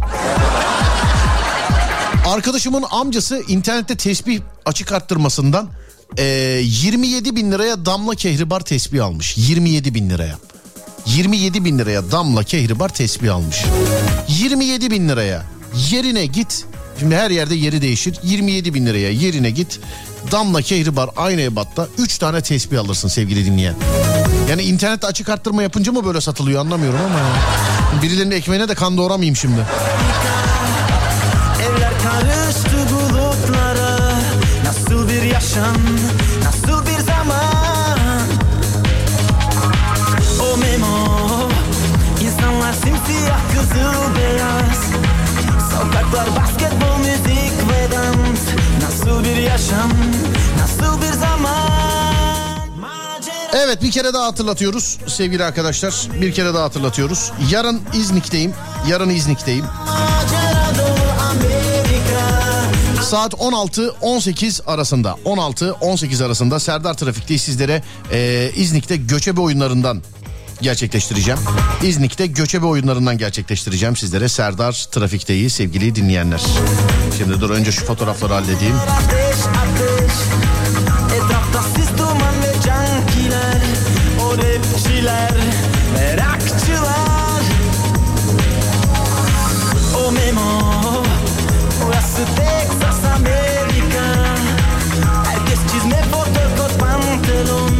Arkadaşımın 2.27 2.83
amcası 2.91 3.43
internette 3.47 3.97
tesbih 3.97 4.39
açık 4.65 4.91
arttırmasından 4.91 5.69
e, 6.17 6.23
27 6.63 7.35
bin 7.35 7.51
liraya 7.51 7.85
damla 7.85 8.15
kehribar 8.15 8.59
tesbih 8.59 9.05
almış. 9.05 9.37
27 9.37 9.93
bin 9.93 10.09
liraya. 10.09 10.37
27 11.05 11.65
bin 11.65 11.79
liraya 11.79 12.11
damla 12.11 12.43
kehribar 12.43 12.89
tesbih 12.89 13.35
almış. 13.35 13.65
27 14.27 14.91
bin 14.91 15.09
liraya 15.09 15.43
yerine 15.91 16.25
git. 16.25 16.65
Şimdi 16.99 17.15
her 17.15 17.31
yerde 17.31 17.55
yeri 17.55 17.81
değişir. 17.81 18.15
27 18.23 18.73
bin 18.73 18.85
liraya 18.85 19.11
yerine 19.11 19.49
git. 19.49 19.79
Damla 20.31 20.61
kehribar 20.61 21.09
aynı 21.17 21.41
ebatta 21.41 21.87
3 21.97 22.17
tane 22.17 22.41
tesbih 22.41 22.79
alırsın 22.79 23.07
sevgili 23.07 23.45
dinleyen. 23.45 23.75
Yani 24.49 24.61
internette 24.61 25.07
açık 25.07 25.29
arttırma 25.29 25.63
yapınca 25.63 25.91
mı 25.91 26.05
böyle 26.05 26.21
satılıyor 26.21 26.61
anlamıyorum 26.61 26.99
ama. 27.05 27.19
Birilerinin 28.01 28.35
ekmeğine 28.35 28.69
de 28.69 28.75
kan 28.75 28.97
doğramayayım 28.97 29.35
şimdi. 29.35 29.61
Evler 31.63 31.93
karıştı 32.03 32.93
bulutlara 32.93 33.99
Nasıl 34.65 35.09
bir 35.09 35.21
yaşam, 35.21 35.75
nasıl 36.43 36.85
bir 36.85 36.99
zaman 36.99 38.27
O 40.53 40.57
memo 40.57 41.19
İnsanlar 42.21 42.73
simsiyah 42.73 43.39
kızıl 43.53 44.15
beyaz 44.15 44.79
Sokaklar 45.71 46.27
basketbol, 46.35 46.58
yaşam, 49.39 49.91
nasıl 50.59 51.01
bir 51.01 51.13
zaman 51.13 51.69
Evet 53.53 53.81
bir 53.81 53.91
kere 53.91 54.13
daha 54.13 54.25
hatırlatıyoruz 54.25 54.97
sevgili 55.07 55.43
arkadaşlar. 55.43 56.07
Bir 56.21 56.33
kere 56.33 56.53
daha 56.53 56.63
hatırlatıyoruz. 56.63 57.31
Yarın 57.51 57.81
İznik'teyim. 57.93 58.53
Yarın 58.89 59.09
İznik'teyim. 59.09 59.65
Saat 63.01 63.33
16-18 63.33 64.65
arasında 64.65 65.15
16-18 65.25 66.25
arasında 66.25 66.59
Serdar 66.59 66.93
Trafik'te 66.93 67.37
sizlere 67.37 67.83
e, 68.11 68.51
İznik'te 68.55 68.95
göçebe 68.95 69.41
oyunlarından 69.41 70.01
gerçekleştireceğim. 70.61 71.39
İznik'te 71.83 72.27
göçebe 72.27 72.65
oyunlarından 72.65 73.17
gerçekleştireceğim 73.17 73.95
sizlere 73.95 74.29
Serdar 74.29 74.87
Trafik'teyi 74.91 75.49
sevgili 75.49 75.95
dinleyenler. 75.95 76.41
Şimdi 77.17 77.41
dur 77.41 77.49
önce 77.49 77.71
şu 77.71 77.85
fotoğrafları 77.85 78.33
halledeyim. 78.33 78.75
Texas 92.35 93.05
Amerika 93.15 94.35
Herkes 95.25 95.59
çizme 95.71 96.03
foto 96.11 96.41
kot 96.57 96.79
pantolon 96.79 97.71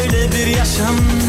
Öyle 0.00 0.32
bir 0.32 0.46
yaşam 0.46 1.21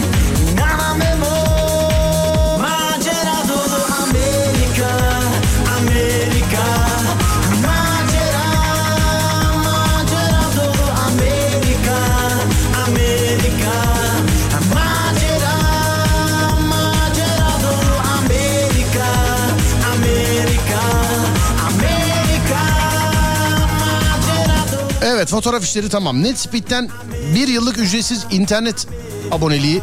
fotoğraf 25.33 25.63
işleri 25.63 25.89
tamam. 25.89 26.23
Netspeed'den 26.23 26.89
bir 27.35 27.47
yıllık 27.47 27.77
ücretsiz 27.77 28.25
internet 28.31 28.87
aboneliği 29.31 29.81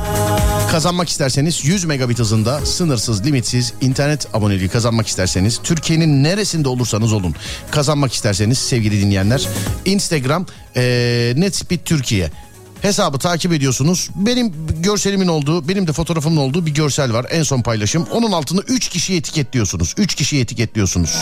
kazanmak 0.71 1.09
isterseniz 1.09 1.65
100 1.65 1.85
megabit 1.85 2.19
hızında 2.19 2.67
sınırsız 2.67 3.25
limitsiz 3.27 3.73
internet 3.81 4.35
aboneliği 4.35 4.69
kazanmak 4.69 5.07
isterseniz 5.07 5.61
Türkiye'nin 5.63 6.25
neresinde 6.25 6.69
olursanız 6.69 7.13
olun 7.13 7.35
kazanmak 7.71 8.13
isterseniz 8.13 8.59
sevgili 8.59 9.01
dinleyenler 9.01 9.49
Instagram 9.85 10.47
eee 10.77 11.35
Netspeed 11.37 11.81
Türkiye 11.85 12.31
Hesabı 12.83 13.19
takip 13.19 13.53
ediyorsunuz. 13.53 14.09
Benim 14.15 14.53
görselimin 14.83 15.29
olduğu, 15.29 15.69
benim 15.69 15.87
de 15.87 15.93
fotoğrafımın 15.93 16.37
olduğu 16.37 16.67
bir 16.67 16.75
görsel 16.75 17.13
var. 17.13 17.27
En 17.31 17.43
son 17.43 17.63
paylaşım. 17.63 18.07
Onun 18.13 18.33
altını 18.33 18.61
3 18.69 18.89
kişiyi 18.89 19.19
etiketliyorsunuz. 19.19 19.95
3 19.99 20.15
kişiyi 20.15 20.43
etiketliyorsunuz. 20.43 21.17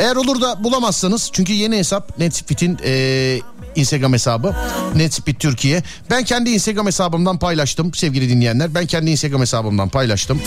Eğer 0.00 0.16
olur 0.16 0.40
da 0.40 0.64
bulamazsanız 0.64 1.30
çünkü 1.32 1.52
yeni 1.52 1.76
hesap 1.78 2.18
Netspeed'in 2.18 2.78
eee, 2.84 3.40
Instagram 3.76 4.12
hesabı 4.12 4.56
Netspeed 4.94 5.34
Türkiye. 5.36 5.82
Ben 6.10 6.24
kendi 6.24 6.50
Instagram 6.50 6.86
hesabımdan 6.86 7.38
paylaştım 7.38 7.94
sevgili 7.94 8.28
dinleyenler. 8.28 8.74
Ben 8.74 8.86
kendi 8.86 9.10
Instagram 9.10 9.40
hesabımdan 9.40 9.88
paylaştım. 9.88 10.40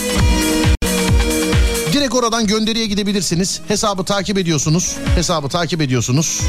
Direkt 1.93 2.15
oradan 2.15 2.47
gönderiye 2.47 2.85
gidebilirsiniz. 2.87 3.61
Hesabı 3.67 4.03
takip 4.03 4.37
ediyorsunuz. 4.37 4.95
Hesabı 5.15 5.49
takip 5.49 5.81
ediyorsunuz. 5.81 6.41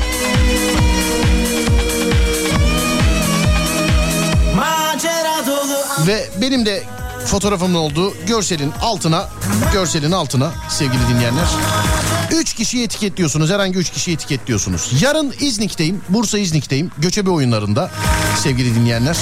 Ve 6.06 6.30
benim 6.40 6.66
de 6.66 6.82
fotoğrafımın 7.26 7.74
olduğu 7.74 8.26
görselin 8.26 8.72
altına 8.82 9.28
görselin 9.72 10.12
altına 10.12 10.52
sevgili 10.68 11.08
dinleyenler. 11.08 11.46
Üç 12.32 12.54
kişiyi 12.54 12.84
etiketliyorsunuz. 12.84 13.50
Herhangi 13.50 13.78
üç 13.78 13.90
kişiyi 13.90 14.12
etiketliyorsunuz. 14.12 15.02
Yarın 15.02 15.34
İznik'teyim. 15.40 16.02
Bursa 16.08 16.38
İznik'teyim. 16.38 16.90
Göçebe 16.98 17.30
oyunlarında 17.30 17.90
sevgili 18.42 18.74
dinleyenler. 18.74 19.16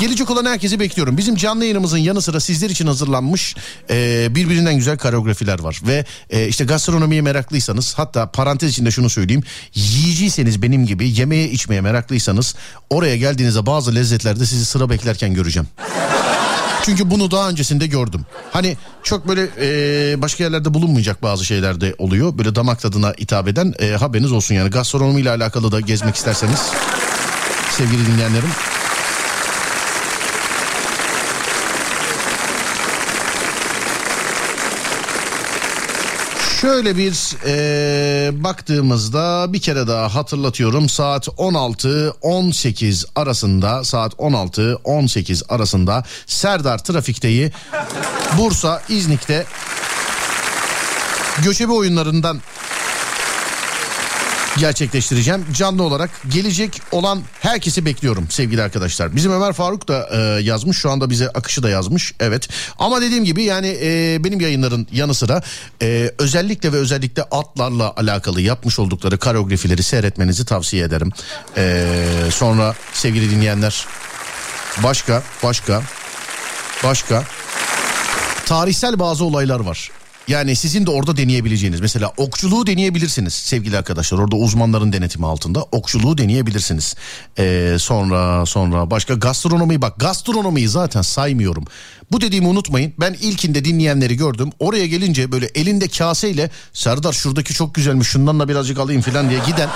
Gelecek 0.00 0.30
olan 0.30 0.44
herkesi 0.44 0.80
bekliyorum. 0.80 1.16
Bizim 1.16 1.36
canlı 1.36 1.64
yayınımızın 1.64 1.98
yanı 1.98 2.22
sıra 2.22 2.40
sizler 2.40 2.70
için 2.70 2.86
hazırlanmış 2.86 3.56
e, 3.90 4.26
birbirinden 4.34 4.76
güzel 4.76 4.98
koreografiler 4.98 5.60
var. 5.60 5.80
Ve 5.86 6.04
e, 6.30 6.48
işte 6.48 6.64
gastronomiye 6.64 7.22
meraklıysanız 7.22 7.94
hatta 7.94 8.30
parantez 8.30 8.70
içinde 8.70 8.90
şunu 8.90 9.10
söyleyeyim. 9.10 9.42
Yiyiciyseniz 9.74 10.62
benim 10.62 10.86
gibi 10.86 11.10
yemeğe 11.10 11.50
içmeye 11.50 11.80
meraklıysanız 11.80 12.54
oraya 12.90 13.16
geldiğinizde 13.16 13.66
bazı 13.66 13.94
lezzetlerde 13.94 14.46
sizi 14.46 14.64
sıra 14.64 14.90
beklerken 14.90 15.34
göreceğim. 15.34 15.68
Çünkü 16.82 17.10
bunu 17.10 17.30
daha 17.30 17.48
öncesinde 17.48 17.86
gördüm. 17.86 18.26
Hani 18.52 18.76
çok 19.02 19.28
böyle 19.28 19.48
e, 19.60 20.22
başka 20.22 20.44
yerlerde 20.44 20.74
bulunmayacak 20.74 21.22
bazı 21.22 21.44
şeyler 21.44 21.80
de 21.80 21.94
oluyor. 21.98 22.38
Böyle 22.38 22.54
damak 22.54 22.80
tadına 22.80 23.12
hitap 23.20 23.48
eden 23.48 23.74
e, 23.78 23.90
haberiniz 23.90 24.32
olsun 24.32 24.54
yani. 24.54 24.70
Gastronomi 24.70 25.20
ile 25.20 25.30
alakalı 25.30 25.72
da 25.72 25.80
gezmek 25.80 26.16
isterseniz 26.16 26.60
sevgili 27.70 28.06
dinleyenlerim. 28.06 28.50
Şöyle 36.60 36.96
bir 36.96 37.36
e, 37.46 38.44
baktığımızda 38.44 39.46
bir 39.52 39.60
kere 39.60 39.86
daha 39.86 40.14
hatırlatıyorum. 40.14 40.88
Saat 40.88 41.28
16-18 41.28 43.06
arasında 43.16 43.84
saat 43.84 44.12
16-18 44.12 45.46
arasında 45.48 46.04
Serdar 46.26 46.78
Trafik'teyi 46.78 47.52
Bursa 48.38 48.82
İznik'te 48.88 49.46
göçebe 51.44 51.72
oyunlarından 51.72 52.40
gerçekleştireceğim. 54.58 55.46
Canlı 55.52 55.82
olarak 55.82 56.10
gelecek 56.32 56.82
olan 56.92 57.22
herkesi 57.40 57.84
bekliyorum 57.84 58.26
sevgili 58.30 58.62
arkadaşlar. 58.62 59.16
Bizim 59.16 59.32
Ömer 59.32 59.52
Faruk 59.52 59.88
da 59.88 60.08
e, 60.12 60.42
yazmış 60.42 60.78
şu 60.78 60.90
anda 60.90 61.10
bize 61.10 61.28
akışı 61.28 61.62
da 61.62 61.70
yazmış 61.70 62.14
evet. 62.20 62.48
Ama 62.78 63.00
dediğim 63.00 63.24
gibi 63.24 63.42
yani 63.42 63.78
e, 63.82 64.18
benim 64.24 64.40
yayınların 64.40 64.88
yanı 64.92 65.14
sıra 65.14 65.42
e, 65.82 66.12
özellikle 66.18 66.72
ve 66.72 66.76
özellikle 66.76 67.22
atlarla 67.22 67.92
alakalı 67.96 68.40
yapmış 68.40 68.78
oldukları 68.78 69.18
koreografileri 69.18 69.82
seyretmenizi 69.82 70.44
tavsiye 70.44 70.84
ederim. 70.84 71.12
E, 71.56 71.86
sonra 72.30 72.74
sevgili 72.92 73.30
dinleyenler 73.30 73.86
başka 74.82 75.22
başka 75.42 75.82
başka 76.84 77.24
tarihsel 78.46 78.98
bazı 78.98 79.24
olaylar 79.24 79.60
var. 79.60 79.97
Yani 80.28 80.56
sizin 80.56 80.86
de 80.86 80.90
orada 80.90 81.16
deneyebileceğiniz 81.16 81.80
mesela 81.80 82.12
okçuluğu 82.16 82.66
deneyebilirsiniz 82.66 83.34
sevgili 83.34 83.78
arkadaşlar. 83.78 84.18
Orada 84.18 84.36
uzmanların 84.36 84.92
denetimi 84.92 85.26
altında 85.26 85.62
okçuluğu 85.62 86.18
deneyebilirsiniz. 86.18 86.94
Ee, 87.38 87.76
sonra 87.78 88.46
sonra 88.46 88.90
başka 88.90 89.14
gastronomiyi 89.14 89.82
bak 89.82 90.00
gastronomiyi 90.00 90.68
zaten 90.68 91.02
saymıyorum. 91.02 91.64
Bu 92.12 92.20
dediğimi 92.20 92.48
unutmayın. 92.48 92.92
Ben 93.00 93.12
ilkinde 93.12 93.64
dinleyenleri 93.64 94.16
gördüm. 94.16 94.50
Oraya 94.58 94.86
gelince 94.86 95.32
böyle 95.32 95.46
elinde 95.46 95.88
kaseyle 95.88 96.50
Serdar 96.72 97.12
şuradaki 97.12 97.54
çok 97.54 97.74
güzelmiş 97.74 98.08
şundan 98.08 98.40
da 98.40 98.48
birazcık 98.48 98.78
alayım 98.78 99.02
falan 99.02 99.30
diye 99.30 99.40
giden 99.46 99.68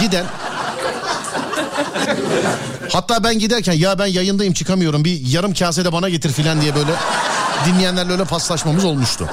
giden 0.00 0.26
Hatta 2.92 3.24
ben 3.24 3.38
giderken 3.38 3.72
ya 3.72 3.98
ben 3.98 4.06
yayındayım 4.06 4.52
çıkamıyorum 4.52 5.04
bir 5.04 5.20
yarım 5.26 5.54
kase 5.54 5.84
de 5.84 5.92
bana 5.92 6.08
getir 6.08 6.32
filan 6.32 6.60
diye 6.60 6.74
böyle 6.74 6.92
dinleyenlerle 7.66 8.12
öyle 8.12 8.24
paslaşmamız 8.24 8.84
olmuştu. 8.84 9.28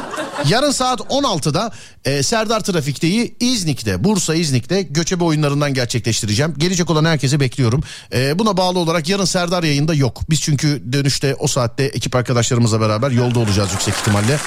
Yarın 0.48 0.72
saat 0.72 1.00
16'da 1.00 1.72
e, 2.06 2.24
Serdar 2.24 2.60
Trafik'teyi 2.60 3.36
İznik'te, 3.40 4.04
Bursa 4.04 4.36
İznik'te 4.36 4.82
göçebe 4.82 5.24
oyunlarından 5.24 5.74
gerçekleştireceğim. 5.74 6.54
Gelecek 6.58 6.90
olan 6.90 7.06
herkese 7.06 7.40
bekliyorum. 7.40 7.84
E, 8.14 8.40
buna 8.40 8.58
bağlı 8.58 8.80
olarak 8.80 9.10
yarın 9.10 9.26
Serdar 9.26 9.64
yayında 9.64 9.94
yok. 9.94 10.22
Biz 10.30 10.42
çünkü 10.42 10.84
dönüşte 10.94 11.36
o 11.36 11.48
saatte 11.48 11.84
ekip 11.84 12.16
arkadaşlarımızla 12.16 12.82
beraber 12.82 13.12
yolda 13.12 13.40
olacağız 13.40 13.72
yüksek 13.72 13.94
ihtimalle. 13.94 14.40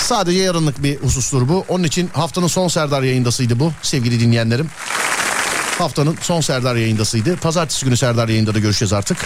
Sadece 0.00 0.38
yarınlık 0.38 0.82
bir 0.82 0.96
husustur 0.96 1.48
bu. 1.48 1.64
Onun 1.68 1.84
için 1.84 2.10
haftanın 2.12 2.46
son 2.46 2.68
Serdar 2.68 3.02
yayındasıydı 3.02 3.60
bu 3.60 3.72
sevgili 3.82 4.20
dinleyenlerim. 4.20 4.70
Haftanın 5.78 6.16
son 6.20 6.40
Serdar 6.40 6.76
yayındasıydı. 6.76 7.36
Pazartesi 7.36 7.84
günü 7.84 7.96
Serdar 7.96 8.28
yayında 8.28 8.54
da 8.54 8.58
görüşeceğiz 8.58 8.92
artık. 8.92 9.18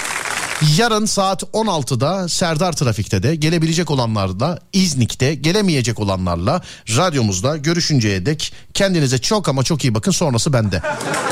Yarın 0.76 1.06
saat 1.06 1.42
16'da 1.42 2.28
Serdar 2.28 2.72
Trafik'te 2.72 3.22
de 3.22 3.34
gelebilecek 3.34 3.90
olanlarla 3.90 4.58
İznik'te 4.72 5.34
gelemeyecek 5.34 6.00
olanlarla 6.00 6.62
radyomuzda 6.96 7.56
görüşünceye 7.56 8.26
dek 8.26 8.52
kendinize 8.74 9.18
çok 9.18 9.48
ama 9.48 9.62
çok 9.62 9.84
iyi 9.84 9.94
bakın 9.94 10.10
sonrası 10.12 10.52
bende. 10.52 10.82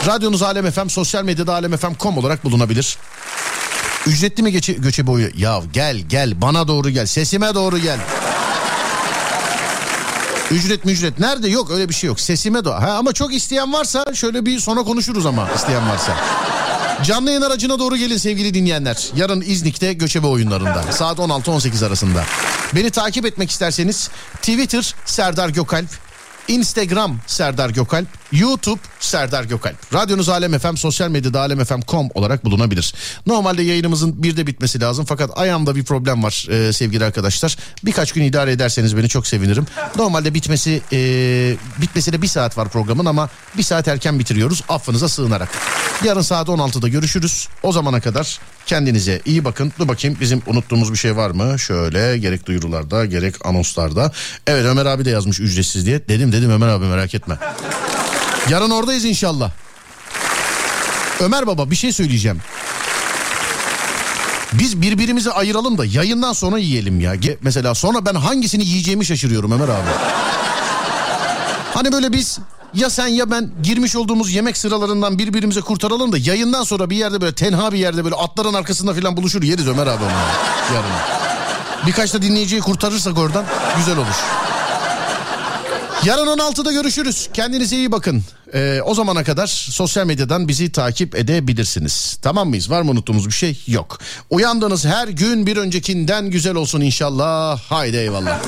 Radyonuz 0.07 0.43
Alem 0.43 0.71
FM 0.71 0.89
sosyal 0.89 1.25
medyada 1.25 1.53
alemfm.com 1.55 2.19
olarak 2.19 2.45
bulunabilir. 2.45 2.99
Ücretli 4.07 4.43
mi 4.43 4.53
geçe, 4.53 4.73
göçebe 4.73 5.07
boyu? 5.07 5.29
Ya 5.37 5.63
gel 5.73 5.97
gel 5.97 6.41
bana 6.43 6.69
doğru 6.69 6.91
gel 6.91 7.07
sesime 7.07 7.55
doğru 7.55 7.79
gel. 7.79 7.99
Ücret 10.51 10.85
mi 10.85 10.93
ücret? 10.93 11.19
Nerede? 11.19 11.49
Yok 11.49 11.71
öyle 11.71 11.89
bir 11.89 11.95
şey 11.95 12.09
yok. 12.09 12.21
Sesime 12.21 12.65
de. 12.65 12.71
Ha, 12.71 12.91
ama 12.99 13.13
çok 13.13 13.35
isteyen 13.35 13.73
varsa 13.73 14.05
şöyle 14.15 14.47
bir 14.47 14.59
sonra 14.59 14.83
konuşuruz 14.83 15.27
ama 15.27 15.49
isteyen 15.55 15.89
varsa. 15.89 16.17
Canlı 17.05 17.31
yayın 17.31 17.43
aracına 17.43 17.79
doğru 17.79 17.97
gelin 17.97 18.17
sevgili 18.17 18.55
dinleyenler. 18.55 19.09
Yarın 19.17 19.41
İznik'te 19.41 19.93
göçebe 19.93 20.27
oyunlarında. 20.27 20.83
Saat 20.93 21.19
16-18 21.19 21.87
arasında. 21.87 22.25
Beni 22.75 22.91
takip 22.91 23.27
etmek 23.27 23.51
isterseniz 23.51 24.11
Twitter 24.37 24.95
Serdar 25.05 25.49
Gökalp. 25.49 25.89
Instagram 26.49 27.21
Serdar 27.27 27.71
Gökalp, 27.71 28.09
YouTube 28.33 28.81
Serdar 29.01 29.45
Gökalp. 29.45 29.95
Radyonuz 29.95 30.29
Alem 30.29 30.59
FM, 30.59 30.75
sosyal 30.75 31.11
medyada 31.11 31.41
alemfm.com 31.41 32.09
olarak 32.15 32.45
bulunabilir. 32.45 32.95
Normalde 33.27 33.63
yayınımızın 33.63 34.23
bir 34.23 34.37
de 34.37 34.47
bitmesi 34.47 34.81
lazım 34.81 35.05
fakat 35.05 35.31
ayağımda 35.39 35.77
bir 35.77 35.85
problem 35.85 36.23
var 36.23 36.47
e, 36.51 36.73
sevgili 36.73 37.05
arkadaşlar. 37.05 37.57
Birkaç 37.85 38.13
gün 38.13 38.23
idare 38.23 38.53
ederseniz 38.53 38.97
beni 38.97 39.09
çok 39.09 39.27
sevinirim. 39.27 39.67
Normalde 39.97 40.35
bitmesi 40.35 40.83
e, 40.93 40.99
bitmesine 41.81 42.23
bir 42.23 42.29
saat 42.29 42.59
var 42.59 42.69
programın 42.69 43.05
ama 43.05 43.29
bir 43.57 43.63
saat 43.63 43.89
erken 43.89 44.19
bitiriyoruz 44.19 44.63
affınıza 44.69 45.09
sığınarak. 45.09 45.49
Yarın 46.05 46.23
saat 46.23 46.49
16'da 46.49 46.89
görüşürüz. 46.89 47.49
O 47.63 47.73
zamana 47.73 48.01
kadar 48.01 48.39
kendinize 48.69 49.21
iyi 49.25 49.45
bakın. 49.45 49.73
Dur 49.79 49.89
bakayım 49.89 50.17
bizim 50.21 50.43
unuttuğumuz 50.47 50.93
bir 50.93 50.99
şey 50.99 51.17
var 51.17 51.31
mı? 51.31 51.59
Şöyle 51.59 52.19
gerek 52.19 52.47
duyurularda 52.47 53.05
gerek 53.05 53.47
anonslarda. 53.47 54.13
Evet 54.47 54.67
Ömer 54.67 54.87
abi 54.87 55.05
de 55.05 55.11
yazmış 55.11 55.41
ücretsiz 55.41 55.87
diye. 55.87 56.09
Dedim 56.09 56.33
dedim 56.33 56.51
Ömer 56.51 56.69
abi 56.69 56.85
merak 56.85 57.15
etme. 57.15 57.39
Yarın 58.49 58.71
oradayız 58.71 59.05
inşallah. 59.05 59.51
Ömer 61.21 61.47
baba 61.47 61.71
bir 61.71 61.77
şey 61.77 61.93
söyleyeceğim. 61.93 62.39
Biz 64.53 64.83
birbirimizi 64.83 65.31
ayıralım 65.31 65.79
da 65.79 65.85
yayından 65.85 66.33
sonra 66.33 66.59
yiyelim 66.59 67.01
ya. 67.01 67.15
Mesela 67.41 67.75
sonra 67.75 68.07
ben 68.07 68.15
hangisini 68.15 68.65
yiyeceğimi 68.65 69.05
şaşırıyorum 69.05 69.53
Ömer 69.53 69.69
abi. 69.69 69.91
Hani 71.75 71.93
böyle 71.93 72.13
biz 72.13 72.39
ya 72.75 72.91
sen 72.91 73.07
ya 73.07 73.31
ben 73.31 73.51
girmiş 73.63 73.97
olduğumuz 73.97 74.33
yemek 74.33 74.57
sıralarından 74.57 75.19
birbirimize 75.19 75.61
kurtaralım 75.61 76.13
da 76.13 76.19
yayından 76.19 76.65
sonra 76.65 76.91
bir 76.91 76.97
yerde 76.97 77.21
böyle 77.21 77.35
tenha 77.35 77.73
bir 77.73 77.79
yerde 77.79 78.05
böyle 78.05 78.15
atların 78.15 78.55
arkasında 78.55 78.95
falan 78.95 79.17
buluşur 79.17 79.43
yeriz 79.43 79.69
Ömer 79.69 79.87
abi 79.87 80.05
onu 80.05 80.13
yarın. 80.75 80.91
Birkaç 81.87 82.15
da 82.15 82.23
dinleyiciyi 82.23 82.61
kurtarırsak 82.61 83.19
oradan 83.19 83.45
güzel 83.77 83.97
olur. 83.97 84.07
Yarın 86.05 86.27
16'da 86.27 86.73
görüşürüz. 86.73 87.29
Kendinize 87.35 87.77
iyi 87.77 87.93
bakın. 87.93 88.23
Ee, 88.55 88.81
o 88.85 88.95
zamana 88.95 89.25
kadar 89.25 89.47
sosyal 89.47 90.07
medyadan 90.07 90.49
bizi 90.49 90.73
takip 90.73 91.15
edebilirsiniz. 91.15 92.19
Tamam 92.23 92.49
mıyız? 92.49 92.71
Var 92.71 92.83
mı 92.83 92.91
unuttuğumuz 92.91 93.27
bir 93.27 93.33
şey? 93.33 93.63
Yok. 93.67 93.99
Uyandığınız 94.31 94.85
her 94.85 95.09
gün 95.09 95.47
bir 95.47 95.57
öncekinden 95.57 96.31
güzel 96.31 96.55
olsun 96.55 96.81
inşallah. 96.81 97.61
Haydi 97.61 97.97
eyvallah. 97.97 98.39